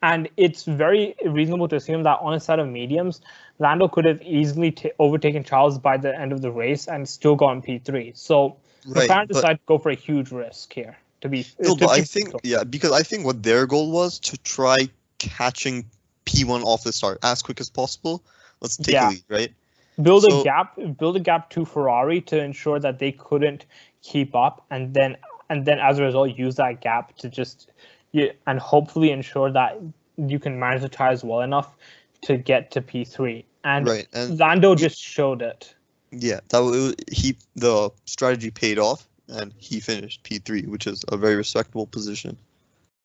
and 0.02 0.28
it's 0.36 0.64
very 0.64 1.14
reasonable 1.24 1.68
to 1.68 1.76
assume 1.76 2.02
that 2.02 2.18
on 2.20 2.34
a 2.34 2.40
set 2.40 2.58
of 2.58 2.68
mediums, 2.68 3.20
Lando 3.58 3.88
could 3.88 4.04
have 4.04 4.20
easily 4.22 4.72
ta 4.72 4.88
overtaken 4.98 5.44
Charles 5.44 5.78
by 5.78 5.96
the 5.96 6.18
end 6.18 6.32
of 6.32 6.42
the 6.42 6.50
race 6.50 6.88
and 6.88 7.08
still 7.08 7.36
gotten 7.36 7.62
P3. 7.62 8.16
So 8.16 8.56
right. 8.86 9.08
McLaren 9.08 9.28
decided 9.28 9.56
to 9.58 9.66
go 9.66 9.78
for 9.78 9.90
a 9.90 9.94
huge 9.94 10.30
risk 10.30 10.72
here. 10.72 10.96
To 11.22 11.28
be 11.28 11.46
no, 11.60 11.76
to 11.76 11.86
but 11.86 11.90
I 11.90 12.00
think 12.02 12.30
brutal. 12.32 12.40
yeah, 12.42 12.64
because 12.64 12.90
I 12.90 13.04
think 13.04 13.24
what 13.24 13.44
their 13.44 13.64
goal 13.66 13.92
was 13.92 14.18
to 14.20 14.36
try 14.38 14.88
catching 15.18 15.84
P1 16.26 16.64
off 16.64 16.82
the 16.82 16.92
start 16.92 17.18
as 17.22 17.42
quick 17.42 17.60
as 17.60 17.70
possible. 17.70 18.24
Let's 18.60 18.76
take 18.76 18.94
Yeah. 18.94 19.08
a 19.08 19.10
lead, 19.10 19.24
right? 19.28 19.52
Build 20.00 20.22
So- 20.22 20.40
a 20.40 20.44
gap 20.44 20.78
build 20.98 21.16
a 21.16 21.20
gap 21.20 21.50
to 21.50 21.64
Ferrari 21.64 22.20
to 22.22 22.42
ensure 22.42 22.78
that 22.80 22.98
they 22.98 23.12
couldn't 23.12 23.66
keep 24.02 24.34
up 24.34 24.64
and 24.70 24.94
then 24.94 25.16
and 25.50 25.66
then 25.66 25.78
as 25.78 25.98
a 25.98 26.02
result 26.02 26.36
use 26.38 26.56
that 26.56 26.80
gap 26.80 27.16
to 27.18 27.28
just 27.28 27.70
you, 28.12 28.30
and 28.46 28.58
hopefully 28.58 29.10
ensure 29.10 29.50
that 29.50 29.78
you 30.16 30.38
can 30.38 30.58
manage 30.58 30.82
the 30.82 30.88
tires 30.88 31.24
well 31.24 31.40
enough 31.40 31.74
to 32.22 32.36
get 32.36 32.70
to 32.70 32.80
P3. 32.80 33.44
And, 33.64 33.86
Right, 33.86 34.06
and 34.12 34.38
Lando 34.38 34.74
just 34.74 34.98
showed 35.00 35.40
it. 35.42 35.74
yeah, 36.10 36.40
that 36.50 36.58
was, 36.58 36.94
he 37.10 37.36
the 37.54 37.90
strategy 38.06 38.50
paid 38.50 38.78
off, 38.78 39.08
and 39.28 39.52
he 39.56 39.80
finished 39.80 40.22
P3, 40.24 40.66
which 40.66 40.86
is 40.86 41.04
a 41.08 41.16
very 41.16 41.36
respectable 41.36 41.86
position. 41.86 42.36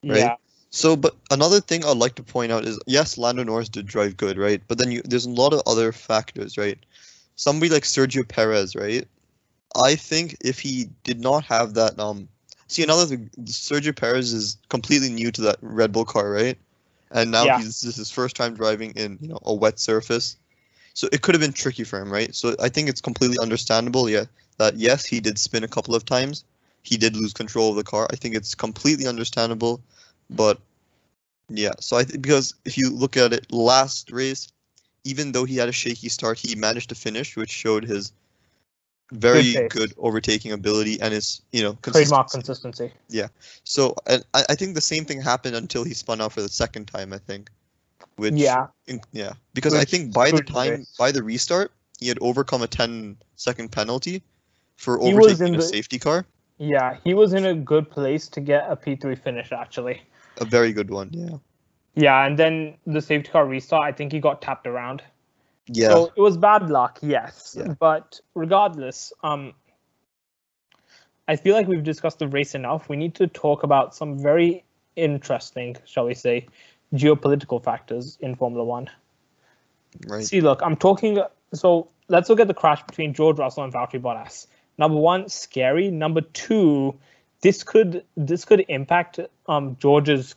Right. 0.03 0.19
Yeah. 0.19 0.35
So, 0.69 0.95
but 0.95 1.15
another 1.31 1.61
thing 1.61 1.83
I'd 1.85 1.97
like 1.97 2.15
to 2.15 2.23
point 2.23 2.51
out 2.51 2.65
is 2.65 2.79
yes, 2.87 3.17
Lando 3.17 3.43
Norris 3.43 3.69
did 3.69 3.85
drive 3.85 4.17
good, 4.17 4.37
right? 4.37 4.61
But 4.67 4.77
then 4.77 4.91
you, 4.91 5.01
there's 5.03 5.25
a 5.25 5.29
lot 5.29 5.53
of 5.53 5.61
other 5.65 5.91
factors, 5.91 6.57
right? 6.57 6.77
Somebody 7.35 7.71
like 7.71 7.83
Sergio 7.83 8.27
Perez, 8.27 8.75
right? 8.75 9.07
I 9.75 9.95
think 9.95 10.37
if 10.41 10.59
he 10.59 10.89
did 11.03 11.19
not 11.19 11.43
have 11.45 11.73
that, 11.75 11.99
um, 11.99 12.27
see 12.67 12.83
another 12.83 13.05
thing, 13.05 13.29
Sergio 13.45 13.95
Perez 13.95 14.33
is 14.33 14.57
completely 14.69 15.09
new 15.09 15.31
to 15.31 15.41
that 15.41 15.57
Red 15.61 15.91
Bull 15.91 16.05
car, 16.05 16.31
right? 16.31 16.57
And 17.11 17.31
now 17.31 17.45
Yeah. 17.45 17.57
he's 17.57 17.81
this 17.81 17.83
is 17.85 17.95
his 17.95 18.11
first 18.11 18.35
time 18.35 18.55
driving 18.55 18.91
in 18.91 19.17
you 19.21 19.29
know 19.29 19.39
a 19.43 19.53
wet 19.53 19.79
surface, 19.79 20.35
so 20.93 21.07
it 21.11 21.21
could 21.21 21.35
have 21.35 21.41
been 21.41 21.53
tricky 21.53 21.83
for 21.83 21.99
him, 22.01 22.11
right? 22.11 22.35
So 22.35 22.55
I 22.59 22.69
think 22.69 22.89
it's 22.89 23.01
completely 23.01 23.39
understandable, 23.39 24.09
yeah, 24.09 24.25
that 24.57 24.75
yes, 24.75 25.05
he 25.05 25.19
did 25.21 25.39
spin 25.39 25.63
a 25.63 25.67
couple 25.67 25.95
of 25.95 26.03
times, 26.05 26.43
he 26.83 26.97
did 26.97 27.15
lose 27.15 27.33
control 27.33 27.69
of 27.69 27.77
the 27.77 27.83
car. 27.83 28.07
I 28.11 28.15
think 28.17 28.35
it's 28.35 28.55
completely 28.55 29.07
understandable, 29.07 29.81
but 30.29 30.59
yeah, 31.49 31.73
so 31.79 31.97
I 31.97 32.03
think 32.03 32.21
because 32.21 32.53
if 32.65 32.77
you 32.77 32.89
look 32.89 33.17
at 33.17 33.33
it, 33.33 33.51
last 33.51 34.11
race, 34.11 34.49
even 35.03 35.31
though 35.31 35.45
he 35.45 35.55
had 35.55 35.69
a 35.69 35.71
shaky 35.73 36.09
start, 36.09 36.37
he 36.37 36.55
managed 36.55 36.89
to 36.89 36.95
finish, 36.95 37.35
which 37.37 37.49
showed 37.49 37.85
his 37.85 38.11
very 39.13 39.53
pace. 39.53 39.69
good, 39.69 39.93
overtaking 39.97 40.51
ability 40.51 40.99
and 40.99 41.13
his 41.13 41.41
you 41.53 41.63
know 41.63 41.77
Trademark 41.81 42.29
consistency. 42.29 42.91
Yeah. 43.07 43.27
So 43.63 43.95
and 44.05 44.25
I, 44.33 44.43
I 44.49 44.55
think 44.55 44.75
the 44.75 44.81
same 44.81 45.05
thing 45.05 45.21
happened 45.21 45.55
until 45.55 45.83
he 45.83 45.93
spun 45.93 46.19
out 46.19 46.33
for 46.33 46.41
the 46.41 46.49
second 46.49 46.87
time. 46.87 47.13
I 47.13 47.17
think, 47.17 47.49
which 48.17 48.33
yeah. 48.33 48.67
in- 48.87 49.01
yeah, 49.13 49.33
because 49.53 49.73
I 49.73 49.85
think 49.85 50.13
by 50.13 50.31
the 50.31 50.41
time 50.41 50.71
race. 50.71 50.95
by 50.99 51.11
the 51.13 51.23
restart, 51.23 51.71
he 51.99 52.09
had 52.09 52.17
overcome 52.21 52.61
a 52.61 52.67
10 52.67 53.17
second 53.35 53.71
penalty 53.71 54.21
for 54.75 55.01
overtaking 55.01 55.47
in 55.47 55.55
a 55.55 55.57
the- 55.57 55.63
safety 55.63 55.99
car. 55.99 56.25
Yeah. 56.57 56.97
He 57.03 57.13
was 57.13 57.33
in 57.33 57.45
a 57.45 57.53
good 57.53 57.89
place 57.89 58.27
to 58.29 58.41
get 58.41 58.69
a 58.69 58.75
P3 58.75 59.21
finish, 59.21 59.51
actually. 59.51 60.01
A 60.37 60.45
very 60.45 60.73
good 60.73 60.89
one. 60.89 61.09
Yeah. 61.11 61.37
Yeah. 61.95 62.25
And 62.25 62.37
then 62.37 62.75
the 62.85 63.01
safety 63.01 63.31
car 63.31 63.45
restart, 63.45 63.83
I 63.83 63.91
think 63.91 64.11
he 64.11 64.19
got 64.19 64.41
tapped 64.41 64.67
around. 64.67 65.03
Yeah. 65.67 65.89
So 65.89 66.13
it 66.15 66.21
was 66.21 66.37
bad 66.37 66.69
luck, 66.69 66.99
yes. 67.01 67.55
Yeah. 67.57 67.73
But 67.79 68.19
regardless, 68.35 69.11
um, 69.23 69.53
I 71.27 71.35
feel 71.35 71.55
like 71.55 71.67
we've 71.67 71.83
discussed 71.83 72.19
the 72.19 72.27
race 72.27 72.55
enough. 72.55 72.87
We 72.87 72.95
need 72.95 73.15
to 73.15 73.27
talk 73.27 73.63
about 73.63 73.93
some 73.93 74.17
very 74.17 74.63
interesting, 74.95 75.75
shall 75.85 76.05
we 76.05 76.13
say, 76.13 76.47
geopolitical 76.93 77.61
factors 77.61 78.17
in 78.21 78.35
Formula 78.35 78.63
One. 78.63 78.89
right. 80.07 80.23
See, 80.23 80.39
look, 80.41 80.61
I'm 80.63 80.77
talking. 80.77 81.19
So 81.53 81.89
let's 82.07 82.29
look 82.29 82.39
at 82.39 82.47
the 82.47 82.53
crash 82.53 82.81
between 82.83 83.13
George 83.13 83.37
Russell 83.37 83.63
and 83.63 83.73
Valtteri 83.73 84.01
Bottas. 84.01 84.47
Number 84.77 84.97
one, 84.97 85.27
scary. 85.27 85.89
Number 85.89 86.21
two, 86.21 86.97
this 87.41 87.63
could 87.63 88.03
this 88.15 88.45
could 88.45 88.65
impact 88.67 89.19
um 89.47 89.77
George's 89.79 90.35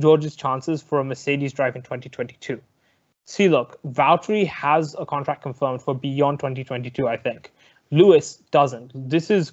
George's 0.00 0.36
chances 0.36 0.82
for 0.82 0.98
a 0.98 1.04
Mercedes 1.04 1.52
drive 1.52 1.76
in 1.76 1.82
2022. 1.82 2.60
See, 3.24 3.48
look, 3.48 3.78
Valtteri 3.82 4.46
has 4.46 4.96
a 4.98 5.06
contract 5.06 5.42
confirmed 5.42 5.82
for 5.82 5.94
beyond 5.94 6.40
2022. 6.40 7.06
I 7.06 7.16
think 7.16 7.52
Lewis 7.90 8.36
doesn't. 8.50 8.90
This 8.94 9.30
is 9.30 9.52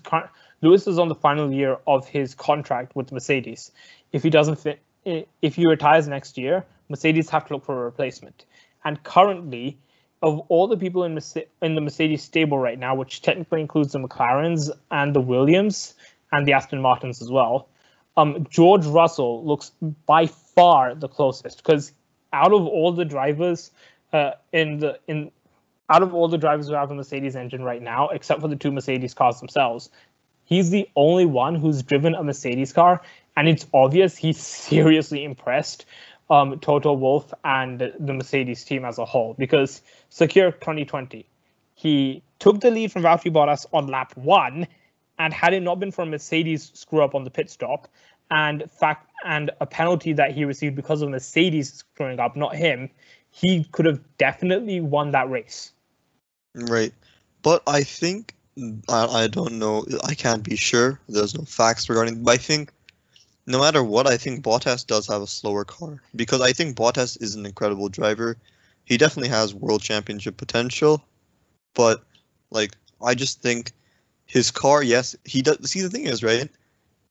Lewis 0.62 0.88
is 0.88 0.98
on 0.98 1.08
the 1.08 1.16
final 1.16 1.52
year 1.52 1.78
of 1.88 2.08
his 2.08 2.34
contract 2.34 2.96
with 2.96 3.12
Mercedes. 3.12 3.72
If 4.12 4.24
he 4.24 4.30
doesn't 4.30 4.56
fit, 4.56 4.82
if 5.06 5.56
he 5.56 5.68
retires 5.68 6.08
next 6.08 6.38
year, 6.38 6.66
Mercedes 6.90 7.30
have 7.30 7.46
to 7.48 7.54
look 7.54 7.66
for 7.66 7.82
a 7.82 7.86
replacement. 7.86 8.46
And 8.84 9.02
currently, 9.04 9.78
of 10.22 10.40
all 10.50 10.68
the 10.68 10.78
people 10.78 11.04
in 11.04 11.20
in 11.62 11.76
the 11.76 11.82
Mercedes 11.82 12.24
stable 12.24 12.58
right 12.58 12.80
now, 12.80 12.96
which 12.96 13.22
technically 13.22 13.62
includes 13.62 13.94
the 13.94 14.00
McLarens 14.00 14.70
and 14.92 15.16
the 15.16 15.22
Williams 15.22 15.94
and 16.32 16.48
the 16.48 16.54
Aston 16.54 16.82
Martins 16.82 17.22
as 17.22 17.32
well, 17.32 17.70
um, 18.18 18.46
George 18.50 18.86
Russell 18.86 19.46
looks 19.46 19.72
by 20.06 20.28
far 20.28 20.96
the 20.96 21.08
closest 21.08 21.58
because 21.58 21.94
out 22.34 22.54
of 22.54 22.66
all 22.66 22.92
the 22.92 23.06
drivers 23.06 23.72
uh, 24.14 24.32
in 24.52 24.80
the 24.80 25.00
in 25.08 25.32
out 25.90 26.04
of 26.04 26.14
all 26.14 26.28
the 26.28 26.38
drivers 26.38 26.68
who 26.68 26.74
have 26.74 26.92
a 26.92 26.96
Mercedes 26.96 27.36
engine 27.36 27.64
right 27.64 27.82
now, 27.82 28.10
except 28.10 28.42
for 28.42 28.48
the 28.48 28.56
two 28.56 28.72
Mercedes 28.72 29.14
cars 29.14 29.40
themselves, 29.40 29.90
he's 30.46 30.70
the 30.70 30.88
only 30.96 31.26
one 31.26 31.56
who's 31.56 31.82
driven 31.82 32.14
a 32.14 32.24
Mercedes 32.24 32.74
car, 32.74 33.02
and 33.36 33.48
it's 33.48 33.66
obvious 33.74 34.16
he's 34.16 34.38
seriously 34.70 35.24
impressed 35.24 35.86
um, 36.30 36.60
Toto 36.60 36.94
Wolff 36.94 37.34
and 37.44 37.80
the 37.80 38.14
Mercedes 38.14 38.64
team 38.64 38.86
as 38.86 38.98
a 39.00 39.06
whole 39.06 39.36
because 39.38 39.82
Sakhir 40.12 40.54
2020, 40.54 41.26
he 41.74 42.22
took 42.38 42.60
the 42.60 42.70
lead 42.70 42.92
from 42.92 43.04
Valtteri 43.04 43.32
Bottas 43.32 43.66
on 43.74 43.88
lap 43.88 44.16
one, 44.16 44.68
and 45.20 45.34
had 45.34 45.54
it 45.54 45.62
not 45.62 45.80
been 45.80 45.92
for 45.92 46.06
Mercedes 46.06 46.72
screw 46.74 47.04
up 47.04 47.14
on 47.14 47.26
the 47.26 47.30
pit 47.30 47.50
stop, 47.50 47.88
and 48.32 48.70
fact 48.72 49.10
and 49.26 49.52
a 49.60 49.66
penalty 49.66 50.14
that 50.14 50.32
he 50.32 50.46
received 50.46 50.76
because 50.76 51.02
of 51.02 51.10
Mercedes 51.10 51.74
screwing 51.74 52.20
up, 52.20 52.36
not 52.36 52.56
him, 52.56 52.90
he 53.30 53.66
could 53.66 53.86
have 53.86 54.00
definitely 54.18 54.80
won 54.80 55.12
that 55.12 55.30
race. 55.30 55.74
Right. 56.56 56.94
But 57.42 57.62
I 57.68 57.84
think 57.84 58.34
I, 58.88 59.06
I 59.06 59.28
don't 59.28 59.60
know. 59.60 59.86
I 60.04 60.16
can't 60.16 60.44
be 60.44 60.56
sure. 60.56 61.00
There's 61.08 61.38
no 61.38 61.44
facts 61.44 61.90
regarding. 61.90 62.24
But 62.24 62.32
I 62.32 62.38
think 62.38 62.72
no 63.46 63.60
matter 63.60 63.84
what, 63.84 64.08
I 64.08 64.18
think 64.18 64.44
Bottas 64.44 64.86
does 64.86 65.08
have 65.08 65.22
a 65.22 65.28
slower 65.28 65.66
car 65.66 66.02
because 66.16 66.42
I 66.42 66.54
think 66.54 66.78
Bottas 66.78 67.22
is 67.22 67.36
an 67.36 67.46
incredible 67.46 67.90
driver. 67.90 68.38
He 68.86 68.98
definitely 68.98 69.30
has 69.30 69.54
world 69.54 69.82
championship 69.82 70.38
potential, 70.38 71.04
but 71.76 72.04
like 72.52 72.72
I 73.02 73.16
just 73.16 73.42
think 73.42 73.72
his 74.30 74.52
car. 74.52 74.82
Yes, 74.82 75.16
he 75.26 75.42
does. 75.42 75.58
See, 75.70 75.82
the 75.82 75.90
thing 75.90 76.06
is, 76.06 76.24
right? 76.24 76.50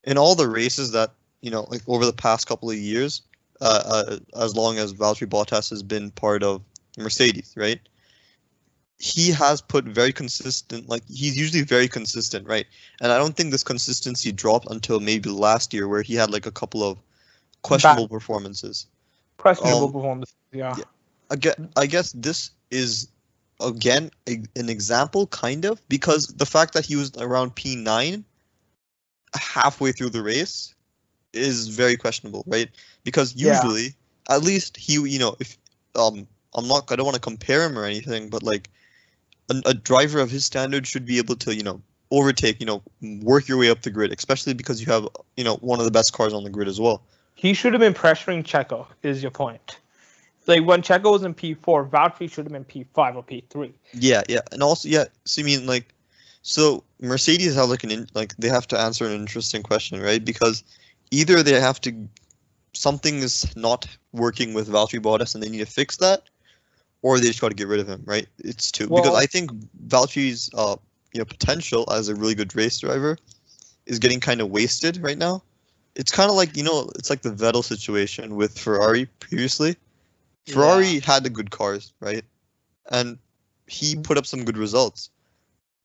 In 0.05 0.17
all 0.17 0.35
the 0.35 0.49
races 0.49 0.93
that 0.93 1.13
you 1.43 1.51
know, 1.51 1.67
like 1.69 1.83
over 1.87 2.07
the 2.07 2.13
past 2.13 2.47
couple 2.47 2.71
of 2.71 2.77
years, 2.77 3.23
uh, 3.61 3.83
uh, 3.85 4.17
as 4.43 4.57
long 4.57 4.79
as 4.79 4.95
Valtteri 4.95 5.29
Bottas 5.29 5.71
has 5.71 5.83
been 5.83 6.11
part 6.11 6.43
of 6.43 6.63
Mercedes, 6.97 7.55
right? 7.57 7.81
he 9.01 9.31
has 9.31 9.61
put 9.61 9.85
very 9.85 10.13
consistent 10.13 10.89
like 10.89 11.05
he's 11.07 11.39
usually 11.39 11.63
very 11.63 11.87
consistent 11.87 12.45
right 12.49 12.67
and 13.01 13.13
i 13.13 13.17
don't 13.17 13.37
think 13.37 13.53
this 13.53 13.63
consistency 13.63 14.33
dropped 14.33 14.69
until 14.73 14.99
maybe 14.99 15.31
last 15.31 15.73
year 15.73 15.87
where 15.87 16.03
he 16.03 16.17
had 16.17 16.33
like 16.33 16.47
a 16.47 16.51
couple 16.51 16.83
of 16.83 16.99
questionable 17.63 18.09
performances 18.09 18.89
Questionable 19.39 19.85
Um, 19.85 19.93
performance. 19.93 20.35
Yeah. 20.53 20.75
yeah. 20.77 20.85
I 21.31 21.37
guess, 21.37 21.55
I 21.77 21.87
guess 21.87 22.13
this 22.13 22.51
is 22.71 23.09
again 23.61 24.11
a, 24.29 24.43
an 24.57 24.69
example 24.69 25.27
kind 25.27 25.65
of 25.65 25.81
because 25.89 26.29
the 26.29 26.47
fact 26.47 26.75
that 26.75 26.85
he 26.85 26.97
was 26.97 27.13
around 27.17 27.55
p9 27.57 28.23
halfway 29.35 29.93
through 29.93 30.11
the 30.11 30.23
race 30.23 30.75
is 31.33 31.69
very 31.69 31.97
questionable 31.97 32.45
right 32.47 32.69
because 33.05 33.35
Yeah. 33.35 33.55
usually 33.55 33.95
at 34.29 34.43
least 34.43 34.77
he 34.77 34.95
you 34.95 35.19
know 35.19 35.37
if 35.41 35.59
um 35.97 36.27
i'm 36.55 36.69
not 36.69 36.91
i 36.91 36.97
don't 36.97 37.05
want 37.05 37.17
to 37.17 37.21
compare 37.21 37.65
him 37.65 37.79
or 37.79 37.85
anything 37.85 38.31
but 38.31 38.43
like 38.43 38.71
a, 39.51 39.61
a 39.67 39.75
driver 39.75 40.21
of 40.21 40.31
his 40.31 40.45
standard 40.45 40.87
should 40.87 41.05
be 41.05 41.19
able 41.19 41.37
to 41.37 41.55
you 41.55 41.63
know 41.63 41.83
overtake 42.11 42.61
you 42.61 42.67
know 42.67 42.83
work 43.23 43.49
your 43.49 43.59
way 43.59 43.69
up 43.71 43.83
the 43.83 43.91
grid 43.91 44.13
especially 44.13 44.55
because 44.55 44.81
you 44.81 44.91
have 44.91 45.07
you 45.37 45.45
know 45.45 45.57
one 45.57 45.79
of 45.79 45.85
the 45.85 45.91
best 45.91 46.13
cars 46.13 46.33
on 46.33 46.43
the 46.45 46.51
grid 46.51 46.69
as 46.69 46.81
well 46.81 47.03
He 47.35 47.55
should 47.55 47.73
have 47.73 47.81
been 47.81 47.95
pressuring 47.95 48.43
Checo, 48.43 48.87
is 49.03 49.23
your 49.23 49.31
point. 49.31 49.79
Like 50.49 50.65
when 50.65 50.81
Checo 50.81 51.13
was 51.13 51.23
in 51.23 51.35
P4, 51.35 51.91
Valtteri 51.91 52.31
should 52.31 52.47
have 52.47 52.53
been 52.53 52.65
P5 52.65 53.17
or 53.17 53.23
P3. 53.23 53.71
Yeah, 53.93 54.23
yeah, 54.29 54.41
and 54.51 54.63
also 54.63 54.89
yeah. 54.89 55.05
So 55.27 55.43
I 55.43 55.45
mean, 55.45 55.67
like, 55.67 55.95
so 56.41 56.83
Mercedes 57.01 57.55
have 57.55 57.69
like 57.69 57.85
an 57.85 57.91
in, 57.91 58.09
like 58.15 58.35
they 58.39 58.49
have 58.49 58.67
to 58.69 58.81
answer 58.81 59.07
an 59.07 59.13
interesting 59.13 59.63
question, 59.63 60.01
right? 60.01 60.25
Because 60.25 60.65
either 61.11 61.43
they 61.43 61.61
have 61.61 61.81
to 61.83 62.09
something 62.73 63.17
is 63.19 63.55
not 63.57 63.87
working 64.13 64.55
with 64.55 64.69
Valtteri 64.69 65.01
Bottas 65.01 65.35
and 65.35 65.45
they 65.45 65.51
need 65.51 65.59
to 65.59 65.67
fix 65.67 65.99
that, 65.99 66.23
or 67.03 67.19
they 67.19 67.27
just 67.27 67.43
got 67.43 67.51
to 67.51 67.55
get 67.55 67.69
rid 67.69 67.81
of 67.81 67.87
him, 67.87 68.03
right? 68.07 68.27
It's 68.39 68.73
two 68.73 68.89
because 68.89 69.15
I 69.15 69.27
think 69.27 69.51
Valtteri's 69.87 70.49
uh 70.55 70.77
you 71.13 71.19
know 71.19 71.27
potential 71.27 71.93
as 71.93 72.09
a 72.09 72.15
really 72.15 72.35
good 72.35 72.57
race 72.57 72.81
driver 72.81 73.19
is 73.85 73.99
getting 73.99 74.21
kind 74.21 74.41
of 74.41 74.49
wasted 74.49 74.97
right 75.03 75.19
now. 75.19 75.43
It's 75.95 76.11
kind 76.11 76.31
of 76.31 76.37
like 76.37 76.57
you 76.57 76.63
know 76.63 76.91
it's 76.95 77.11
like 77.11 77.21
the 77.21 77.31
Vettel 77.31 77.63
situation 77.63 78.35
with 78.35 78.59
Ferrari 78.59 79.05
previously. 79.21 79.77
Ferrari 80.55 81.01
had 81.01 81.23
the 81.25 81.31
good 81.31 81.51
cars, 81.51 81.93
right? 82.01 82.25
And 82.91 83.19
he 83.67 83.93
Mm-hmm. 83.95 84.03
put 84.03 84.19
up 84.19 84.27
some 84.27 84.45
good 84.45 84.57
results. 84.57 85.11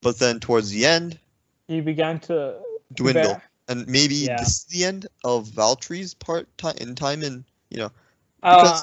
But 0.01 0.19
then 0.19 0.39
towards 0.39 0.69
the 0.71 0.85
end, 0.85 1.19
He 1.67 1.81
began 1.81 2.19
to 2.21 2.55
dwindle. 2.93 3.23
bear- 3.33 3.43
And 3.69 3.87
maybe 3.87 4.15
Yeah. 4.15 4.37
this 4.37 4.57
is 4.57 4.63
the 4.65 4.83
end 4.85 5.07
of 5.23 5.47
Valtteri's 5.47 6.13
part 6.13 6.47
time 6.57 6.75
in 6.81 6.95
time 6.95 7.23
and 7.23 7.43
you 7.69 7.77
know 7.77 7.91
Uh, 8.43 8.81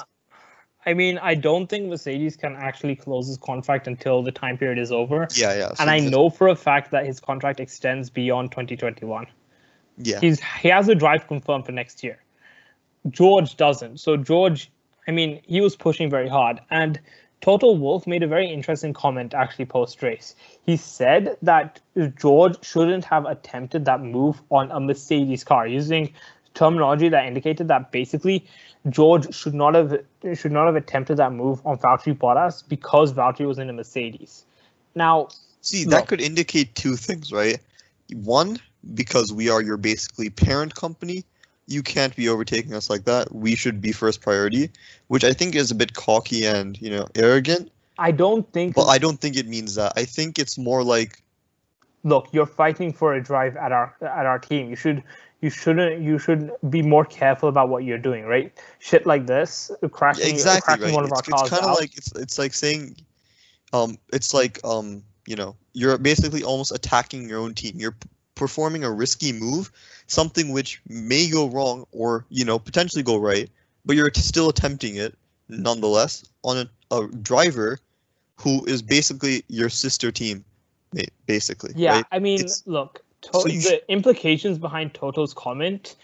I 0.83 0.95
mean, 0.95 1.19
I 1.19 1.35
don't 1.35 1.67
think 1.67 1.87
Mercedes 1.89 2.35
can 2.35 2.55
actually 2.55 2.95
close 2.95 3.27
his 3.27 3.37
contract 3.37 3.85
until 3.87 4.23
the 4.23 4.31
time 4.31 4.57
period 4.57 4.79
is 4.79 4.91
over. 4.91 5.27
yeah, 5.35 5.53
yeah. 5.53 5.67
so 5.69 5.75
and 5.79 5.91
I 5.91 5.99
know 5.99 6.31
for 6.31 6.47
a 6.47 6.55
fact 6.55 6.89
that 6.91 7.05
his 7.05 7.19
contract 7.19 7.59
extends 7.59 8.09
beyond 8.09 8.51
2021. 8.51 9.27
Yeah. 9.99 10.19
He's 10.19 10.41
he 10.61 10.69
has 10.69 10.87
a 10.89 10.95
drive 10.95 11.27
confirmed 11.27 11.65
for 11.67 11.71
next 11.73 12.03
year. 12.03 12.17
George 13.09 13.55
doesn't. 13.57 13.99
So 13.99 14.17
George, 14.17 14.71
I 15.07 15.11
mean, 15.11 15.41
he 15.45 15.61
was 15.61 15.75
pushing 15.75 16.09
very 16.09 16.29
hard. 16.29 16.61
And 16.69 16.99
Toto 17.41 17.73
Wolff 17.73 18.05
made 18.05 18.23
a 18.23 18.27
very 18.27 18.51
interesting 18.51 18.93
comment 18.93 19.33
actually 19.33 19.65
post 19.65 20.01
race. 20.03 20.35
He 20.65 20.77
said 20.77 21.37
that 21.41 21.79
George 22.17 22.63
shouldn't 22.63 23.05
have 23.05 23.25
attempted 23.25 23.85
that 23.85 24.01
move 24.01 24.41
on 24.51 24.69
a 24.71 24.79
Mercedes 24.79 25.43
car 25.43 25.67
using 25.67 26.13
terminology 26.53 27.09
that 27.09 27.25
indicated 27.25 27.67
that 27.69 27.91
basically 27.91 28.45
George 28.89 29.33
should 29.33 29.53
not 29.53 29.75
have 29.75 30.03
should 30.33 30.51
not 30.51 30.65
have 30.65 30.75
attempted 30.75 31.17
that 31.17 31.31
move 31.31 31.65
on 31.65 31.77
Valtteri 31.77 32.17
Bottas 32.17 32.67
because 32.67 33.13
Valtteri 33.13 33.47
was 33.47 33.57
in 33.57 33.69
a 33.69 33.73
Mercedes. 33.73 34.45
Now, 34.95 35.29
see 35.61 35.85
that 35.85 36.07
could 36.07 36.21
indicate 36.21 36.75
two 36.75 36.95
things, 36.95 37.31
right? 37.31 37.59
One, 38.13 38.57
because 38.93 39.31
we 39.31 39.49
are 39.49 39.61
your 39.61 39.77
basically 39.77 40.29
parent 40.29 40.75
company, 40.75 41.25
you 41.71 41.81
can't 41.81 42.15
be 42.15 42.27
overtaking 42.29 42.73
us 42.73 42.89
like 42.89 43.05
that. 43.05 43.33
We 43.33 43.55
should 43.55 43.81
be 43.81 43.91
first 43.91 44.21
priority, 44.21 44.69
which 45.07 45.23
I 45.23 45.33
think 45.33 45.55
is 45.55 45.71
a 45.71 45.75
bit 45.75 45.93
cocky 45.93 46.45
and 46.45 46.79
you 46.81 46.89
know 46.89 47.07
arrogant. 47.15 47.71
I 47.97 48.11
don't 48.11 48.51
think. 48.51 48.75
But 48.75 48.85
I 48.85 48.97
don't 48.97 49.19
think 49.19 49.37
it 49.37 49.47
means 49.47 49.75
that. 49.75 49.93
I 49.95 50.05
think 50.05 50.39
it's 50.39 50.57
more 50.57 50.83
like, 50.83 51.21
look, 52.03 52.27
you're 52.31 52.45
fighting 52.45 52.91
for 52.91 53.13
a 53.13 53.23
drive 53.23 53.55
at 53.57 53.71
our 53.71 53.95
at 54.01 54.25
our 54.25 54.39
team. 54.39 54.69
You 54.69 54.75
should 54.75 55.03
you 55.41 55.49
shouldn't 55.49 56.01
you 56.01 56.19
should 56.19 56.51
be 56.69 56.81
more 56.81 57.05
careful 57.05 57.49
about 57.49 57.69
what 57.69 57.83
you're 57.83 57.97
doing, 57.97 58.25
right? 58.25 58.51
Shit 58.79 59.05
like 59.05 59.27
this, 59.27 59.71
crashing, 59.91 60.27
exactly 60.27 60.75
crashing 60.77 60.85
right. 60.85 60.93
one 60.93 61.03
of 61.03 61.11
it's, 61.11 61.29
our 61.29 61.37
cars. 61.37 61.41
It's 61.41 61.59
kind 61.59 61.71
of 61.71 61.79
like 61.79 61.97
it's 61.97 62.11
it's 62.15 62.39
like 62.39 62.53
saying, 62.53 62.95
um, 63.73 63.97
it's 64.13 64.33
like 64.33 64.59
um, 64.63 65.03
you 65.27 65.35
know, 65.35 65.55
you're 65.73 65.97
basically 65.97 66.43
almost 66.43 66.71
attacking 66.71 67.27
your 67.27 67.39
own 67.39 67.53
team. 67.53 67.73
You're 67.77 67.95
performing 68.41 68.83
a 68.83 68.89
risky 68.89 69.31
move, 69.31 69.71
something 70.07 70.51
which 70.51 70.81
may 70.87 71.29
go 71.29 71.47
wrong 71.47 71.85
or 71.91 72.25
you 72.29 72.43
know 72.43 72.57
potentially 72.57 73.03
go 73.03 73.15
right, 73.15 73.51
but 73.85 73.95
you're 73.95 74.09
still 74.15 74.49
attempting 74.49 74.95
it 74.95 75.15
nonetheless 75.47 76.25
on 76.43 76.57
a, 76.57 76.95
a 76.97 77.07
driver 77.21 77.77
who 78.37 78.65
is 78.65 78.81
basically 78.81 79.43
your 79.47 79.69
sister 79.69 80.11
team, 80.11 80.43
basically. 81.27 81.71
Yeah, 81.75 81.97
right? 81.97 82.05
I 82.11 82.17
mean, 82.17 82.39
It's- 82.39 82.63
look, 82.65 83.03
to- 83.21 83.29
so 83.33 83.43
the 83.43 83.83
implications 83.91 84.57
behind 84.57 84.95
Toto's 84.95 85.35
comment, 85.35 85.95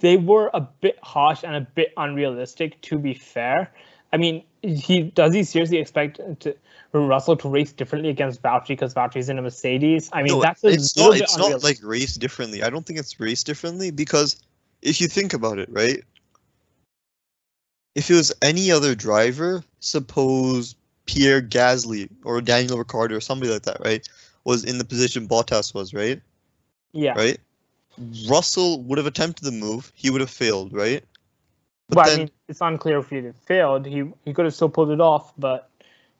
they 0.00 0.16
were 0.16 0.50
a 0.54 0.60
bit 0.60 0.98
harsh 1.04 1.44
and 1.44 1.54
a 1.54 1.60
bit 1.60 1.92
unrealistic. 1.96 2.80
To 2.88 2.98
be 2.98 3.14
fair, 3.14 3.70
I 4.12 4.16
mean, 4.16 4.42
he 4.66 5.02
does 5.02 5.34
he 5.34 5.44
seriously 5.44 5.78
expect 5.78 6.20
to, 6.40 6.56
Russell 6.92 7.36
to 7.36 7.48
race 7.48 7.72
differently 7.72 8.10
against 8.10 8.42
Valtteri 8.42 8.68
because 8.68 8.94
Valtteri's 8.94 9.28
in 9.28 9.38
a 9.38 9.42
Mercedes? 9.42 10.10
I 10.12 10.22
mean, 10.22 10.34
no, 10.34 10.42
that's 10.42 10.64
a 10.64 10.68
it's 10.68 10.96
not. 10.96 11.16
It's 11.16 11.36
not 11.36 11.62
like 11.62 11.78
race 11.82 12.14
differently. 12.14 12.62
I 12.62 12.70
don't 12.70 12.84
think 12.84 12.98
it's 12.98 13.18
race 13.20 13.42
differently 13.42 13.90
because 13.90 14.36
if 14.82 15.00
you 15.00 15.08
think 15.08 15.34
about 15.34 15.58
it, 15.58 15.68
right? 15.70 16.02
If 17.94 18.10
it 18.10 18.14
was 18.14 18.32
any 18.42 18.70
other 18.70 18.94
driver, 18.94 19.64
suppose 19.80 20.74
Pierre 21.06 21.40
Gasly 21.40 22.10
or 22.24 22.40
Daniel 22.40 22.78
Ricciardo 22.78 23.16
or 23.16 23.20
somebody 23.20 23.52
like 23.52 23.62
that, 23.62 23.80
right, 23.84 24.06
was 24.44 24.64
in 24.64 24.78
the 24.78 24.84
position 24.84 25.28
Bottas 25.28 25.74
was, 25.74 25.94
right? 25.94 26.20
yeah, 26.92 27.14
Right. 27.14 27.38
Russell 28.28 28.82
would 28.82 28.98
have 28.98 29.06
attempted 29.06 29.44
the 29.44 29.52
move. 29.52 29.90
He 29.94 30.10
would 30.10 30.20
have 30.20 30.30
failed, 30.30 30.72
right? 30.72 31.02
But 31.88 31.96
but 31.96 32.04
then 32.06 32.14
I 32.14 32.18
mean, 32.18 32.30
it's 32.48 32.60
unclear 32.60 32.98
if 32.98 33.10
he 33.10 33.30
failed. 33.44 33.86
He 33.86 34.04
he 34.24 34.32
could 34.32 34.44
have 34.44 34.54
still 34.54 34.68
pulled 34.68 34.90
it 34.90 35.00
off, 35.00 35.32
but 35.38 35.70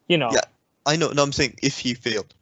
you 0.07 0.17
know, 0.17 0.29
Yeah. 0.31 0.41
I 0.85 0.95
know. 0.95 1.09
No, 1.09 1.23
I'm 1.23 1.33
saying 1.33 1.55
if 1.61 1.77
he 1.77 1.93
failed. 1.93 2.33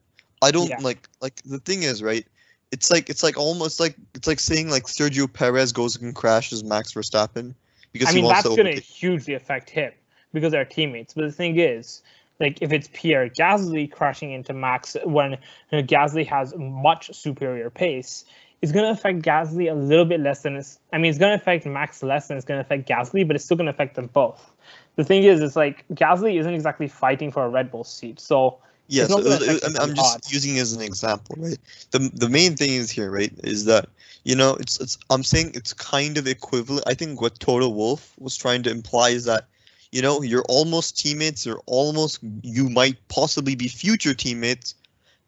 I 0.41 0.51
don't 0.51 0.69
Yeah. 0.69 0.77
like 0.79 1.07
like 1.21 1.41
the 1.43 1.59
thing 1.59 1.83
is 1.83 2.03
right. 2.03 2.25
It's 2.71 2.91
like 2.91 3.09
it's 3.09 3.23
like 3.23 3.37
almost 3.37 3.79
like 3.79 3.95
it's 4.13 4.27
like 4.27 4.39
saying 4.39 4.69
like 4.69 4.83
Sergio 4.83 5.31
Perez 5.31 5.71
goes 5.71 5.95
and 5.99 6.13
crashes 6.13 6.63
Max 6.63 6.93
Verstappen 6.93 7.55
because 7.91 8.09
I 8.09 8.11
he 8.11 8.17
mean, 8.17 8.25
wants 8.25 8.43
that's 8.43 8.55
going 8.55 8.75
to 8.75 8.81
hugely 8.81 9.33
affect 9.33 9.69
him 9.69 9.91
because 10.33 10.51
they're 10.51 10.65
teammates. 10.65 11.13
But 11.13 11.23
the 11.23 11.31
thing 11.31 11.57
is, 11.57 12.03
like, 12.39 12.61
if 12.61 12.73
it's 12.73 12.89
Pierre 12.91 13.29
Gasly 13.29 13.89
crashing 13.89 14.31
into 14.31 14.53
Max 14.53 14.97
when 15.05 15.31
you 15.31 15.37
know, 15.71 15.81
Gasly 15.81 16.25
has 16.27 16.53
much 16.57 17.13
superior 17.15 17.69
pace, 17.69 18.25
it's 18.61 18.71
going 18.71 18.85
to 18.85 18.91
affect 18.91 19.21
Gasly 19.21 19.71
a 19.71 19.75
little 19.75 20.05
bit 20.05 20.19
less 20.19 20.41
than 20.41 20.55
it's. 20.55 20.79
I 20.91 20.97
mean, 20.97 21.09
it's 21.09 21.19
going 21.19 21.31
to 21.31 21.41
affect 21.41 21.65
Max 21.65 22.01
less 22.01 22.27
than 22.27 22.37
it's 22.37 22.45
going 22.45 22.57
to 22.57 22.61
affect 22.61 22.87
Gasly, 22.87 23.27
but 23.27 23.35
it's 23.35 23.45
still 23.45 23.57
going 23.57 23.65
to 23.65 23.71
affect 23.71 23.95
them 23.95 24.07
both. 24.07 24.51
The 24.95 25.03
thing 25.03 25.23
is, 25.23 25.41
it's 25.41 25.55
like 25.55 25.85
Gasly 25.93 26.39
isn't 26.39 26.53
exactly 26.53 26.87
fighting 26.87 27.31
for 27.31 27.43
a 27.43 27.49
Red 27.49 27.71
Bull 27.71 27.83
seat, 27.83 28.19
so 28.19 28.59
Yeah, 28.87 29.07
so 29.07 29.17
I'm, 29.19 29.75
I'm 29.77 29.95
just 29.95 30.31
using 30.31 30.57
it 30.57 30.61
as 30.61 30.73
an 30.73 30.81
example, 30.81 31.35
right? 31.37 31.57
The 31.91 32.09
the 32.13 32.29
main 32.29 32.55
thing 32.55 32.71
is 32.71 32.91
here, 32.91 33.11
right, 33.11 33.33
is 33.43 33.65
that 33.65 33.89
you 34.23 34.35
know 34.35 34.53
it's 34.55 34.79
it's 34.79 34.97
I'm 35.09 35.23
saying 35.23 35.51
it's 35.55 35.73
kind 35.73 36.17
of 36.17 36.27
equivalent. 36.27 36.87
I 36.87 36.93
think 36.93 37.21
what 37.21 37.39
Toto 37.39 37.67
Wolff 37.67 38.13
was 38.19 38.37
trying 38.37 38.63
to 38.63 38.71
imply 38.71 39.09
is 39.09 39.25
that 39.25 39.47
you 39.91 40.01
know 40.01 40.21
you're 40.21 40.45
almost 40.47 40.97
teammates, 40.97 41.45
you're 41.45 41.61
almost 41.65 42.19
you 42.41 42.69
might 42.69 42.95
possibly 43.09 43.55
be 43.55 43.67
future 43.67 44.13
teammates, 44.13 44.75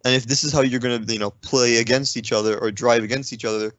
and 0.07 0.15
if 0.15 0.25
this 0.25 0.45
is 0.45 0.53
how 0.53 0.61
you're 0.61 0.79
gonna 0.79 1.03
you 1.05 1.19
know 1.19 1.31
play 1.31 1.77
against 1.77 2.15
each 2.15 2.31
other 2.31 2.57
or 2.57 2.71
drive 2.71 3.03
against 3.03 3.33
each 3.33 3.43
other, 3.43 3.73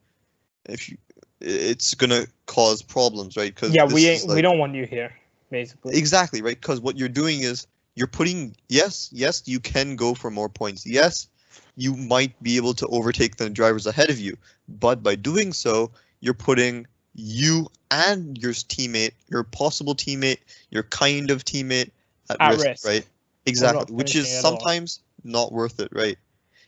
if 0.66 0.90
you 0.90 0.98
it's 1.40 1.94
gonna 1.94 2.26
cause 2.44 2.82
problems, 2.82 3.34
right? 3.34 3.54
Because 3.54 3.74
yeah, 3.74 3.86
we 3.86 4.06
ain't, 4.06 4.28
we 4.28 4.42
don't 4.42 4.58
want 4.58 4.74
you 4.74 4.84
here, 4.84 5.10
basically. 5.50 5.96
Exactly, 5.96 6.42
right? 6.42 6.60
Because 6.60 6.82
what 6.82 6.98
you're 6.98 7.08
doing 7.08 7.40
is 7.40 7.66
you're 7.94 8.08
putting 8.08 8.54
yes, 8.68 9.08
yes, 9.10 9.42
you 9.46 9.58
can 9.58 9.96
go 9.96 10.12
for 10.12 10.30
more 10.30 10.50
points. 10.50 10.86
Yes, 10.86 11.28
you 11.76 11.96
might 11.96 12.40
be 12.42 12.56
able 12.58 12.74
to 12.74 12.86
overtake 12.88 13.36
the 13.36 13.48
drivers 13.48 13.86
ahead 13.86 14.10
of 14.10 14.18
you, 14.18 14.36
but 14.68 15.02
by 15.02 15.14
doing 15.14 15.54
so, 15.54 15.90
you're 16.20 16.34
putting 16.34 16.86
you 17.14 17.68
and 17.90 18.36
your 18.36 18.52
teammate, 18.52 19.12
your 19.30 19.44
possible 19.44 19.94
teammate, 19.94 20.40
your 20.70 20.82
kind 20.82 21.30
of 21.30 21.42
teammate 21.42 21.90
at, 22.28 22.36
At 22.38 22.50
risk, 22.50 22.66
risk. 22.66 22.86
right? 22.86 23.06
Exactly, 23.46 23.94
which 23.94 24.14
is 24.14 24.28
sometimes 24.28 25.00
not 25.28 25.52
worth 25.52 25.78
it, 25.80 25.88
right? 25.92 26.18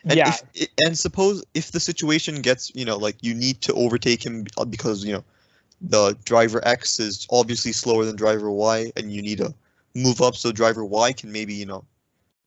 And 0.04 0.14
yeah, 0.16 0.34
if, 0.54 0.68
and 0.86 0.98
suppose 0.98 1.44
if 1.54 1.72
the 1.72 1.80
situation 1.80 2.40
gets, 2.40 2.74
you 2.74 2.84
know, 2.84 2.96
like 2.96 3.16
you 3.20 3.34
need 3.34 3.60
to 3.62 3.74
overtake 3.74 4.24
him 4.24 4.46
uh, 4.56 4.64
because 4.64 5.04
you 5.04 5.12
know 5.12 5.24
the 5.80 6.16
driver 6.24 6.66
X 6.66 7.00
is 7.00 7.26
obviously 7.30 7.72
slower 7.72 8.04
than 8.04 8.16
driver 8.16 8.50
Y, 8.50 8.92
and 8.96 9.12
you 9.12 9.20
need 9.22 9.38
to 9.38 9.52
move 9.94 10.22
up 10.22 10.36
so 10.36 10.52
driver 10.52 10.84
Y 10.84 11.12
can 11.12 11.30
maybe 11.32 11.52
you 11.54 11.66
know 11.66 11.84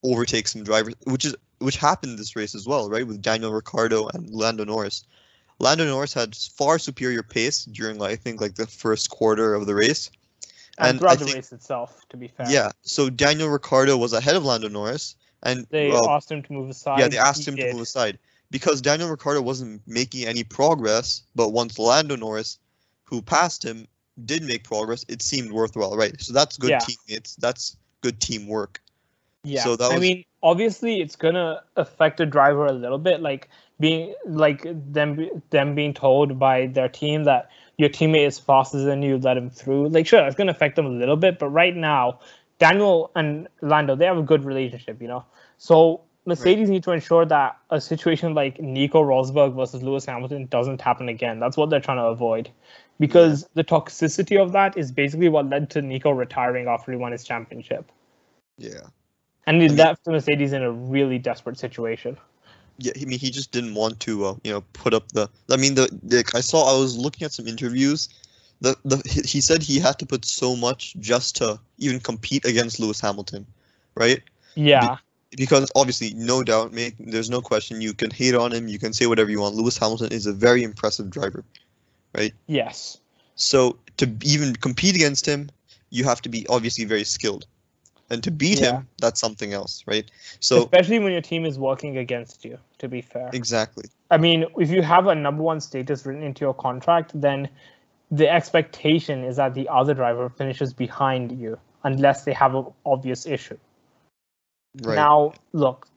overtake 0.03 0.47
some 0.47 0.63
drivers, 0.63 0.95
which 1.05 1.25
is 1.25 1.35
which 1.59 1.77
happened 1.77 2.17
this 2.17 2.35
race 2.35 2.55
as 2.55 2.65
well, 2.67 2.89
right? 2.89 3.05
With 3.07 3.21
Daniel 3.21 3.53
Ricciardo 3.53 4.07
and 4.13 4.29
Lando 4.31 4.65
Norris. 4.65 5.03
Lando 5.59 5.85
Norris 5.85 6.13
had 6.13 6.35
far 6.35 6.77
superior 6.79 7.23
pace 7.23 7.63
during, 7.65 7.97
like, 7.99 8.11
I 8.11 8.15
think, 8.17 8.41
like 8.41 8.55
the 8.55 8.67
first 8.67 9.11
quarter 9.11 9.53
of 9.53 9.65
the 9.65 9.75
race. 9.75 10.09
and 10.79 10.89
and 10.89 10.97
I 10.97 10.99
throughout 10.99 11.19
the 11.19 11.25
think- 11.25 11.35
race 11.35 11.53
itself, 11.53 12.05
to 12.09 12.17
be 12.17 12.27
fair. 12.27 12.49
Yeah, 12.49 12.71
so 12.81 13.09
Daniel 13.09 13.47
Ricciardo 13.49 13.95
was 13.95 14.11
ahead 14.11 14.35
of 14.35 14.43
Lando 14.43 14.67
Norris, 14.67 15.15
and 15.43 15.67
They 15.69 15.91
uh, 15.91 16.07
asked 16.07 16.31
him 16.31 16.41
to 16.43 16.53
move 16.53 16.69
aside. 16.69 16.99
yeah, 16.99 17.07
they 17.07 17.17
asked 17.17 17.47
him 17.47 17.57
to 17.57 17.71
move 17.71 17.81
aside 17.81 18.17
because 18.51 18.81
Daniel 18.81 19.09
Ricciardo 19.09 19.41
wasn't 19.41 19.81
making 19.87 20.25
any 20.25 20.43
progress. 20.43 21.23
But 21.35 21.49
once 21.49 21.77
Lando 21.77 22.15
Norris, 22.15 22.59
who 23.03 23.21
passed 23.21 23.63
him, 23.63 23.87
did 24.25 24.43
make 24.43 24.63
progress, 24.63 25.03
it 25.07 25.21
seemed 25.21 25.51
worthwhile, 25.51 25.95
right? 25.95 26.19
So 26.21 26.33
that's 26.33 26.57
good 26.57 26.71
Yeah. 26.71 26.79
teammates. 26.79 27.35
That's 27.35 27.77
good 28.01 28.19
teamwork. 28.19 28.81
Yeah, 29.43 29.63
So 29.63 29.75
that 29.75 29.91
I 29.91 29.99
mean, 29.99 30.23
obviously, 30.41 31.01
it's 31.01 31.15
gonna 31.17 31.63
affect 31.75 32.17
the 32.17 32.25
driver 32.25 32.65
a 32.65 32.71
little 32.71 32.97
bit, 32.97 33.21
like 33.21 33.49
being 33.79 34.13
like 34.25 34.65
them 34.93 35.41
them 35.49 35.75
being 35.75 35.93
told 35.93 36.39
by 36.39 36.67
their 36.67 36.87
team 36.87 37.25
that 37.25 37.49
your 37.77 37.89
teammate 37.89 38.27
is 38.27 38.39
faster 38.39 38.79
than 38.79 39.01
you, 39.01 39.17
let 39.17 39.35
him 39.35 39.49
through. 39.49 39.89
Like, 39.89 40.07
sure, 40.07 40.25
it's 40.25 40.35
gonna 40.35 40.51
affect 40.51 40.77
them 40.77 40.85
a 40.85 40.89
little 40.89 41.17
bit, 41.17 41.39
but 41.39 41.49
right 41.49 41.75
now, 41.75 42.19
Daniel 42.63 43.11
and 43.13 43.49
Lando 43.61 43.93
they 43.93 44.05
have 44.05 44.17
a 44.17 44.27
good 44.31 44.45
relationship, 44.45 45.01
you 45.01 45.07
know. 45.09 45.25
So 45.57 45.99
Mercedes 46.25 46.69
need 46.69 46.83
to 46.83 46.91
ensure 46.91 47.25
that 47.25 47.57
a 47.69 47.81
situation 47.81 48.33
like 48.33 48.57
Nico 48.61 49.03
Rosberg 49.03 49.53
versus 49.53 49.83
Lewis 49.83 50.05
Hamilton 50.05 50.45
doesn't 50.45 50.79
happen 50.79 51.09
again. 51.09 51.41
That's 51.41 51.57
what 51.57 51.69
they're 51.69 51.81
trying 51.81 51.97
to 51.97 52.05
avoid, 52.05 52.49
because 53.01 53.45
the 53.53 53.65
toxicity 53.65 54.41
of 54.41 54.53
that 54.53 54.77
is 54.77 54.93
basically 54.93 55.27
what 55.27 55.49
led 55.49 55.69
to 55.71 55.81
Nico 55.81 56.11
retiring 56.11 56.67
after 56.67 56.93
he 56.93 56.97
won 56.97 57.11
his 57.11 57.25
championship. 57.25 57.91
Yeah. 58.57 58.87
And 59.45 59.61
he 59.61 59.67
mean- 59.67 59.77
left 59.77 60.07
Mercedes 60.07 60.53
in 60.53 60.63
a 60.63 60.71
really 60.71 61.19
desperate 61.19 61.57
situation. 61.57 62.17
Yeah, 62.77 62.93
I 62.99 63.05
mean, 63.05 63.19
he 63.19 63.29
just 63.29 63.51
didn't 63.51 63.75
want 63.75 63.99
to, 63.99 64.25
uh, 64.25 64.35
you 64.43 64.51
know, 64.53 64.61
put 64.73 64.93
up 64.93 65.11
the. 65.11 65.29
I 65.51 65.57
mean, 65.57 65.75
the, 65.75 65.87
the 66.01 66.23
I 66.33 66.39
saw 66.39 66.75
I 66.75 66.79
was 66.79 66.97
looking 66.97 67.23
at 67.25 67.31
some 67.33 67.47
interviews. 67.47 68.09
The 68.61 68.77
the 68.85 68.97
he 69.25 69.41
said 69.41 69.63
he 69.63 69.79
had 69.79 69.99
to 69.99 70.05
put 70.05 70.25
so 70.25 70.55
much 70.55 70.95
just 70.99 71.35
to 71.37 71.59
even 71.77 71.99
compete 71.99 72.45
against 72.45 72.79
Lewis 72.79 73.01
Hamilton, 73.01 73.45
right? 73.95 74.21
Yeah, 74.55 74.97
because 75.37 75.71
obviously, 75.75 76.13
no 76.15 76.43
doubt, 76.43 76.73
make 76.73 76.95
there's 76.99 77.29
no 77.29 77.41
question. 77.41 77.81
You 77.81 77.93
can 77.93 78.11
hate 78.11 78.35
on 78.35 78.51
him, 78.51 78.67
you 78.67 78.79
can 78.79 78.93
say 78.93 79.07
whatever 79.07 79.29
you 79.31 79.41
want. 79.41 79.55
Lewis 79.55 79.77
Hamilton 79.77 80.11
is 80.11 80.25
a 80.25 80.33
very 80.33 80.63
impressive 80.63 81.09
driver. 81.09 81.43
Right? 82.15 82.33
Yes. 82.45 82.99
So 83.35 83.79
to 83.97 84.05
even 84.23 84.55
compete 84.55 84.95
against 84.95 85.25
him, 85.25 85.49
you 85.89 86.03
have 86.03 86.21
to 86.21 86.29
be 86.29 86.45
obviously 86.47 86.85
very 86.85 87.03
skilled, 87.03 87.47
and 88.11 88.21
to 88.23 88.29
beat 88.29 88.59
Yeah. 88.59 88.77
him, 88.77 88.87
that's 89.01 89.19
something 89.19 89.53
else, 89.53 89.83
right? 89.87 90.09
So 90.39 90.61
Especially 90.61 90.99
when 90.99 91.11
your 91.11 91.21
team 91.21 91.43
is 91.43 91.57
working 91.57 91.97
against 91.97 92.45
you, 92.45 92.59
to 92.77 92.87
be 92.87 93.01
fair. 93.01 93.31
exactly, 93.33 93.85
I 94.11 94.17
mean, 94.17 94.45
if 94.59 94.69
you 94.69 94.83
have 94.83 95.07
a 95.07 95.15
number 95.15 95.41
one 95.41 95.59
status 95.59 96.05
written 96.05 96.21
into 96.21 96.45
your 96.45 96.53
contract, 96.53 97.19
then 97.19 97.49
the 98.13 98.29
expectation 98.29 99.23
is 99.23 99.37
that 99.37 99.55
the 99.55 99.67
other 99.69 99.95
driver 99.95 100.29
finishes 100.29 100.71
behind 100.71 101.31
you 101.31 101.57
unless 101.83 102.23
they 102.23 102.33
have 102.33 102.53
an 102.53 102.65
obvious 102.85 103.25
issue. 103.25 103.57
Right. 104.83 104.95
Now, 104.95 105.33
look, 105.51 105.87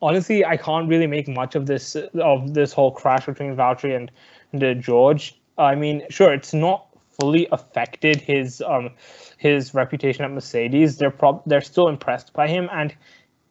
honestly, 0.00 0.44
I 0.44 0.56
can't 0.56 0.88
really 0.88 1.08
make 1.08 1.26
much 1.26 1.56
of 1.56 1.66
this 1.66 1.96
of 2.20 2.54
this 2.54 2.72
whole 2.72 2.92
crash 2.92 3.26
between 3.26 3.56
Valtteri 3.56 3.96
and, 3.96 4.12
and 4.52 4.62
uh, 4.62 4.74
George. 4.74 5.36
I 5.58 5.74
mean, 5.74 6.02
sure, 6.08 6.32
it's 6.32 6.54
not 6.54 6.86
fully 7.20 7.48
affected 7.50 8.20
his 8.20 8.62
um 8.62 8.90
his 9.38 9.74
reputation 9.74 10.24
at 10.24 10.30
Mercedes. 10.30 10.98
They're 10.98 11.10
prob 11.10 11.42
they're 11.46 11.60
still 11.60 11.88
impressed 11.88 12.32
by 12.32 12.46
him, 12.46 12.68
and 12.72 12.94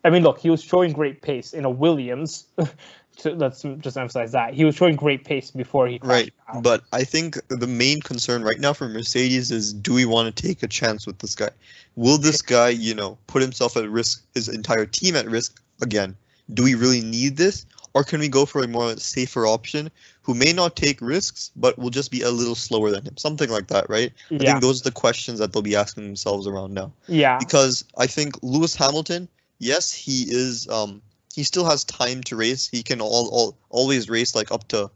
I 0.05 0.09
mean, 0.09 0.23
look, 0.23 0.39
he 0.39 0.49
was 0.49 0.63
showing 0.63 0.93
great 0.93 1.21
pace 1.21 1.53
in 1.53 1.65
a 1.65 1.69
Williams. 1.69 2.45
to, 3.15 3.33
let's 3.33 3.61
just 3.79 3.97
emphasize 3.97 4.31
that 4.33 4.53
he 4.53 4.65
was 4.65 4.75
showing 4.75 4.95
great 4.95 5.25
pace 5.25 5.51
before 5.51 5.87
he 5.87 5.99
Right. 6.03 6.33
out. 6.47 6.63
But 6.63 6.83
I 6.91 7.03
think 7.03 7.37
the 7.49 7.67
main 7.67 8.01
concern 8.01 8.43
right 8.43 8.59
now 8.59 8.73
for 8.73 8.87
Mercedes 8.87 9.51
is 9.51 9.73
do 9.73 9.93
we 9.93 10.05
want 10.05 10.35
to 10.35 10.47
take 10.47 10.63
a 10.63 10.67
chance 10.67 11.05
with 11.07 11.19
this 11.19 11.35
guy? 11.35 11.49
Will 11.95 12.17
this 12.17 12.41
guy, 12.41 12.69
you 12.69 12.93
know, 12.93 13.17
put 13.27 13.41
himself 13.41 13.77
at 13.77 13.89
risk, 13.89 14.23
his 14.33 14.47
entire 14.49 14.85
team 14.85 15.15
at 15.15 15.27
risk 15.29 15.61
again? 15.81 16.15
Do 16.53 16.63
we 16.63 16.75
really 16.75 17.01
need 17.01 17.37
this? 17.37 17.65
Or 17.93 18.03
can 18.03 18.19
we 18.19 18.27
go 18.27 18.45
for 18.45 18.61
a 18.61 18.67
more 18.67 18.97
safer 18.97 19.47
option 19.47 19.89
who 20.21 20.33
may 20.33 20.51
not 20.51 20.75
take 20.75 20.99
risks 21.01 21.51
but 21.55 21.79
will 21.79 21.89
just 21.89 22.11
be 22.11 22.21
a 22.21 22.29
little 22.29 22.55
slower 22.55 22.91
than 22.91 23.05
him? 23.05 23.15
Something 23.17 23.49
like 23.49 23.67
that, 23.67 23.89
right? 23.89 24.11
I 24.39 24.43
yeah, 24.43 24.43
think 24.43 24.61
those 24.61 24.81
are 24.81 24.83
the 24.83 24.91
questions 24.91 25.39
that 25.39 25.53
they'll 25.53 25.61
be 25.61 25.77
asking 25.77 26.03
themselves 26.03 26.45
around 26.45 26.73
now. 26.73 26.91
yeah, 27.07 27.37
Because 27.39 27.85
I 27.97 28.07
think 28.07 28.35
Lewis 28.43 28.75
Hamilton, 28.75 29.29
yes, 29.59 29.93
he 29.93 30.25
is 30.27 30.67
um 30.67 31.01
he 31.35 31.43
still 31.43 31.65
has 31.65 31.83
time 31.83 32.23
to 32.23 32.35
race. 32.37 32.69
He 32.69 32.81
can 32.81 33.01
all, 33.01 33.27
all 33.29 33.57
always 33.69 34.09
race 34.09 34.33
like 34.35 34.51
up 34.51 34.67
to 34.69 34.89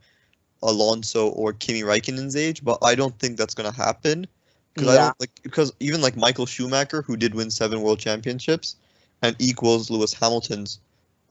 Alonso 0.63 1.27
or 1.27 1.51
Kimi 1.51 1.81
Raikkonen's 1.81 2.35
age, 2.35 2.63
but 2.63 2.77
I 2.81 2.95
don't 2.95 3.17
think 3.19 3.37
that's 3.37 3.53
gonna 3.53 3.73
happen. 3.73 4.25
Because 4.73 4.87
I 4.87 4.93
Yeah. 4.93 4.99
don't 5.07 5.19
like 5.19 5.31
because 5.43 5.73
even 5.81 6.01
like 6.01 6.15
Michael 6.15 6.45
Schumacher, 6.45 7.01
who 7.01 7.17
did 7.17 7.35
win 7.35 7.51
seven 7.51 7.81
world 7.81 7.99
championships 7.99 8.77
and 9.21 9.35
equals 9.39 9.89
Lewis 9.89 10.13
Hamilton's 10.13 10.79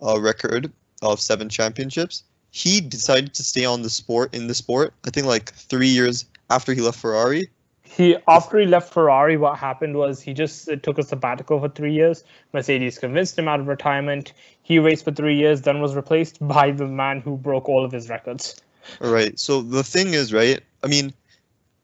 uh, 0.02 0.20
record 0.20 0.70
of 1.00 1.20
seven 1.20 1.48
championships, 1.48 2.24
he 2.50 2.80
decided 2.80 3.32
to 3.34 3.42
stay 3.42 3.64
on 3.64 3.80
the 3.80 3.90
sport 3.90 4.34
in 4.34 4.46
the 4.46 4.54
sport. 4.54 4.92
I 5.06 5.10
think 5.10 5.26
like 5.26 5.54
three 5.54 5.88
years 5.88 6.26
after 6.50 6.74
he 6.74 6.82
left 6.82 6.98
Ferrari. 6.98 7.48
He 7.90 8.16
after 8.28 8.58
he 8.58 8.66
left 8.66 8.92
Ferrari, 8.92 9.38
what 9.38 9.58
happened 9.58 9.96
was 9.96 10.20
he 10.20 10.34
just 10.34 10.68
took 10.82 10.98
a 10.98 11.02
sabbatical 11.02 11.58
for 11.58 11.70
three 11.70 11.94
years. 11.94 12.22
Mercedes 12.52 12.98
convinced 12.98 13.38
him 13.38 13.48
out 13.48 13.60
of 13.60 13.66
retirement. 13.66 14.34
He 14.62 14.78
raced 14.78 15.04
for 15.04 15.10
three 15.10 15.36
years, 15.36 15.62
then 15.62 15.80
was 15.80 15.96
replaced 15.96 16.36
by 16.46 16.70
the 16.70 16.86
man 16.86 17.20
who 17.20 17.36
broke 17.36 17.68
all 17.68 17.84
of 17.84 17.92
his 17.92 18.10
records. 18.10 18.60
Right. 19.00 19.38
So 19.38 19.62
the 19.62 19.82
thing 19.82 20.12
is, 20.12 20.34
right? 20.34 20.60
I 20.84 20.86
mean, 20.86 21.14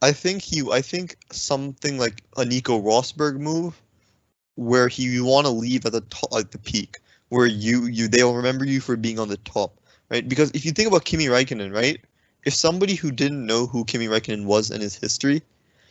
I 0.03 0.13
think 0.13 0.43
he, 0.43 0.63
I 0.71 0.83
think 0.83 1.17
something 1.33 1.97
like 1.97 2.23
a 2.37 2.45
Nico 2.45 2.81
Rosberg 2.81 3.39
move, 3.39 3.81
where 4.57 4.89
he 4.89 5.05
you 5.05 5.25
want 5.25 5.47
to 5.47 5.53
leave 5.53 5.87
at 5.87 5.93
the 5.93 6.03
top, 6.03 6.33
like 6.33 6.51
the 6.51 6.59
peak, 6.59 6.99
where 7.31 7.47
you 7.47 7.87
you 7.87 8.09
they'll 8.09 8.35
remember 8.35 8.67
you 8.67 8.81
for 8.81 8.97
being 8.97 9.19
on 9.19 9.29
the 9.29 9.39
top, 9.39 9.81
right? 10.11 10.29
Because 10.29 10.51
if 10.51 10.67
you 10.67 10.73
think 10.73 10.89
about 10.89 11.07
Kimi 11.07 11.27
Raikkonen, 11.27 11.75
right? 11.75 11.99
If 12.45 12.53
somebody 12.53 12.95
who 12.95 13.11
didn't 13.11 13.47
know 13.47 13.67
who 13.67 13.87
Kimi 13.87 14.07
Raikkonen 14.07 14.45
was 14.45 14.71
in 14.71 14.83
his 14.83 14.95
history, 14.95 15.43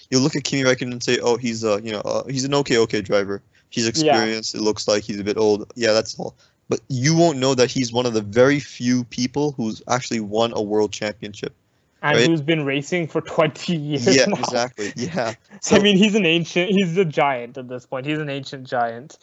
you'll 0.09 0.21
look 0.21 0.35
at 0.35 0.43
Kimi 0.43 0.63
Raikkonen 0.63 0.91
and 0.91 1.03
say, 1.03 1.19
oh, 1.19 1.37
he's 1.37 1.63
a 1.63 1.81
you 1.81 1.91
know 1.91 2.01
uh, 2.01 2.23
he's 2.27 2.43
an 2.45 2.53
okay 2.55 2.77
okay 2.77 3.01
driver. 3.01 3.41
He's 3.69 3.87
experienced. 3.87 4.53
It 4.53 4.61
looks 4.61 4.87
like 4.87 5.03
he's 5.03 5.19
a 5.19 5.23
bit 5.23 5.37
old. 5.37 5.71
Yeah, 5.75 5.93
that's 5.93 6.19
all. 6.19 6.35
But 6.69 6.79
you 6.89 7.15
won't 7.15 7.39
know 7.39 7.55
that 7.55 7.71
he's 7.71 7.91
one 7.91 8.05
of 8.05 8.13
the 8.13 8.21
very 8.21 8.59
few 8.59 9.03
people 9.05 9.51
who's 9.53 9.81
actually 9.87 10.19
won 10.19 10.53
a 10.55 10.61
world 10.61 10.91
championship. 10.91 11.53
And 12.01 12.17
Right. 12.17 12.27
who's 12.29 12.41
been 12.41 12.65
racing 12.65 13.07
for 13.07 13.21
20 13.35 13.75
years 13.75 14.15
Yeah, 14.15 14.25
now. 14.25 14.35
exactly. 14.35 14.93
Yeah. 14.95 15.33
I 15.71 15.79
mean, 15.79 15.97
he's 15.97 16.15
an 16.15 16.25
ancient, 16.25 16.69
he's 16.69 16.95
a 16.97 17.05
giant 17.05 17.57
at 17.57 17.67
this 17.67 17.85
point. 17.85 18.05
He's 18.05 18.19
an 18.19 18.29
ancient 18.29 18.67
giant. 18.67 19.17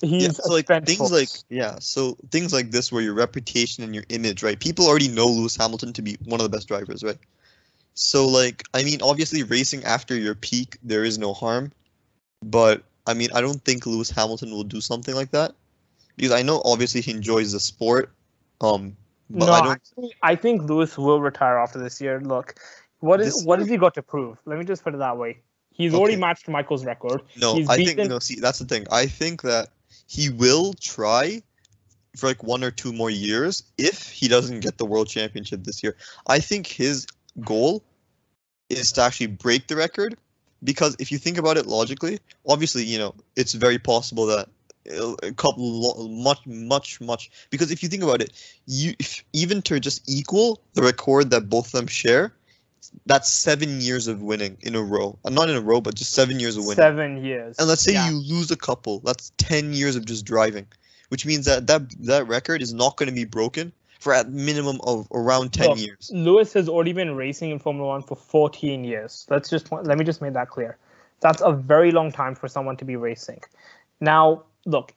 He's 0.00 0.22
yeah, 0.22 0.30
so 0.30 0.52
like 0.52 0.66
things 0.66 0.98
horse. 0.98 1.10
like 1.10 1.28
yeah, 1.50 1.76
so 1.78 2.16
things 2.30 2.52
like 2.52 2.70
this 2.70 2.90
where 2.90 3.02
your 3.02 3.12
reputation 3.14 3.84
and 3.84 3.94
your 3.94 4.04
image, 4.08 4.42
right? 4.42 4.58
People 4.58 4.86
already 4.86 5.08
know 5.08 5.26
Lewis 5.26 5.56
Hamilton 5.56 5.92
to 5.92 6.02
be 6.02 6.16
one 6.24 6.40
of 6.40 6.50
the 6.50 6.56
best 6.56 6.66
drivers, 6.66 7.02
right? 7.04 7.18
So 7.94 8.26
like, 8.26 8.64
I 8.74 8.82
mean, 8.82 9.02
obviously 9.02 9.42
racing 9.42 9.84
after 9.84 10.16
your 10.16 10.34
peak, 10.34 10.78
there 10.82 11.04
is 11.04 11.18
no 11.18 11.32
harm, 11.34 11.72
but 12.42 12.82
I 13.06 13.14
mean, 13.14 13.30
I 13.34 13.40
don't 13.40 13.62
think 13.64 13.86
Lewis 13.86 14.10
Hamilton 14.10 14.50
will 14.50 14.64
do 14.64 14.80
something 14.80 15.14
like 15.14 15.30
that 15.32 15.52
because 16.16 16.32
I 16.32 16.42
know 16.42 16.62
obviously 16.64 17.00
he 17.00 17.10
enjoys 17.10 17.52
the 17.52 17.60
sport, 17.60 18.12
um, 18.60 18.96
but 19.30 19.46
no, 19.46 19.52
I 19.52 19.60
don't. 19.60 19.72
actually, 19.72 20.14
I 20.22 20.36
think 20.36 20.62
Lewis 20.62 20.96
will 20.96 21.20
retire 21.20 21.58
after 21.58 21.78
this 21.78 22.00
year. 22.00 22.20
Look, 22.20 22.54
what 23.00 23.20
is 23.20 23.44
what 23.44 23.58
year? 23.58 23.64
has 23.64 23.70
he 23.70 23.76
got 23.76 23.94
to 23.94 24.02
prove? 24.02 24.38
Let 24.44 24.58
me 24.58 24.64
just 24.64 24.84
put 24.84 24.94
it 24.94 24.98
that 24.98 25.18
way. 25.18 25.40
He's 25.70 25.94
already 25.94 26.16
matched 26.16 26.48
Michael's 26.48 26.84
record. 26.84 27.22
No, 27.40 27.54
He's 27.54 27.68
I 27.68 27.76
think 27.76 27.98
no. 27.98 28.18
See, 28.18 28.38
that's 28.40 28.58
the 28.58 28.66
thing. 28.66 28.86
I 28.90 29.06
think 29.06 29.42
that 29.42 29.70
he 30.06 30.28
will 30.28 30.74
try 30.74 31.42
for 32.16 32.26
like 32.26 32.42
one 32.42 32.62
or 32.62 32.70
two 32.70 32.92
more 32.92 33.10
years 33.10 33.62
if 33.78 34.10
he 34.10 34.28
doesn't 34.28 34.60
get 34.60 34.76
the 34.76 34.84
world 34.84 35.08
championship 35.08 35.64
this 35.64 35.82
year. 35.82 35.96
I 36.26 36.40
think 36.40 36.66
his 36.66 37.06
goal 37.40 37.82
is 38.68 38.92
to 38.92 39.02
actually 39.02 39.26
break 39.26 39.66
the 39.66 39.76
record 39.76 40.16
because 40.64 40.96
if 40.98 41.10
you 41.12 41.18
think 41.18 41.38
about 41.38 41.56
it 41.56 41.66
logically, 41.66 42.18
obviously, 42.46 42.84
you 42.84 42.98
know, 42.98 43.14
it's 43.36 43.52
very 43.52 43.78
possible 43.78 44.26
that 44.26 44.48
a 45.22 45.32
couple 45.34 46.08
much 46.08 46.40
much 46.44 47.00
much 47.00 47.30
because 47.50 47.70
if 47.70 47.82
you 47.82 47.88
think 47.88 48.02
about 48.02 48.20
it, 48.20 48.32
you 48.66 48.94
if, 48.98 49.24
even 49.32 49.62
to 49.62 49.78
just 49.78 50.08
equal 50.08 50.60
the 50.74 50.82
record 50.82 51.30
that 51.30 51.48
both 51.48 51.66
of 51.66 51.72
them 51.72 51.86
share, 51.86 52.32
that's 53.06 53.28
seven 53.28 53.80
years 53.80 54.08
of 54.08 54.22
winning 54.22 54.56
in 54.62 54.74
a 54.74 54.82
row. 54.82 55.18
Uh, 55.24 55.30
Not 55.30 55.48
in 55.48 55.56
a 55.56 55.60
row, 55.60 55.80
but 55.80 55.94
just 55.94 56.12
seven 56.12 56.40
years 56.40 56.56
of 56.56 56.64
winning. 56.64 56.82
Seven 56.82 57.24
years. 57.24 57.56
And 57.58 57.68
let's 57.68 57.82
say 57.82 57.92
Yeah. 57.92 58.10
you 58.10 58.16
lose 58.16 58.50
a 58.50 58.56
couple, 58.56 59.00
that's 59.00 59.32
10 59.38 59.72
years 59.72 59.96
of 59.96 60.04
just 60.04 60.24
driving, 60.24 60.66
which 61.08 61.24
means 61.24 61.46
that 61.46 61.66
that, 61.68 61.82
that 62.06 62.26
record 62.26 62.60
is 62.60 62.74
not 62.74 62.96
going 62.96 63.08
to 63.08 63.14
be 63.14 63.24
broken 63.24 63.72
for 64.02 64.12
at 64.12 64.28
minimum 64.28 64.80
of 64.82 65.06
around 65.12 65.52
10 65.52 65.68
Look, 65.68 65.78
years. 65.78 66.10
Lewis 66.12 66.52
has 66.54 66.68
already 66.68 66.92
been 66.92 67.14
racing 67.14 67.50
in 67.52 67.60
Formula 67.60 67.88
One 67.88 68.02
for 68.02 68.16
14 68.16 68.82
years. 68.82 69.26
Let's 69.30 69.48
just 69.48 69.70
let 69.70 69.96
me 69.96 70.04
just 70.04 70.20
make 70.20 70.32
that 70.32 70.50
clear. 70.50 70.76
That's 71.20 71.40
a 71.40 71.52
very 71.52 71.92
long 71.92 72.10
time 72.10 72.34
for 72.34 72.48
someone 72.48 72.76
to 72.78 72.84
be 72.84 72.96
racing. 72.96 73.42
Now, 74.00 74.42
look, 74.66 74.92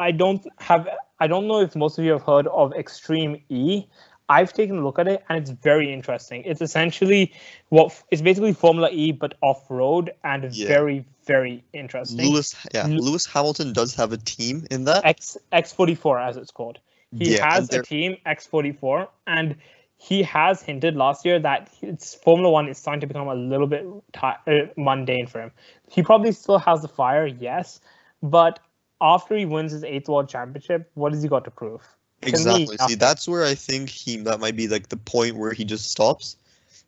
I 0.00 0.10
don't 0.10 0.44
have 0.58 0.88
I 1.20 1.28
don't 1.28 1.46
know 1.46 1.60
if 1.60 1.76
most 1.76 1.98
of 1.98 2.04
you 2.04 2.10
have 2.12 2.22
heard 2.22 2.48
of 2.48 2.72
Extreme 2.72 3.42
E. 3.48 3.84
I've 4.28 4.52
taken 4.52 4.78
a 4.78 4.84
look 4.84 4.98
at 4.98 5.06
it 5.06 5.24
and 5.28 5.38
it's 5.38 5.50
very 5.50 5.92
interesting. 5.92 6.42
It's 6.44 6.60
essentially 6.60 7.32
what 7.68 7.94
it's 8.10 8.22
basically 8.22 8.54
Formula 8.54 8.90
E 8.90 9.12
but 9.12 9.34
off-road 9.40 10.12
and 10.24 10.52
Yeah. 10.52 10.66
very 10.66 11.04
very 11.26 11.62
interesting. 11.72 12.26
Lewis, 12.26 12.56
yeah, 12.74 12.86
Lewis 12.88 13.26
Hamilton 13.26 13.72
does 13.72 13.94
have 13.94 14.12
a 14.12 14.16
team 14.16 14.66
in 14.68 14.84
that. 14.84 15.04
X 15.04 15.36
X44 15.52 16.28
as 16.28 16.36
it's 16.36 16.50
called. 16.50 16.80
He 17.12 17.32
yeah, 17.32 17.44
has 17.44 17.70
a 17.70 17.78
team 17.78 18.16
X44, 18.26 19.08
and 19.26 19.56
he 19.96 20.22
has 20.22 20.62
hinted 20.62 20.96
last 20.96 21.24
year 21.24 21.38
that 21.40 21.70
it's 21.82 22.14
Formula 22.14 22.50
One 22.50 22.68
is 22.68 22.78
starting 22.78 23.00
to 23.00 23.06
become 23.06 23.28
a 23.28 23.34
little 23.34 23.66
bit 23.66 23.84
ti 24.12 24.20
uh, 24.46 24.66
mundane 24.76 25.26
for 25.26 25.40
him. 25.42 25.52
He 25.90 26.02
probably 26.02 26.32
still 26.32 26.58
has 26.58 26.82
the 26.82 26.88
fire, 26.88 27.26
yes, 27.26 27.80
but 28.22 28.60
after 29.00 29.36
he 29.36 29.44
wins 29.46 29.72
his 29.72 29.84
eighth 29.84 30.08
world 30.08 30.28
championship, 30.28 30.90
what 30.94 31.12
has 31.12 31.22
he 31.22 31.28
got 31.28 31.44
to 31.44 31.50
prove? 31.50 31.82
To 32.26 32.38
me, 32.38 32.66
Exactly. 32.66 32.76
See, 32.78 32.94
nothing. 32.94 32.98
that's 32.98 33.28
where 33.28 33.44
I 33.44 33.54
think 33.54 33.88
he 33.88 34.16
that 34.18 34.40
might 34.40 34.56
be 34.56 34.68
like 34.68 34.88
the 34.88 34.96
point 34.96 35.36
where 35.36 35.52
he 35.52 35.64
just 35.64 35.90
stops. 35.90 36.36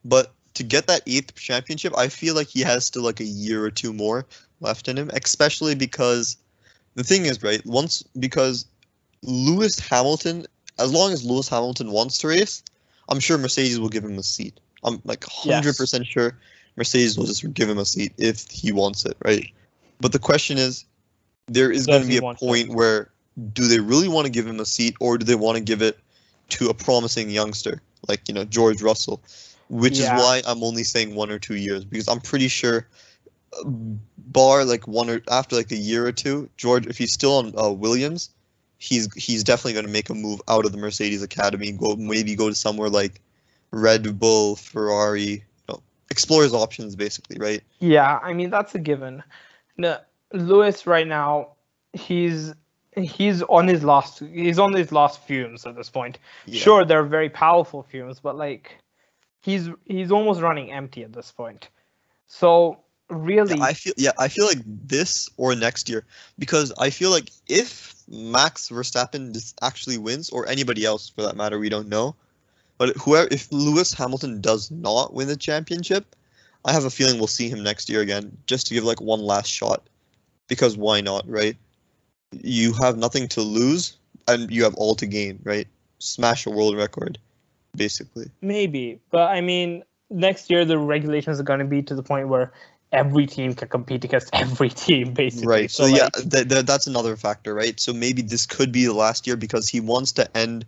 But 0.04 0.32
to 0.54 0.62
get 0.62 0.86
that 0.88 1.02
eighth 1.06 1.34
championship, 1.36 1.96
I 1.96 2.08
feel 2.08 2.34
like 2.34 2.48
he 2.48 2.60
has 2.60 2.84
still 2.84 3.02
like 3.02 3.20
a 3.20 3.24
year 3.24 3.64
or 3.64 3.70
two 3.70 3.92
more 3.92 4.26
left 4.60 4.88
in 4.88 4.98
him, 4.98 5.10
especially 5.14 5.74
because 5.74 6.36
the 6.94 7.04
thing 7.04 7.26
is, 7.26 7.42
right, 7.42 7.64
once 7.64 8.02
because 8.18 8.66
Lewis 9.22 9.78
Hamilton, 9.78 10.46
as 10.78 10.92
long 10.92 11.12
as 11.12 11.24
Lewis 11.24 11.48
Hamilton 11.48 11.90
wants 11.90 12.18
to 12.18 12.28
race, 12.28 12.62
I'm 13.08 13.20
sure 13.20 13.38
Mercedes 13.38 13.78
will 13.78 13.88
give 13.88 14.04
him 14.04 14.18
a 14.18 14.22
seat. 14.22 14.58
I'm 14.84 15.00
like 15.04 15.20
100% 15.20 16.06
sure 16.06 16.38
Mercedes 16.76 17.18
will 17.18 17.26
just 17.26 17.52
give 17.52 17.68
him 17.68 17.78
a 17.78 17.84
seat 17.84 18.12
if 18.16 18.50
he 18.50 18.72
wants 18.72 19.04
it, 19.04 19.16
right? 19.24 19.46
But 20.00 20.12
the 20.12 20.18
question 20.18 20.56
is, 20.56 20.84
there 21.48 21.70
is 21.70 21.86
going 21.86 22.02
to 22.02 22.08
be 22.08 22.16
a 22.16 22.22
want 22.22 22.38
it? 22.38 22.44
point 22.44 22.68
where 22.74 23.10
do 23.52 23.66
they 23.66 23.80
really 23.80 24.08
want 24.08 24.26
to 24.26 24.30
give 24.30 24.46
him 24.46 24.60
a 24.60 24.64
seat 24.64 24.96
or 25.00 25.18
do 25.18 25.24
they 25.24 25.34
want 25.34 25.58
to 25.58 25.62
give 25.62 25.82
it 25.82 25.98
to 26.50 26.68
a 26.68 26.74
promising 26.74 27.30
youngster 27.30 27.82
like 28.08 28.26
you 28.28 28.34
know 28.34 28.44
George 28.44 28.82
Russell, 28.82 29.22
which 29.68 29.98
Yeah. 29.98 30.16
is 30.16 30.22
why 30.22 30.42
I'm 30.46 30.62
only 30.62 30.84
saying 30.84 31.14
one 31.14 31.30
or 31.30 31.38
two 31.38 31.56
years 31.56 31.84
because 31.84 32.08
I'm 32.08 32.20
pretty 32.20 32.48
sure, 32.48 32.86
bar 34.18 34.64
like 34.64 34.86
one 34.88 35.10
or 35.10 35.20
after 35.30 35.56
like 35.56 35.70
a 35.72 35.76
year 35.76 36.06
or 36.06 36.12
two, 36.12 36.48
George 36.56 36.86
if 36.86 36.96
he's 36.96 37.12
still 37.12 37.36
on 37.36 37.54
uh, 37.58 37.70
Williams, 37.70 38.30
he's 38.80 39.12
he's 39.14 39.44
definitely 39.44 39.74
going 39.74 39.86
to 39.86 39.92
make 39.92 40.10
a 40.10 40.14
move 40.14 40.40
out 40.48 40.64
of 40.64 40.72
the 40.72 40.78
Mercedes 40.78 41.22
Academy, 41.22 41.70
go 41.70 41.94
maybe 41.96 42.34
go 42.34 42.48
to 42.48 42.54
somewhere 42.54 42.88
like 42.88 43.20
Red 43.70 44.18
Bull, 44.18 44.56
Ferrari, 44.56 45.22
you 45.22 45.42
know, 45.68 45.80
explore 46.10 46.42
his 46.42 46.54
options 46.54 46.96
basically, 46.96 47.38
right? 47.38 47.62
Yeah, 47.78 48.18
I 48.22 48.32
mean 48.32 48.50
that's 48.50 48.74
a 48.74 48.78
given. 48.78 49.22
No, 49.76 49.98
Lewis 50.32 50.86
right 50.86 51.06
now, 51.06 51.50
he's 51.92 52.54
he's 52.96 53.42
on 53.42 53.68
his 53.68 53.84
last 53.84 54.20
he's 54.20 54.58
on 54.58 54.72
his 54.72 54.90
last 54.90 55.22
fumes 55.22 55.66
at 55.66 55.76
this 55.76 55.90
point. 55.90 56.18
Yeah. 56.46 56.60
Sure, 56.60 56.84
they're 56.84 57.04
very 57.04 57.28
powerful 57.28 57.82
fumes, 57.82 58.18
but 58.18 58.34
like 58.34 58.78
he's 59.42 59.68
he's 59.84 60.10
almost 60.10 60.40
running 60.40 60.72
empty 60.72 61.04
at 61.04 61.12
this 61.12 61.30
point. 61.30 61.68
So 62.26 62.80
really, 63.10 63.58
Yeah, 63.58 63.64
I 63.64 63.72
feel 63.72 63.92
yeah, 63.96 64.12
I 64.18 64.28
feel 64.28 64.46
like 64.46 64.62
this 64.64 65.28
or 65.36 65.54
next 65.54 65.88
year 65.88 66.04
because 66.38 66.72
I 66.78 66.90
feel 66.90 67.10
like 67.10 67.30
if 67.48 67.94
Max 68.08 68.68
Verstappen 68.68 69.32
just 69.32 69.58
actually 69.62 69.98
wins 69.98 70.30
or 70.30 70.48
anybody 70.48 70.84
else 70.84 71.08
for 71.08 71.22
that 71.22 71.36
matter, 71.36 71.58
we 71.58 71.68
don't 71.68 71.88
know. 71.88 72.14
But 72.78 72.96
whoever 72.96 73.28
if 73.30 73.50
Lewis 73.52 73.92
Hamilton 73.92 74.40
does 74.40 74.70
not 74.70 75.12
win 75.12 75.28
the 75.28 75.36
championship, 75.36 76.16
I 76.64 76.72
have 76.72 76.84
a 76.84 76.90
feeling 76.90 77.18
we'll 77.18 77.26
see 77.26 77.48
him 77.48 77.62
next 77.62 77.88
year 77.88 78.00
again 78.00 78.36
just 78.46 78.66
to 78.68 78.74
give 78.74 78.84
like 78.84 79.00
one 79.00 79.20
last 79.20 79.48
shot. 79.48 79.82
Because 80.48 80.76
why 80.76 81.00
not, 81.00 81.28
right? 81.28 81.56
You 82.32 82.72
have 82.82 82.96
nothing 82.96 83.28
to 83.28 83.42
lose 83.42 83.96
and 84.26 84.50
you 84.50 84.64
have 84.64 84.74
all 84.74 84.94
to 84.96 85.06
gain, 85.06 85.38
right? 85.44 85.68
Smash 85.98 86.46
a 86.46 86.50
world 86.50 86.76
record 86.76 87.18
basically. 87.76 88.26
maybe, 88.40 89.00
but 89.10 89.30
I 89.30 89.40
mean, 89.40 89.84
next 90.10 90.50
year 90.50 90.64
the 90.64 90.78
regulations 90.78 91.40
are 91.40 91.44
going 91.44 91.60
to 91.60 91.64
be 91.64 91.82
to 91.82 91.94
the 91.94 92.02
point 92.02 92.28
where 92.28 92.52
every 92.92 93.26
team 93.26 93.54
can 93.54 93.68
compete 93.68 94.04
against 94.04 94.30
every 94.34 94.68
team, 94.70 95.12
basically. 95.14 95.46
Right. 95.46 95.70
So, 95.70 95.86
yeah, 95.86 96.08
like, 96.14 96.30
th- 96.30 96.48
th- 96.48 96.66
that's 96.66 96.86
another 96.86 97.16
factor, 97.16 97.54
right? 97.54 97.78
So 97.78 97.92
maybe 97.92 98.22
this 98.22 98.46
could 98.46 98.72
be 98.72 98.84
the 98.86 98.94
last 98.94 99.26
year 99.26 99.36
because 99.36 99.68
he 99.68 99.80
wants 99.80 100.12
to 100.12 100.36
end 100.36 100.64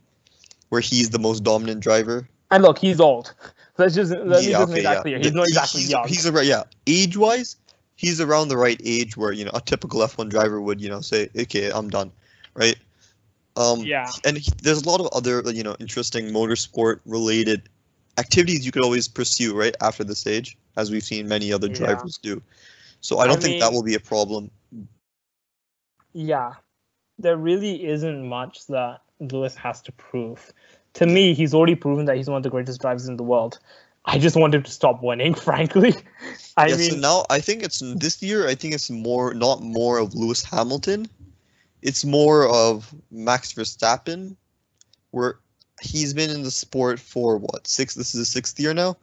where 0.68 0.80
he's 0.80 1.10
the 1.10 1.18
most 1.18 1.42
dominant 1.44 1.80
driver. 1.80 2.28
and 2.50 2.62
look, 2.62 2.78
he's 2.78 3.00
old. 3.00 3.34
Let's 3.78 3.94
just 3.94 4.12
let 4.12 4.44
me 4.44 4.50
Yeah, 4.50 4.58
just 4.58 4.72
make 4.72 4.82
that 4.84 4.92
yeah. 4.96 5.00
clear. 5.02 5.18
He's 5.18 5.32
not 5.32 5.46
exactly 5.48 5.80
he's, 5.80 5.90
young. 5.90 6.06
He's 6.06 6.26
a, 6.26 6.44
yeah, 6.44 6.62
age 6.86 7.16
wise, 7.16 7.56
he's 7.96 8.20
around 8.20 8.48
the 8.48 8.56
right 8.56 8.80
age 8.84 9.16
where 9.16 9.32
you 9.32 9.44
know 9.44 9.50
a 9.54 9.60
typical 9.60 10.00
F1 10.00 10.28
driver 10.28 10.60
would 10.60 10.80
you 10.80 10.88
know 10.90 11.00
say, 11.00 11.28
okay, 11.36 11.70
I'm 11.70 11.88
done, 11.90 12.12
right? 12.54 12.76
Um, 13.56 13.80
Yeah. 13.80 14.10
And 14.24 14.38
he, 14.38 14.50
there's 14.62 14.82
a 14.82 14.88
lot 14.88 15.00
of 15.00 15.08
other 15.12 15.42
you 15.50 15.62
know 15.62 15.76
interesting 15.80 16.26
motorsport 16.26 17.00
related 17.06 17.68
activities 18.18 18.64
you 18.66 18.72
could 18.72 18.84
always 18.84 19.08
pursue 19.08 19.54
right 19.56 19.74
after 19.80 20.04
the 20.04 20.14
stage, 20.14 20.56
as 20.76 20.90
we've 20.90 21.04
seen 21.04 21.28
many 21.28 21.52
other 21.52 21.68
Yeah. 21.68 21.76
drivers 21.76 22.18
do. 22.18 22.42
So 23.00 23.18
I 23.18 23.26
I 23.26 23.26
don't 23.26 23.40
think 23.42 23.58
that 23.58 23.72
will 23.72 23.82
be 23.82 23.94
a 23.94 24.00
problem. 24.00 24.50
yeah, 26.12 26.54
there 27.18 27.36
really 27.36 27.86
isn't 27.86 28.26
much 28.28 28.66
that 28.68 29.00
Lewis 29.20 29.54
has 29.56 29.82
to 29.82 29.92
prove. 29.92 30.52
To 30.94 31.06
me, 31.06 31.34
he's 31.34 31.54
already 31.54 31.74
proven 31.74 32.06
that 32.06 32.16
he's 32.16 32.28
one 32.28 32.36
of 32.38 32.42
the 32.42 32.50
greatest 32.50 32.80
drivers 32.80 33.08
in 33.08 33.16
the 33.16 33.22
world. 33.22 33.58
I 34.04 34.18
just 34.18 34.36
want 34.36 34.54
him 34.54 34.62
to 34.64 34.70
stop 34.70 35.02
winning, 35.02 35.34
frankly. 35.48 35.94
I 36.56 36.68
yeah, 36.68 36.76
mean, 36.76 36.90
so 36.90 36.96
now 36.96 37.24
I 37.30 37.40
think 37.40 37.62
it's 37.62 37.80
this 37.80 38.22
year. 38.22 38.48
I 38.48 38.54
think 38.54 38.74
it's 38.74 38.90
more 38.90 39.34
not 39.34 39.62
more 39.62 39.98
of 39.98 40.14
Lewis 40.14 40.42
Hamilton, 40.44 41.06
it's 41.82 42.04
more 42.04 42.48
of 42.48 42.94
Max 43.10 43.52
Verstappen, 43.54 44.36
where 45.12 45.38
he's 45.82 46.14
been 46.14 46.30
in 46.30 46.42
the 46.42 46.50
sport 46.50 46.98
for 47.00 47.36
what 47.36 47.66
six? 47.66 47.94
This 47.94 48.14
is 48.14 48.20
the 48.20 48.24
sixth 48.24 48.58
year 48.60 48.74
now. 48.74 48.96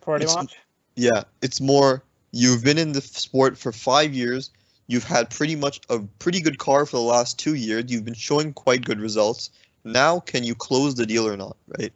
pretty 0.00 0.24
it's- 0.24 0.36
much. 0.36 0.54
Yeah, 0.94 1.24
it's 1.42 1.60
more 1.60 2.02
you've 2.32 2.64
been 2.64 2.78
in 2.78 2.92
the 2.92 3.00
sport 3.02 3.58
for 3.58 3.70
five 3.72 4.14
years. 4.14 4.50
You've 4.86 5.04
had 5.04 5.28
pretty 5.30 5.56
much 5.56 5.80
a 5.90 5.98
pretty 6.20 6.40
good 6.40 6.58
car 6.58 6.86
for 6.86 6.96
the 6.96 7.02
last 7.02 7.38
two 7.38 7.54
years. 7.54 7.84
You've 7.88 8.04
been 8.04 8.14
showing 8.14 8.52
quite 8.54 8.84
good 8.84 9.00
results. 9.00 9.50
Now, 9.84 10.20
can 10.20 10.42
you 10.44 10.54
close 10.54 10.94
the 10.94 11.04
deal 11.04 11.26
or 11.28 11.36
not? 11.36 11.56
Right. 11.78 11.92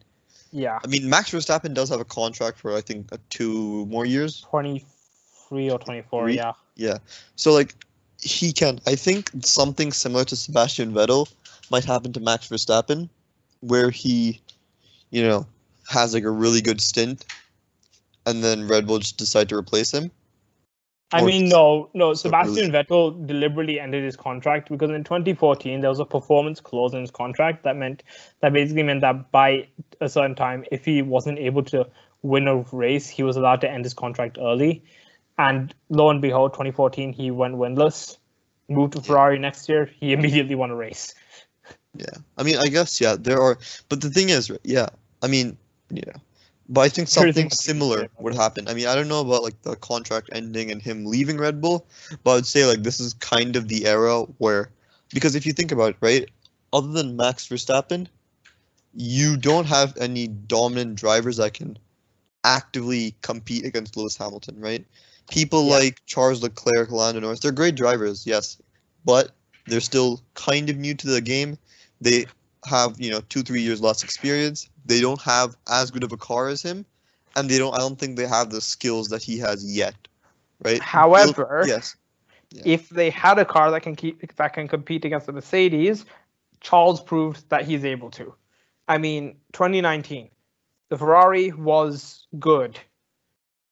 Yeah, 0.53 0.81
I 0.85 0.87
mean, 0.89 1.09
Max 1.09 1.31
Verstappen 1.31 1.73
does 1.73 1.89
have 1.91 2.01
a 2.01 2.05
contract 2.05 2.59
for 2.59 2.77
I 2.77 2.81
think 2.81 3.13
uh, 3.13 3.17
two 3.31 3.87
more 3.87 4.05
years. 4.05 4.41
23 4.51 5.71
or 5.71 5.79
24, 5.79 6.25
Three? 6.25 6.37
yeah. 6.37 6.53
Yeah. 6.77 6.99
So 7.37 7.53
like 7.53 7.75
he 8.21 8.53
can 8.53 8.81
I 8.87 8.97
think 8.97 9.31
something 9.45 9.93
similar 9.93 10.25
to 10.25 10.37
Sebastian 10.37 10.93
Vettel 10.93 11.33
might 11.71 11.85
happen 11.85 12.13
to 12.15 12.21
Max 12.21 12.49
Verstappen 12.49 13.09
where 13.61 13.91
he 13.91 14.41
you 15.11 15.23
know 15.23 15.47
has 15.89 16.15
like 16.15 16.25
a 16.25 16.31
really 16.31 16.61
good 16.61 16.81
stint 16.81 17.25
and 18.27 18.45
then 18.45 18.69
Red 18.69 18.87
Bull 18.87 18.99
just 18.99 19.17
decide 19.17 19.49
to 19.49 19.57
replace 19.57 19.93
him. 19.93 20.11
I 21.13 21.25
mean, 21.25 21.49
no, 21.49 21.91
no. 21.93 22.15
Sebastian 22.15 22.71
Vettel 22.71 23.27
deliberately 23.27 23.81
ended 23.81 24.05
his 24.05 24.17
contract 24.17 24.71
because 24.71 24.91
in 24.91 25.03
2014 25.03 25.81
there 25.81 25.91
was 25.91 25.99
a 25.99 26.05
performance 26.05 26.61
clause 26.61 26.95
in 26.95 27.01
his 27.01 27.11
contract 27.11 27.65
that 27.65 27.77
meant 27.77 28.05
that 28.41 28.53
basically 28.53 28.85
meant 28.85 29.01
that 29.01 29.33
by 29.33 29.67
a 30.01 30.09
certain 30.09 30.37
time, 30.37 30.65
if 30.71 30.85
he 30.85 31.03
wasn't 31.03 31.39
able 31.41 31.65
to 31.65 31.89
win 32.23 32.47
a 32.47 32.59
race, 32.71 33.09
he 33.09 33.25
was 33.25 33.37
allowed 33.37 33.61
to 33.63 33.71
end 33.71 33.85
his 33.85 33.95
contract 33.95 34.39
early. 34.41 34.85
And 35.37 35.75
lo 35.89 36.11
and 36.11 36.23
behold, 36.23 36.53
2014 36.53 37.13
he 37.13 37.33
went 37.33 37.57
winless, 37.57 38.17
moved 38.69 38.93
to 38.93 39.03
Ferrari 39.03 39.39
next 39.41 39.69
year. 39.69 39.91
He 39.99 40.13
immediately 40.13 40.55
won 40.55 40.71
a 40.71 40.77
race. 40.77 41.15
Yeah. 41.97 42.07
I 42.39 42.43
mean 42.43 42.57
I 42.57 42.69
guess 42.69 43.01
yeah, 43.01 43.17
there 43.19 43.41
are 43.41 43.59
but 43.89 44.01
the 44.01 44.11
thing 44.11 44.29
is 44.31 44.51
yeah, 44.65 44.89
I 45.23 45.29
mean 45.29 45.57
yeah. 45.91 46.13
But 46.69 46.83
I 46.83 46.89
think 46.89 47.09
something 47.09 47.29
much 47.29 47.37
you 47.37 47.49
can 47.49 47.51
say 47.51 47.73
similar 47.73 48.09
would 48.21 48.35
happen. 48.35 48.69
I 48.69 48.75
mean, 48.75 48.87
I 48.87 48.95
don't 48.95 49.09
know 49.09 49.21
about 49.21 49.43
like 49.43 49.61
the 49.63 49.75
contract 49.75 50.31
ending 50.33 50.71
and 50.71 50.81
him 50.81 51.05
leaving 51.05 51.37
Red 51.37 51.61
Bull, 51.61 51.85
but 52.23 52.37
I'd 52.37 52.47
say 52.47 52.65
like 52.65 52.85
this 52.85 53.01
is 53.01 53.15
kind 53.15 53.57
of 53.57 53.67
the 53.67 53.87
era 53.87 54.23
where 54.39 54.71
because 55.13 55.35
if 55.35 55.45
you 55.47 55.53
think 55.53 55.73
about 55.73 55.91
it, 55.91 55.97
right, 56.01 56.31
other 56.73 56.87
than 56.93 57.17
Max 57.17 57.49
Verstappen, 57.49 58.07
you 58.95 59.37
don't 59.37 59.67
have 59.67 59.97
any 59.97 60.29
dominant 60.29 60.95
drivers 60.95 61.39
that 61.39 61.55
can 61.55 61.77
actively 62.45 63.15
compete 63.23 63.65
against 63.65 63.97
Lewis 63.97 64.17
Hamilton, 64.17 64.61
right? 64.61 64.85
People 65.31 65.67
Yeah. 65.67 65.77
like 65.77 66.05
Charles 66.07 66.43
Leclerc, 66.43 66.91
Lando 66.91 67.21
Norris, 67.21 67.41
they're 67.41 67.53
great 67.53 67.75
drivers, 67.75 68.27
yes, 68.27 68.59
but 69.05 69.33
they're 69.67 69.81
still 69.81 70.21
kind 70.35 70.71
of 70.71 70.77
new 70.77 70.95
to 70.95 71.07
the 71.09 71.21
game. 71.21 71.59
They 72.01 72.27
have, 72.67 73.01
you 73.01 73.11
know, 73.11 73.21
two, 73.29 73.43
three 73.43 73.63
years 73.63 73.81
less 73.81 74.03
experience. 74.03 74.69
They 74.87 75.01
don't 75.01 75.21
have 75.23 75.57
as 75.69 75.91
good 75.91 76.05
of 76.05 76.13
a 76.13 76.17
car 76.17 76.49
as 76.49 76.63
him, 76.63 76.85
and 77.37 77.49
they 77.49 77.59
don't. 77.59 77.75
I 77.75 77.79
don't 77.79 77.99
think 77.99 78.17
they 78.17 78.27
have 78.27 78.51
the 78.51 78.61
skills 78.61 79.09
that 79.09 79.23
he 79.23 79.39
has 79.39 79.65
yet, 79.65 79.95
right? 80.65 80.81
However, 80.81 81.65
yes, 81.67 81.97
if 82.65 82.89
they 82.89 83.11
had 83.11 83.39
a 83.39 83.45
car 83.45 83.71
that 83.71 83.83
can 83.83 83.97
keep 83.97 84.35
that 84.37 84.53
can 84.53 84.69
compete 84.69 85.05
against 85.05 85.27
the 85.27 85.33
Mercedes, 85.33 86.05
Charles 86.61 87.01
proved 87.01 87.49
that 87.51 87.65
he's 87.65 87.85
able 87.85 88.11
to. 88.13 88.35
I 88.89 88.99
mean, 88.99 89.37
2019, 89.53 90.31
the 90.89 90.99
Ferrari 90.99 91.53
was 91.53 92.27
good 92.39 92.79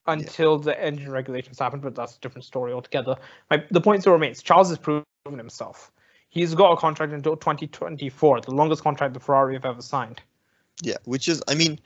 until 0.07 0.59
the 0.59 0.81
engine 0.83 1.11
regulations 1.11 1.59
happened, 1.59 1.83
but 1.83 1.95
that's 1.95 2.16
a 2.16 2.20
different 2.20 2.45
story 2.45 2.72
altogether. 2.72 3.16
My, 3.51 3.64
the 3.70 3.81
point 3.81 4.03
still 4.03 4.12
remains: 4.12 4.43
Charles 4.43 4.68
has 4.68 4.79
proven 4.79 5.05
himself. 5.26 5.91
He's 6.31 6.55
got 6.55 6.72
a 6.72 6.76
contract 6.76 7.12
until 7.12 7.37
2024, 7.37 8.43
the 8.43 8.51
longest 8.51 8.83
contract 8.83 9.14
the 9.14 9.20
Ferrari 9.20 9.55
have 9.55 9.64
ever 9.64 9.83
signed. 9.83 10.20
yeah. 10.83 10.97
Which 11.05 11.29
is, 11.29 11.43
I 11.49 11.55
mean, 11.55 11.79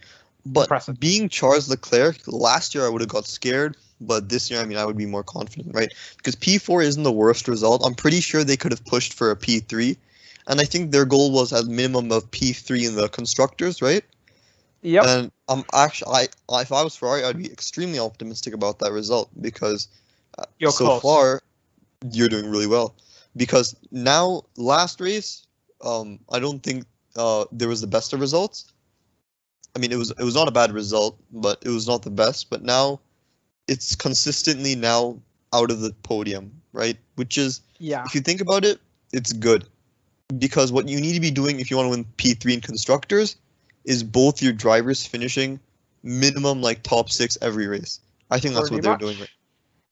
but 0.45 0.63
Impressive. 0.63 0.99
being 0.99 1.29
Charles 1.29 1.69
Leclerc 1.69 2.17
last 2.27 2.75
year, 2.75 2.85
I 2.85 2.89
would 2.89 3.01
have 3.01 3.11
got 3.11 3.27
scared. 3.27 3.77
But 4.01 4.29
this 4.29 4.51
year, 4.51 4.61
I 4.61 4.65
mean, 4.65 4.79
I 4.79 4.85
would 4.85 4.97
be 4.97 5.07
more 5.07 5.23
confident, 5.23 5.77
right? 5.77 5.93
Because 6.17 6.35
P4 6.35 6.83
isn't 6.85 7.05
the 7.05 7.13
worst 7.13 7.47
result. 7.47 7.83
I'm 7.87 7.95
pretty 7.95 8.21
sure 8.21 8.43
they 8.43 8.57
could 8.57 8.73
have 8.73 8.85
pushed 8.85 9.13
for 9.13 9.31
a 9.31 9.37
P3, 9.37 9.97
and 10.49 10.61
I 10.61 10.65
think 10.65 10.91
their 10.91 11.05
goal 11.05 11.31
was 11.31 11.53
at 11.53 11.67
minimum 11.67 12.11
of 12.11 12.29
P3 12.33 12.89
in 12.89 12.97
the 12.97 13.09
constructors, 13.09 13.81
right? 13.81 14.05
Yep. 14.83 15.05
And 15.07 15.33
I'm 15.49 15.63
actually, 15.73 16.13
I, 16.13 16.29
I- 16.53 16.63
if 16.63 16.73
I 16.73 16.83
was 16.83 16.97
Ferrari, 16.97 17.23
I'd 17.23 17.39
be 17.39 17.47
extremely 17.53 18.01
optimistic 18.01 18.55
about 18.55 18.81
that 18.81 18.91
result 18.91 19.31
because 19.41 19.87
uh, 20.37 20.47
You're 20.59 20.73
so 20.73 20.87
close. 20.87 21.03
far 21.03 21.41
you're 22.11 22.29
doing 22.29 22.51
really 22.51 22.67
well. 22.67 22.97
Because 23.37 23.77
now, 23.91 24.43
last 24.57 25.01
race, 25.01 25.47
um, 25.85 26.19
I 26.31 26.39
don't 26.39 26.63
think 26.63 26.85
uh, 27.17 27.47
there 27.53 27.69
was 27.69 27.81
the 27.81 27.87
best 27.87 28.13
of 28.13 28.21
results. 28.21 28.73
I 29.75 29.79
mean, 29.79 29.91
it 29.91 29.97
was 29.97 30.11
it 30.11 30.23
was 30.23 30.35
not 30.35 30.49
a 30.49 30.51
bad 30.51 30.73
result, 30.73 31.19
but 31.33 31.63
it 31.65 31.71
was 31.71 31.87
not 31.89 32.03
the 32.03 32.11
best. 32.11 32.51
But 32.51 32.63
now, 32.63 33.01
it's 33.69 33.95
consistently 33.95 34.75
now 34.75 35.19
out 35.53 35.71
of 35.71 35.81
the 35.81 35.93
podium, 36.03 36.53
right? 36.73 36.99
Which 37.17 37.39
is 37.39 37.63
yeah. 37.79 38.05
if 38.05 38.15
you 38.15 38.21
think 38.21 38.41
about 38.41 38.65
it, 38.65 38.81
it's 39.13 39.33
good. 39.33 39.67
Because 40.39 40.73
what 40.73 40.89
you 40.89 41.01
need 41.01 41.15
to 41.15 41.21
be 41.21 41.31
doing 41.31 41.61
if 41.61 41.71
you 41.71 41.77
want 41.77 41.87
to 41.87 41.91
win 41.91 42.05
P3 42.17 42.55
in 42.55 42.61
constructors 42.61 43.37
is 43.85 44.03
both 44.03 44.43
your 44.43 44.53
drivers 44.53 45.05
finishing 45.05 45.61
minimum 46.03 46.63
like 46.63 46.83
top 46.83 47.11
six 47.11 47.37
every 47.41 47.67
race. 47.67 48.01
I 48.31 48.39
think 48.39 48.55
that's 48.55 48.71
what 48.71 48.83
they're 48.83 48.93
much. 48.93 49.01
doing 49.01 49.19
right. 49.19 49.29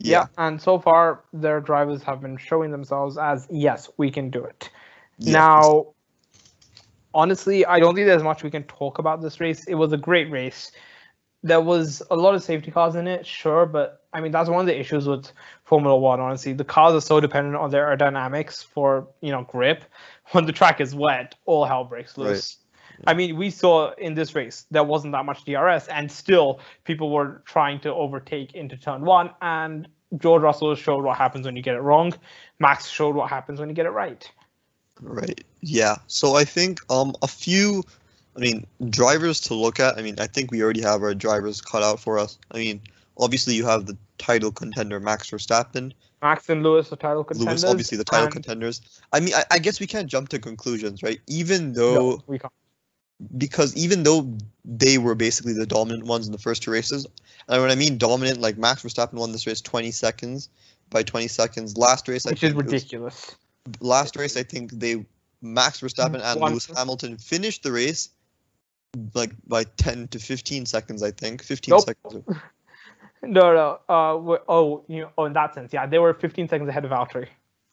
Yeah, 0.01 0.27
and 0.39 0.61
so 0.61 0.79
far 0.79 1.25
their 1.33 1.61
drivers 1.61 2.03
have 2.03 2.21
been 2.21 2.37
showing 2.37 2.71
themselves 2.71 3.19
as 3.19 3.47
yes, 3.51 3.91
we 3.97 4.11
can 4.11 4.31
do 4.31 4.45
it. 4.45 4.71
Yeah. 5.19 5.33
Now, 5.33 5.87
honestly, 7.15 7.67
I 7.67 7.79
don't 7.81 7.95
think 7.95 8.07
there's 8.07 8.23
much 8.23 8.43
we 8.43 8.51
can 8.51 8.65
talk 8.65 8.99
about 8.99 9.21
this 9.21 9.41
race. 9.41 9.65
It 9.67 9.75
was 9.75 9.93
a 9.93 9.97
great 9.97 10.31
race. 10.31 10.73
There 11.43 11.61
was 11.61 12.03
a 12.11 12.17
lot 12.17 12.35
of 12.35 12.43
safety 12.43 12.71
cars 12.71 12.95
in 12.95 13.07
it, 13.07 13.27
sure, 13.27 13.67
but 13.67 14.05
I 14.13 14.21
mean 14.21 14.33
that's 14.33 14.49
one 14.49 14.61
of 14.61 14.67
the 14.67 14.79
issues 14.79 15.07
with 15.07 15.31
Formula 15.65 15.97
One. 15.97 16.21
Honestly, 16.21 16.53
the 16.53 16.65
cars 16.65 16.95
are 16.95 17.01
so 17.01 17.21
dependent 17.21 17.57
on 17.57 17.71
their 17.71 17.87
aerodynamics 17.87 18.65
for 18.65 19.09
you 19.21 19.33
know 19.33 19.43
grip. 19.45 19.85
When 20.33 20.47
the 20.47 20.53
track 20.53 20.81
is 20.81 20.95
wet, 20.95 21.35
all 21.45 21.65
hell 21.65 21.85
breaks 21.85 22.17
Right. 22.17 22.70
I 23.07 23.15
mean, 23.15 23.37
we 23.37 23.51
saw 23.51 23.93
in 23.95 24.15
this 24.15 24.35
race 24.35 24.67
there 24.71 24.85
wasn't 24.85 25.13
that 25.13 25.25
much 25.25 25.45
DRS, 25.45 25.89
and 25.89 26.11
still 26.11 26.61
people 26.85 27.11
were 27.11 27.43
trying 27.45 27.81
to 27.81 27.95
overtake 27.95 28.55
into 28.55 28.77
turn 28.77 29.03
one. 29.03 29.31
And 29.41 29.89
George 30.19 30.43
Russell 30.43 30.75
showed 30.75 31.05
what 31.05 31.17
happens 31.17 31.47
when 31.47 31.57
you 31.57 31.63
get 31.63 31.77
it 31.77 31.81
wrong. 31.81 32.13
Max 32.59 32.89
showed 32.89 33.15
what 33.15 33.31
happens 33.31 33.61
when 33.61 33.69
you 33.69 33.75
get 33.75 33.87
it 33.87 33.91
right. 33.91 34.31
Right. 35.01 35.43
Yeah. 35.61 35.97
So 36.07 36.37
I 36.37 36.45
think 36.45 36.81
um 36.91 37.15
a 37.23 37.29
few 37.29 37.83
I 38.37 38.41
mean, 38.41 38.67
drivers 38.91 39.41
to 39.43 39.55
look 39.55 39.81
at. 39.81 39.99
I 39.99 40.03
mean, 40.03 40.21
I 40.21 40.27
think 40.27 40.51
we 40.51 40.63
already 40.63 40.83
have 40.83 41.03
our 41.03 41.15
drivers 41.15 41.61
cut 41.61 41.83
out 41.83 41.99
for 41.99 42.19
us. 42.19 42.39
I 42.53 42.59
mean, 42.59 42.81
obviously 43.19 43.55
you 43.55 43.67
have 43.67 43.87
the 43.87 43.97
title 44.19 44.53
contender 44.53 45.01
Max 45.01 45.31
Verstappen, 45.31 45.93
Max 46.23 46.49
and 46.51 46.63
Lewis 46.63 46.93
are 46.93 46.97
title 46.97 47.25
contenders. 47.25 47.63
Lewis, 47.63 47.71
obviously 47.71 47.97
the 47.97 48.05
title 48.05 48.29
contenders. 48.29 48.83
I 49.13 49.21
mean, 49.21 49.35
I, 49.35 49.45
I 49.53 49.59
guess 49.59 49.81
we 49.81 49.87
can't 49.87 50.07
jump 50.07 50.29
to 50.31 50.39
conclusions, 50.39 51.03
right? 51.03 51.21
Even 51.27 51.73
though 51.73 51.95
No, 51.95 52.23
we 52.27 52.39
can't. 52.39 52.53
Because 53.37 53.77
even 53.77 54.03
though 54.03 54.33
they 54.65 54.99
were 54.99 55.15
basically 55.15 55.53
the 55.53 55.67
dominant 55.67 56.05
ones 56.05 56.27
in 56.27 56.33
the 56.33 56.39
first 56.39 56.63
two 56.63 56.71
races, 56.71 57.07
and 57.49 57.61
when 57.63 57.71
I 57.71 57.75
mean 57.75 57.99
dominant, 57.99 58.41
like 58.41 58.57
Max 58.57 58.83
Verstappen 58.83 59.15
won 59.15 59.33
this 59.33 59.47
race 59.47 59.61
20 59.61 59.91
seconds 59.91 60.49
by 60.91 61.03
20 61.03 61.29
seconds. 61.29 61.77
Last 61.77 62.09
race, 62.09 62.27
I 62.27 62.31
Which 62.31 62.43
is 62.43 62.53
think 62.53 62.53
it 62.53 62.57
was- 62.65 62.73
ridiculous. 62.73 63.37
last 63.81 64.17
race, 64.17 64.37
I 64.37 64.43
think 64.43 64.73
they 64.73 65.05
Max 65.43 65.81
Verstappen 65.81 66.21
and 66.23 66.41
One- 66.41 66.53
Lewis 66.53 66.67
Hamilton 66.67 67.17
finished 67.19 67.63
the 67.63 67.73
race 67.73 68.11
like 69.15 69.33
by 69.47 69.65
10 69.65 70.09
to 70.09 70.19
15 70.19 70.67
seconds, 70.67 71.03
I 71.03 71.11
think. 71.13 71.43
15 71.43 71.73
Nope. 71.73 71.85
seconds. 71.85 72.25
No, 73.23 73.53
no. 73.53 73.79
Uh, 73.87 74.39
oh, 74.49 74.83
you 74.89 75.03
know, 75.03 75.11
oh, 75.19 75.27
in 75.27 75.35
that 75.35 75.53
sense, 75.55 75.75
yeah, 75.75 75.85
they 75.85 75.99
were 75.99 76.15
15 76.15 76.49
seconds 76.49 76.71
ahead 76.71 76.87
of 76.87 76.91
Valtteri. 76.91 77.27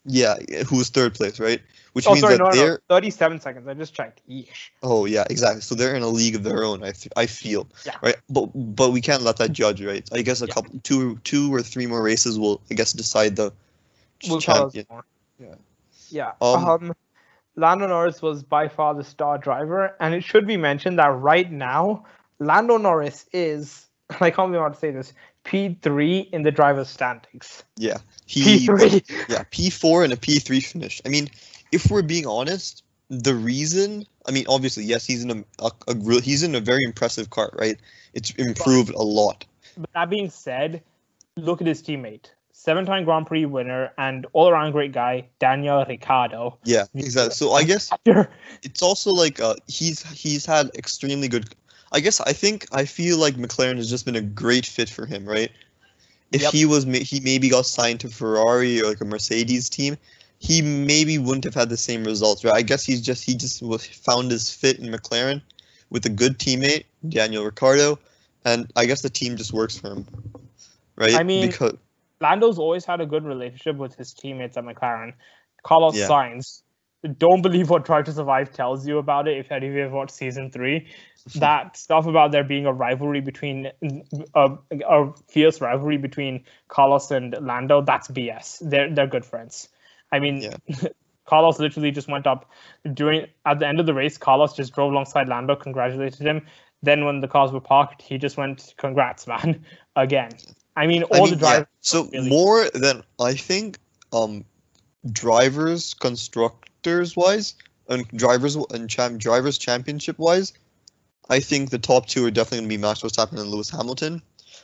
Yeah, 0.07 0.37
who 0.67 0.77
was 0.77 0.89
third 0.89 1.13
place, 1.15 1.39
right? 1.39 1.61
Which 1.93 2.07
Oh, 2.07 2.11
means 2.11 2.21
sorry, 2.21 2.37
that 2.37 2.43
no, 2.43 2.49
no, 2.49 2.55
they're 2.55 2.79
no, 2.89 2.95
37 2.95 3.39
seconds. 3.41 3.67
I 3.67 3.73
just 3.73 3.93
checked. 3.93 4.21
Yeesh. 4.29 4.69
oh 4.83 5.05
yeah, 5.05 5.25
exactly. 5.29 5.61
So 5.61 5.75
they're 5.75 5.95
in 5.95 6.03
a 6.03 6.07
league 6.07 6.35
of 6.35 6.43
their 6.43 6.63
own. 6.63 6.83
I, 6.83 6.93
I 7.15 7.25
feel 7.25 7.67
Yeah. 7.85 7.95
right, 8.01 8.15
but 8.29 8.45
but 8.55 8.91
we 8.91 9.01
can't 9.01 9.23
let 9.23 9.37
that 9.37 9.51
judge, 9.51 9.83
right? 9.83 10.07
I 10.13 10.21
guess 10.21 10.41
a 10.41 10.47
Yeah. 10.47 10.53
couple, 10.53 10.79
two 10.83 11.17
two 11.23 11.53
or 11.53 11.61
three 11.61 11.87
more 11.87 12.01
races 12.01 12.39
will, 12.39 12.61
I 12.71 12.75
guess, 12.75 12.93
decide 12.93 13.35
the 13.35 13.51
us 14.23 14.43
champion. 14.43 14.85
Yeah. 15.39 15.55
Yeah. 16.09 16.31
Um, 16.41 16.65
Um, 16.65 16.95
Lando 17.55 17.87
Norris 17.87 18.21
was 18.21 18.43
by 18.43 18.67
far 18.67 18.93
the 18.93 19.03
star 19.03 19.37
driver, 19.37 19.95
and 19.99 20.13
it 20.13 20.23
should 20.23 20.45
be 20.47 20.57
mentioned 20.57 20.99
that 20.99 21.07
right 21.07 21.51
now, 21.51 22.05
Lando 22.39 22.77
Norris 22.77 23.25
is, 23.33 23.87
I 24.21 24.29
can't 24.29 24.51
believe 24.51 24.61
how 24.61 24.69
to 24.69 24.75
say 24.77 24.91
this, 24.91 25.13
P3 25.47 26.29
in 26.31 26.43
the 26.43 26.51
driver's 26.51 26.89
standings. 26.89 27.63
Yeah, 27.77 27.97
he 28.25 28.67
P3. 28.67 29.09
yeah 29.29 29.43
P4 29.43 30.03
and 30.03 30.13
a 30.13 30.17
P3 30.17 30.63
finish. 30.63 31.01
I 31.05 31.09
mean, 31.09 31.29
if 31.71 31.89
we're 31.89 32.01
being 32.01 32.27
honest, 32.27 32.83
the 33.09 33.33
reason 33.33 34.05
I 34.27 34.31
mean, 34.31 34.45
obviously, 34.49 34.83
yes, 34.83 35.05
he's 35.05 35.23
in 35.23 35.31
a, 35.31 35.65
a, 35.65 35.71
a 35.87 36.21
he's 36.21 36.43
in 36.43 36.53
a 36.55 36.59
very 36.59 36.83
impressive 36.83 37.29
cart, 37.29 37.53
right? 37.57 37.77
It's 38.13 38.31
improved 38.31 38.93
a 38.93 39.01
lot. 39.01 39.45
But 39.77 39.91
that 39.93 40.09
being 40.09 40.29
said, 40.29 40.83
look 41.37 41.61
at 41.61 41.67
his 41.67 41.81
teammate. 41.81 42.31
Seven 42.51 42.85
time 42.85 43.05
Grand 43.05 43.27
Prix 43.27 43.45
winner 43.45 43.93
and 43.97 44.25
all 44.33 44.49
around 44.49 44.71
great 44.71 44.91
guy, 44.91 45.29
Daniel 45.39 45.85
Ricciardo. 45.87 46.57
Yeah, 46.63 46.85
exactly. 46.95 47.35
So 47.35 47.53
I 47.53 47.63
guess 47.63 47.91
it's 48.63 48.81
also 48.81 49.13
like 49.13 49.39
uh, 49.39 49.55
he's 49.67 50.03
he's 50.11 50.45
had 50.45 50.71
extremely 50.75 51.27
good. 51.27 51.55
I 51.91 51.99
guess 51.99 52.19
I 52.21 52.33
think 52.33 52.67
I 52.71 52.85
feel 52.85 53.17
like 53.17 53.35
McLaren 53.35 53.77
has 53.77 53.89
just 53.89 54.05
been 54.05 54.15
a 54.15 54.21
great 54.21 54.65
fit 54.65 54.89
for 54.89 55.05
him, 55.05 55.25
right? 55.25 55.51
If 56.31 56.41
Yep. 56.41 56.51
he 56.53 56.65
was 56.65 56.83
he 56.83 57.19
maybe 57.21 57.49
got 57.49 57.65
signed 57.65 58.01
to 58.01 58.09
Ferrari 58.09 58.81
or 58.81 58.89
like 58.89 59.01
a 59.01 59.05
Mercedes 59.05 59.69
team, 59.69 59.97
he 60.39 60.61
maybe 60.61 61.17
wouldn't 61.17 61.45
have 61.45 61.53
had 61.53 61.69
the 61.69 61.77
same 61.77 62.03
results, 62.03 62.43
right? 62.43 62.53
I 62.53 62.61
guess 62.61 62.83
he's 62.83 63.01
just 63.01 63.23
he 63.23 63.35
just 63.35 63.61
was 63.61 63.85
found 63.85 64.31
his 64.31 64.53
fit 64.53 64.79
in 64.79 64.91
McLaren 64.91 65.41
with 65.89 66.05
a 66.05 66.09
good 66.09 66.37
teammate, 66.37 66.83
Daniel 67.07 67.45
Ricciardo, 67.45 67.97
and 68.43 68.69
I 68.75 68.85
guess 68.85 69.01
the 69.01 69.09
team 69.09 69.37
just 69.37 69.53
works 69.53 69.77
for 69.77 69.93
him, 69.93 70.05
right? 70.97 71.15
I 71.15 71.23
mean, 71.23 71.47
because 71.47 71.77
Lando's 72.19 72.59
always 72.59 72.83
had 72.83 72.99
a 72.99 73.05
good 73.05 73.23
relationship 73.23 73.77
with 73.77 73.95
his 73.95 74.13
teammates 74.13 74.57
at 74.57 74.65
McLaren. 74.65 75.13
Carlos 75.63 75.95
Yeah. 75.95 76.07
Sainz, 76.07 76.61
don't 77.07 77.41
believe 77.41 77.69
what 77.69 77.85
Drive 77.85 78.05
to 78.05 78.11
Survive 78.11 78.51
tells 78.53 78.87
you 78.87 78.97
about 78.97 79.27
it 79.27 79.37
if 79.37 79.51
any 79.51 79.67
of 79.67 79.73
you 79.73 79.81
have 79.81 79.91
watched 79.91 80.11
season 80.15 80.51
three. 80.51 80.87
that 81.35 81.75
stuff 81.75 82.05
about 82.07 82.31
there 82.31 82.43
being 82.43 82.65
a 82.65 82.71
rivalry 82.71 83.19
between 83.19 83.69
a, 84.33 84.49
a 84.87 85.13
fierce 85.27 85.59
rivalry 85.59 85.97
between 85.97 86.43
Carlos 86.69 87.11
and 87.11 87.35
Lando, 87.41 87.81
that's 87.81 88.07
BS. 88.07 88.59
They're 88.61 88.89
they're 88.93 89.07
good 89.07 89.25
friends. 89.25 89.67
I 90.11 90.19
mean, 90.19 90.41
Yeah. 90.41 90.57
Carlos 91.25 91.59
literally 91.59 91.91
just 91.91 92.07
went 92.07 92.25
up 92.25 92.49
during 92.93 93.27
at 93.45 93.59
the 93.59 93.67
end 93.67 93.81
of 93.81 93.85
the 93.85 93.93
race. 93.93 94.17
Carlos 94.17 94.53
just 94.55 94.73
drove 94.73 94.93
alongside 94.93 95.27
Lando, 95.27 95.57
congratulated 95.57 96.25
him. 96.25 96.45
Then 96.81 97.03
when 97.03 97.19
the 97.19 97.27
cars 97.27 97.51
were 97.51 97.59
parked, 97.59 98.01
he 98.01 98.17
just 98.17 98.37
went, 98.37 98.73
"Congrats, 98.77 99.27
man!" 99.27 99.65
Again. 99.97 100.31
I 100.77 100.87
mean, 100.87 101.03
all 101.03 101.17
I 101.17 101.21
mean, 101.23 101.29
the 101.31 101.35
drivers. 101.35 101.67
yeah. 101.67 101.81
So 101.81 102.05
really- 102.13 102.29
more 102.29 102.69
than 102.69 103.03
I 103.19 103.33
think, 103.33 103.79
um, 104.13 104.45
drivers, 105.11 105.93
constructors 106.83 107.15
wise, 107.15 107.55
and 107.89 108.07
drivers 108.09 108.55
and 108.55 108.89
champ 108.89 109.19
drivers 109.19 109.57
championship 109.57 110.17
wise, 110.19 110.53
I 111.29 111.39
think 111.39 111.69
the 111.69 111.79
top 111.79 112.07
two 112.07 112.25
are 112.25 112.31
definitely 112.31 112.59
going 112.59 112.69
to 112.69 112.77
be 112.77 112.81
Max 112.81 113.01
Verstappen 113.01 113.39
and 113.39 113.49
Lewis 113.49 113.69
Hamilton. 113.69 114.21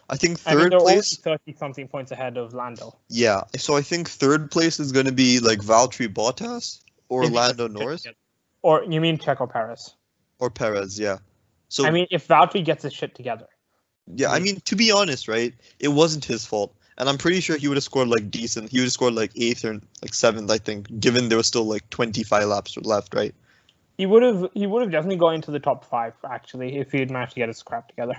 I 0.10 0.18
think 0.18 0.40
third 0.40 0.74
I 0.74 0.78
mean, 0.78 0.86
place, 0.86 1.18
thirty 1.18 1.54
something 1.54 1.88
points 1.88 2.12
ahead 2.12 2.38
of 2.38 2.54
Lando. 2.54 2.96
yeah. 3.10 3.44
So 3.56 3.76
I 3.76 3.82
think 3.82 4.10
third 4.10 4.52
place 4.52 4.80
is 4.80 4.92
going 4.92 5.06
to 5.06 5.14
be 5.14 5.40
like 5.40 5.60
Valtteri 5.60 6.14
Bottas 6.14 6.82
or 7.10 7.26
Lando 7.28 7.68
Norris. 7.68 8.06
Or 8.62 8.84
you 8.84 9.02
mean 9.02 9.18
Checo 9.18 9.50
Perez? 9.50 9.96
or 10.40 10.50
Perez, 10.50 11.00
yeah. 11.00 11.18
So 11.70 11.86
I 11.86 11.92
mean, 11.92 12.08
if 12.12 12.28
Valtteri 12.28 12.66
gets 12.66 12.84
his 12.84 12.94
shit 12.94 13.16
together. 13.16 13.48
Yeah, 14.14 14.30
I 14.30 14.40
mean, 14.40 14.60
to 14.66 14.76
be 14.76 14.92
honest, 14.92 15.30
right? 15.30 15.54
It 15.80 15.88
wasn't 15.88 16.26
his 16.26 16.46
fault, 16.46 16.76
and 16.98 17.10
I'm 17.10 17.18
pretty 17.18 17.40
sure 17.42 17.58
he 17.58 17.68
would 17.68 17.78
have 17.78 17.84
scored 17.84 18.08
like 18.08 18.30
decent. 18.32 18.70
He 18.72 18.80
would 18.80 18.86
have 18.86 18.92
scored 18.94 19.14
like 19.14 19.32
eighth 19.36 19.66
or 19.66 19.74
like 20.02 20.14
seventh, 20.14 20.50
I 20.52 20.58
think, 20.58 21.00
given 21.00 21.30
there 21.30 21.38
was 21.38 21.48
still 21.48 21.66
like 21.66 21.90
25 21.90 22.48
laps 22.48 22.78
left, 22.78 23.14
right? 23.14 23.34
He 23.98 24.06
would 24.06 24.24
have 24.24 24.50
he 24.54 24.66
would 24.68 24.82
have 24.82 24.92
definitely 24.92 25.18
gone 25.18 25.36
into 25.36 25.52
the 25.52 25.60
top 25.60 25.86
five 25.86 26.14
actually 26.30 26.78
if 26.78 26.92
he 26.92 27.00
had 27.00 27.12
managed 27.12 27.34
to 27.34 27.40
get 27.40 27.48
his 27.50 27.62
crap 27.64 27.88
together. 27.90 28.16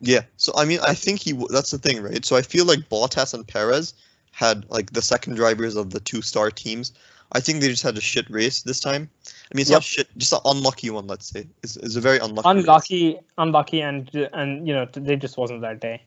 Yeah. 0.00 0.22
So 0.36 0.52
I 0.56 0.64
mean, 0.64 0.80
I 0.86 0.94
think 0.94 1.20
he. 1.20 1.30
w- 1.32 1.48
That's 1.50 1.70
the 1.70 1.78
thing, 1.78 2.02
right? 2.02 2.24
So 2.24 2.36
I 2.36 2.42
feel 2.42 2.64
like 2.64 2.80
Bottas 2.90 3.32
and 3.32 3.46
Perez 3.46 3.94
had 4.32 4.68
like 4.70 4.92
the 4.92 5.00
second 5.02 5.36
drivers 5.36 5.76
of 5.76 5.90
the 5.90 6.00
two 6.00 6.20
star 6.20 6.50
teams. 6.50 6.92
I 7.32 7.40
think 7.40 7.60
they 7.60 7.68
just 7.68 7.82
had 7.82 7.96
a 7.96 8.00
shit 8.00 8.28
race 8.28 8.62
this 8.62 8.80
time. 8.80 9.08
I 9.26 9.54
mean, 9.54 9.62
it's 9.62 9.70
Yep. 9.70 9.76
not 9.76 9.82
shit, 9.84 10.08
just 10.18 10.32
an 10.32 10.40
unlucky 10.44 10.90
one. 10.90 11.06
Let's 11.06 11.26
say 11.26 11.46
it's, 11.62 11.76
it's 11.76 11.96
a 11.96 12.00
very 12.00 12.18
unlucky. 12.18 12.48
race. 12.48 12.64
Unlucky, 12.64 13.18
unlucky, 13.38 13.80
and 13.82 14.10
and 14.32 14.66
you 14.68 14.74
know 14.74 14.86
they 14.92 15.16
just 15.16 15.38
wasn't 15.38 15.60
their 15.62 15.74
day. 15.76 16.02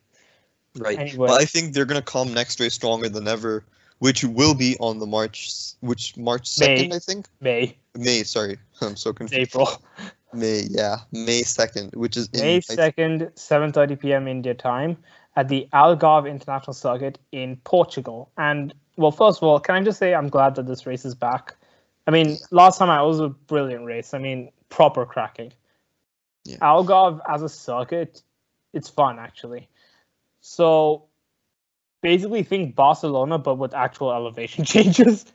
Right? 0.79 0.99
Anyway. 0.99 1.27
But 1.27 1.41
I 1.41 1.45
think 1.45 1.73
they're 1.73 1.85
gonna 1.85 2.01
come 2.01 2.33
next 2.33 2.59
race 2.59 2.73
stronger 2.73 3.09
than 3.09 3.27
ever, 3.27 3.63
which 3.99 4.23
will 4.23 4.53
be 4.53 4.77
on 4.79 4.99
the 4.99 5.07
March, 5.07 5.51
which 5.81 6.15
March 6.17 6.47
second, 6.47 6.93
I 6.93 6.99
think. 6.99 7.27
May, 7.41 7.77
May, 7.95 8.23
sorry, 8.23 8.57
I'm 8.81 8.95
so 8.95 9.13
confused. 9.13 9.51
April, 9.55 9.81
May, 10.33 10.63
yeah, 10.69 10.97
May 11.11 11.43
second, 11.43 11.93
which 11.95 12.17
is 12.17 12.31
May 12.33 12.61
second, 12.61 13.31
seven 13.35 13.71
thirty 13.71 13.95
p.m. 13.95 14.27
India 14.27 14.53
time 14.53 14.97
at 15.35 15.47
the 15.47 15.67
Algarve 15.71 16.29
International 16.29 16.73
Circuit 16.73 17.19
in 17.31 17.55
Portugal. 17.57 18.31
And 18.37 18.73
well, 18.97 19.11
first 19.11 19.37
of 19.37 19.43
all, 19.43 19.59
can 19.59 19.75
I 19.75 19.83
just 19.83 19.99
say 19.99 20.13
I'm 20.13 20.29
glad 20.29 20.55
that 20.55 20.67
this 20.67 20.85
race 20.85 21.05
is 21.05 21.15
back. 21.15 21.55
I 22.07 22.11
mean, 22.11 22.37
last 22.51 22.79
time 22.79 22.89
I 22.89 23.01
was 23.01 23.19
a 23.19 23.29
brilliant 23.29 23.85
race. 23.85 24.13
I 24.13 24.17
mean, 24.17 24.49
proper 24.69 25.05
cracking. 25.05 25.53
Yeah. 26.43 26.57
Algarve 26.57 27.19
as 27.27 27.43
a 27.43 27.49
circuit, 27.49 28.21
it's 28.73 28.89
fun 28.89 29.19
actually. 29.19 29.67
So 30.49 31.03
basically, 32.01 32.43
think 32.43 32.73
Barcelona, 32.75 33.37
but 33.37 33.55
with 33.55 33.73
actual 33.73 34.13
elevation 34.13 34.63
changes. 34.73 35.25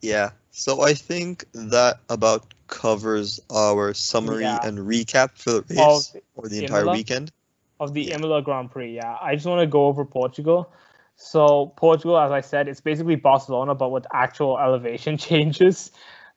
yeah. 0.00 0.30
So 0.52 0.82
I 0.82 0.94
think 0.94 1.44
that 1.52 1.98
about 2.08 2.54
covers 2.68 3.40
our 3.50 3.92
summary 3.94 4.42
Yeah. 4.42 4.60
and 4.62 4.78
recap 4.78 5.36
for 5.36 5.60
the 5.60 5.74
race 5.74 6.14
or 6.36 6.48
the 6.48 6.62
entire 6.64 6.82
Imola? 6.82 6.92
weekend. 6.96 7.32
of 7.80 7.92
the 7.92 8.02
Yeah. 8.02 8.14
Imola 8.14 8.40
Grand 8.42 8.70
Prix. 8.70 8.94
Yeah, 8.94 9.16
I 9.20 9.34
just 9.34 9.46
want 9.46 9.60
to 9.60 9.66
go 9.66 9.86
over 9.86 10.04
Portugal. 10.04 10.72
So 11.16 11.72
Portugal, 11.76 12.16
as 12.18 12.30
I 12.30 12.40
said, 12.40 12.68
it's 12.68 12.80
basically 12.80 13.16
Barcelona, 13.16 13.74
but 13.74 13.90
with 13.90 14.06
actual 14.12 14.56
elevation 14.58 15.18
changes. 15.28 15.90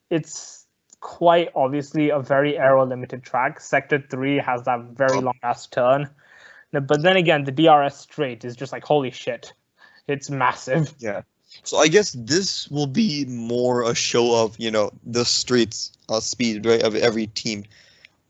It's 0.10 0.66
quite 1.00 1.50
obviously 1.56 2.10
a 2.10 2.20
very 2.20 2.58
aero 2.58 2.84
limited 2.88 3.22
track. 3.24 3.60
Sector 3.62 4.06
three 4.10 4.38
has 4.40 4.64
that 4.64 4.80
very 4.98 5.18
Oh. 5.18 5.22
long 5.30 5.38
ass 5.44 5.68
turn, 5.68 6.10
No, 6.74 6.82
but 6.82 7.02
then 7.02 7.18
again, 7.18 7.44
the 7.46 7.52
DRS 7.52 7.96
straight 7.98 8.44
is 8.44 8.56
just 8.56 8.72
like 8.72 8.84
holy 8.84 9.12
shit. 9.12 9.54
It's 10.08 10.30
massive. 10.30 10.94
Yeah. 11.00 11.22
So 11.64 11.78
I 11.78 11.88
guess 11.88 12.12
this 12.12 12.70
will 12.70 12.88
be 12.88 13.26
more 13.26 13.84
a 13.84 13.96
show 13.96 14.44
of 14.44 14.60
you 14.60 14.70
know 14.70 14.92
the 15.06 15.26
streets 15.26 15.92
uh, 16.10 16.20
speed 16.20 16.66
right 16.66 16.84
of 16.84 16.96
every 16.96 17.28
team. 17.28 17.64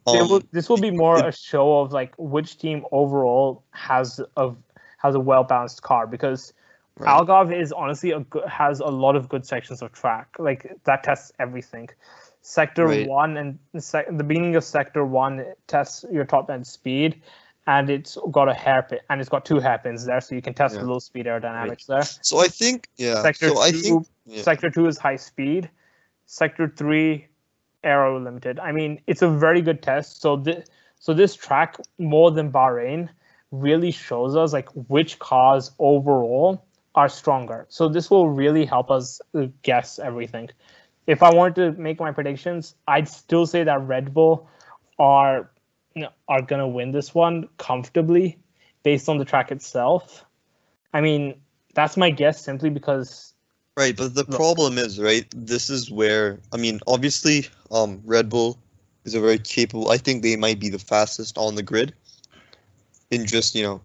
Um, 0.06 0.30
will, 0.30 0.42
this 0.52 0.70
will 0.70 0.78
be 0.78 0.92
more 0.92 1.20
it- 1.20 1.26
a 1.26 1.32
show 1.32 1.80
of 1.80 1.92
like 1.92 2.14
which 2.18 2.58
team 2.58 2.86
overall 2.92 3.64
has 3.72 4.22
of 4.38 4.56
has 4.98 5.16
a 5.16 5.20
well 5.20 5.44
balanced 5.44 5.82
car 5.82 6.08
because 6.08 6.54
right. 6.98 7.10
Algarve 7.10 7.60
is 7.60 7.72
honestly 7.72 8.12
a 8.12 8.22
good, 8.22 8.46
has 8.46 8.80
a 8.80 8.86
lot 8.86 9.16
of 9.16 9.28
good 9.30 9.46
sections 9.46 9.82
of 9.82 9.92
track. 9.92 10.30
Like 10.40 10.72
that 10.86 11.04
tests 11.04 11.32
everything. 11.40 11.90
Sector 12.42 12.86
Right. 12.88 13.08
one 13.08 13.36
and 13.36 13.60
the 13.74 13.82
sec- 13.82 14.16
the 14.16 14.24
beginning 14.24 14.56
of 14.56 14.64
sector 14.64 15.04
one 15.06 15.44
tests 15.68 16.06
your 16.10 16.24
top 16.24 16.50
end 16.50 16.66
speed, 16.66 17.22
and 17.68 17.89
it's 17.89 18.18
got 18.32 18.47
a 18.49 18.53
hairpin 18.53 18.99
and 19.09 19.20
it's 19.22 19.30
got 19.30 19.45
two 19.45 19.59
hairpins 19.59 20.05
there, 20.05 20.22
so 20.22 20.34
you 20.36 20.41
can 20.41 20.53
test 20.53 20.76
Yeah. 20.76 20.82
the 20.82 20.88
low 20.88 20.99
speed 20.99 21.26
aerodynamics 21.26 21.86
there. 21.86 22.03
So 22.03 22.39
I 22.39 22.47
think 22.47 22.89
yeah. 22.95 23.22
Sector 23.22 23.49
so 23.49 23.61
I 23.61 23.72
two- 23.72 23.82
think 23.82 24.07
yeah. 24.26 24.41
Sector 24.41 24.70
two 24.72 24.88
is 24.88 24.97
high 24.97 25.18
speed. 25.18 25.70
Sector 26.26 26.74
three 26.76 27.28
aero 27.84 28.20
limited. 28.20 28.59
I 28.59 28.72
mean, 28.72 28.99
it's 29.07 29.22
a 29.22 29.30
very 29.30 29.61
good 29.61 29.82
test. 29.84 30.22
So 30.22 30.38
this 30.38 30.68
so 30.99 31.13
this 31.13 31.36
track 31.36 31.78
more 31.99 32.32
than 32.32 32.51
Bahrain 32.51 33.09
really 33.51 33.91
shows 33.91 34.36
us 34.36 34.51
like 34.53 34.70
which 34.89 35.20
cars 35.20 35.72
overall 35.80 36.65
are 36.95 37.07
stronger. 37.09 37.65
So 37.70 37.88
this 37.88 38.09
will 38.09 38.30
really 38.30 38.65
help 38.65 38.89
us 38.89 39.22
uh, 39.36 39.47
guess 39.61 39.99
everything. 39.99 40.49
If 41.05 41.22
I 41.24 41.34
wanted 41.34 41.55
to 41.76 41.82
make 41.82 41.99
my 41.99 42.11
predictions, 42.11 42.76
I'd 42.88 43.07
still 43.07 43.45
say 43.45 43.63
that 43.63 43.80
Red 43.82 44.13
Bull 44.13 44.49
are 44.99 45.49
are 46.28 46.41
gonna 46.41 46.68
win 46.68 46.91
this 46.91 47.14
one 47.14 47.48
comfortably 47.58 48.38
based 48.84 49.10
on 49.10 49.18
the 49.18 49.26
track 49.26 49.52
itself. 49.52 50.26
I 50.93 51.02
mean, 51.02 51.41
that's 51.74 51.98
my 51.98 52.10
guess 52.10 52.41
simply 52.41 52.70
because 52.70 53.34
Right, 53.78 53.95
but 53.95 54.16
the 54.16 54.26
problem 54.26 54.78
is, 54.78 55.00
right, 55.00 55.26
this 55.36 55.70
is 55.70 55.89
where 55.91 56.39
I 56.52 56.58
mean, 56.58 56.80
obviously, 56.88 57.48
um 57.72 58.02
Red 58.06 58.30
Bull 58.30 58.58
is 59.06 59.14
a 59.14 59.22
very 59.22 59.38
capable 59.39 59.89
I 59.89 59.98
think 59.98 60.24
they 60.24 60.36
might 60.36 60.60
be 60.60 60.70
the 60.70 60.80
fastest 60.80 61.38
on 61.38 61.56
the 61.56 61.64
grid 61.64 61.93
in 63.12 63.26
just, 63.26 63.56
you 63.56 63.64
know, 63.64 63.82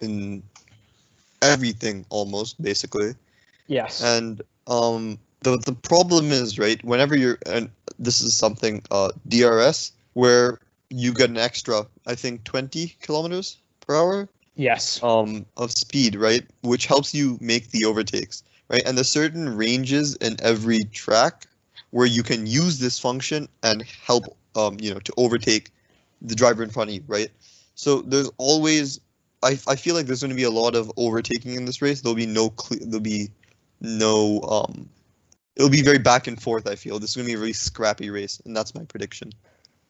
in 0.00 0.42
everything 1.42 2.04
almost 2.10 2.60
basically. 2.62 3.14
yes. 3.66 4.02
And 4.02 4.42
um 4.66 5.18
the 5.42 5.58
the 5.58 5.72
problem 5.74 6.32
is, 6.32 6.58
right, 6.58 6.82
whenever 6.84 7.16
you're 7.16 7.38
and 7.46 7.70
this 7.98 8.20
is 8.20 8.36
something 8.36 8.82
uh 8.90 9.10
DRS 9.28 9.92
where 10.14 10.58
you 10.98 11.12
get 11.12 11.30
an 11.30 11.36
extra, 11.36 11.86
I 12.06 12.14
think 12.14 12.44
20 12.44 12.96
kilometers 13.00 13.58
per 13.80 13.96
hour 13.96 14.28
yes. 14.54 15.02
um 15.02 15.46
of 15.56 15.70
speed, 15.72 16.14
right? 16.14 16.44
Which 16.62 16.86
helps 16.86 17.14
you 17.14 17.38
make 17.40 17.70
the 17.70 17.84
overtakes, 17.84 18.42
right? 18.68 18.82
And 18.84 18.96
there's 18.96 19.10
certain 19.10 19.56
ranges 19.56 20.16
in 20.16 20.36
every 20.40 20.84
track 20.84 21.46
where 21.90 22.06
you 22.06 22.22
can 22.22 22.46
use 22.46 22.78
this 22.78 22.98
function 22.98 23.48
and 23.62 23.82
help 23.82 24.24
um 24.54 24.76
you 24.80 24.92
know 24.92 25.00
to 25.00 25.12
overtake 25.16 25.70
the 26.22 26.34
driver 26.34 26.62
in 26.62 26.70
front 26.70 26.90
of 26.90 26.94
you, 26.94 27.04
right? 27.06 27.30
So 27.74 28.00
there's 28.02 28.30
always 28.38 29.00
I, 29.42 29.58
I 29.66 29.76
feel 29.76 29.94
like 29.94 30.06
there's 30.06 30.22
going 30.22 30.30
to 30.30 30.36
be 30.36 30.44
a 30.44 30.50
lot 30.50 30.74
of 30.74 30.90
overtaking 30.96 31.54
in 31.54 31.64
this 31.66 31.82
race. 31.82 32.00
There'll 32.00 32.16
be 32.16 32.26
no 32.26 32.50
cle 32.50 32.78
there'll 32.80 33.00
be 33.00 33.30
no 33.80 34.40
um 34.42 34.88
it'll 35.56 35.70
be 35.70 35.82
very 35.82 35.98
back 35.98 36.26
and 36.26 36.40
forth, 36.40 36.66
I 36.66 36.74
feel. 36.74 36.98
This 36.98 37.10
is 37.10 37.16
going 37.16 37.26
to 37.26 37.30
be 37.30 37.36
a 37.36 37.38
really 37.38 37.52
scrappy 37.52 38.10
race, 38.10 38.40
and 38.44 38.56
that's 38.56 38.74
my 38.74 38.84
prediction. 38.84 39.32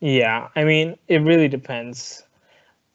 Yeah, 0.04 0.48
I 0.54 0.64
mean, 0.64 0.98
it 1.08 1.22
really 1.22 1.48
depends. 1.48 2.24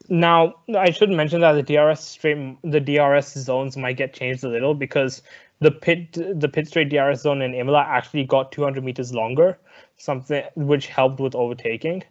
Now, 0.09 0.57
I 0.77 0.91
should 0.91 1.09
mention 1.09 1.41
that 1.41 1.53
the 1.53 1.63
DRS 1.63 1.99
straight, 1.99 2.57
the 2.63 2.79
DRS 2.79 3.33
zones 3.33 3.75
might 3.75 3.97
get 3.97 4.13
changed 4.13 4.43
a 4.43 4.47
little 4.47 4.75
because 4.75 5.23
the 5.59 5.71
pit, 5.71 6.13
the 6.13 6.47
pit 6.47 6.67
straight 6.67 6.91
DRS 6.91 7.21
zone 7.21 7.41
in 7.41 7.55
Imola 7.55 7.79
actually 7.81 8.25
got 8.25 8.51
200 8.51 8.83
meters 8.83 9.11
longer, 9.11 9.57
something 9.97 10.43
which 10.55 10.85
helped 10.85 11.19
with 11.19 11.33
overtaking. 11.33 12.03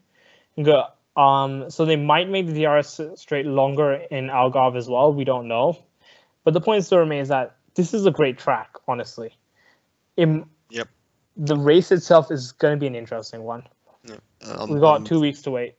Um, 1.17 1.71
so 1.71 1.85
they 1.85 1.95
might 1.95 2.29
make 2.29 2.49
the 2.49 2.65
DRS 2.65 3.01
straight 3.15 3.47
longer 3.47 3.93
in 4.11 4.27
Algarve 4.27 4.77
as 4.77 4.89
well. 4.89 5.13
We 5.13 5.23
don't 5.23 5.47
know, 5.47 5.79
but 6.43 6.55
the 6.55 6.61
point 6.61 6.85
still 6.85 6.99
remains 6.99 7.29
that 7.29 7.55
this 7.77 7.95
is 7.95 8.05
a 8.05 8.11
great 8.11 8.37
track. 8.37 8.71
Honestly, 8.89 9.31
Im- 10.17 10.51
Yep. 10.71 10.89
The 11.37 11.57
race 11.57 11.93
itself 11.93 12.33
is 12.33 12.51
going 12.51 12.75
to 12.75 12.81
be 12.81 12.89
an 12.89 12.97
interesting 12.97 13.45
one. 13.45 13.63
Um, 14.47 14.71
We 14.71 14.81
got 14.81 14.99
um, 14.99 15.05
two 15.05 15.21
weeks 15.21 15.43
to 15.43 15.51
wait. 15.51 15.75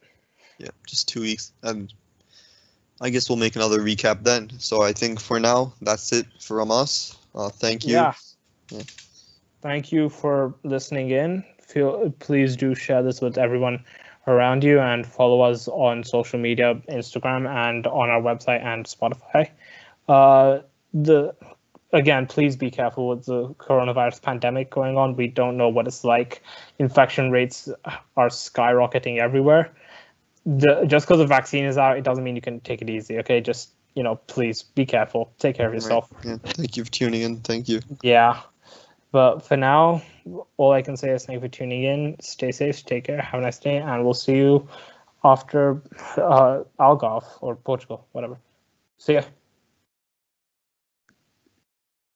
Yeah, 0.58 0.70
just 0.86 1.08
two 1.08 1.22
weeks. 1.22 1.52
And 1.64 1.94
I 3.02 3.10
guess 3.10 3.30
we'll 3.30 3.38
make 3.38 3.56
another 3.56 3.80
recap 3.80 4.24
then. 4.24 4.52
So 4.60 4.82
I 4.82 4.94
think 4.94 5.20
for 5.20 5.40
now, 5.40 5.74
that's 5.82 6.12
it 6.12 6.26
from 6.40 6.72
us. 6.72 7.18
Uh, 7.34 7.50
thank 7.50 7.86
you. 7.86 7.94
Yeah. 7.94 8.14
Yeah. 8.70 8.84
Thank 9.62 9.92
you 9.92 10.10
for 10.10 10.54
listening 10.64 11.10
in. 11.10 11.44
Feel 11.62 12.14
please 12.20 12.56
do 12.56 12.74
share 12.76 13.04
this 13.04 13.22
with 13.22 13.38
everyone 13.38 13.84
around 14.28 14.64
you 14.64 14.80
and 14.80 15.06
follow 15.06 15.42
us 15.42 15.68
on 15.68 16.04
social 16.04 16.40
media, 16.40 16.76
Instagram, 16.90 17.48
and 17.48 17.88
on 17.88 18.10
our 18.10 18.22
website 18.22 18.64
and 18.64 18.86
Spotify. 18.86 19.50
Uh, 20.08 20.60
the 20.94 21.36
again, 21.94 22.28
please 22.28 22.56
be 22.56 22.70
careful 22.72 23.10
with 23.10 23.26
the 23.26 23.50
coronavirus 23.56 24.22
pandemic 24.22 24.70
going 24.70 24.98
on. 24.98 25.16
We 25.16 25.28
don't 25.28 25.58
know 25.58 25.70
what 25.70 25.88
it's 25.88 26.04
like. 26.04 26.42
Infection 26.78 27.32
rates 27.32 27.70
are 28.18 28.30
skyrocketing 28.30 29.18
everywhere. 29.18 29.72
The, 30.46 30.86
just 30.88 31.06
because 31.06 31.20
the 31.20 31.28
vaccine 31.28 31.66
is 31.66 31.78
out, 31.78 31.98
it 31.98 32.04
doesn't 32.04 32.24
mean 32.24 32.36
you 32.36 32.42
can 32.42 32.60
take 32.62 32.82
it 32.82 32.90
easy. 32.90 33.20
Okay, 33.20 33.42
just 33.42 33.72
you 33.96 34.04
know, 34.04 34.16
please 34.28 34.64
be 34.64 34.86
careful. 34.86 35.32
Take 35.40 35.58
care 35.58 35.68
of 35.68 35.74
Right. 35.74 35.82
yourself. 35.82 36.10
Yeah, 36.24 36.38
thank 36.44 36.78
you 36.78 36.86
for 36.86 36.92
tuning 36.92 37.22
in. 37.22 37.38
Thank 37.42 37.68
you. 37.68 37.82
Yeah. 38.02 38.42
But 39.12 39.40
for 39.40 39.58
now, 39.58 40.04
all 40.58 40.72
I 40.72 40.84
can 40.84 40.96
say 40.96 41.10
is 41.10 41.26
thank 41.26 41.38
you 41.38 41.42
for 41.42 41.48
tuning 41.48 41.84
in. 41.84 42.16
Stay 42.22 42.52
safe, 42.52 42.86
take 42.86 43.06
care, 43.06 43.20
have 43.20 43.40
a 43.40 43.44
nice 43.44 43.58
day, 43.58 43.78
and 43.78 44.04
we'll 44.06 44.14
see 44.14 44.36
you 44.38 44.68
after 45.24 45.82
uh, 46.18 46.64
Algarve 46.80 47.26
or 47.42 47.56
Portugal, 47.56 48.06
whatever. 48.12 48.38
See 49.00 49.14
ya. 49.16 49.24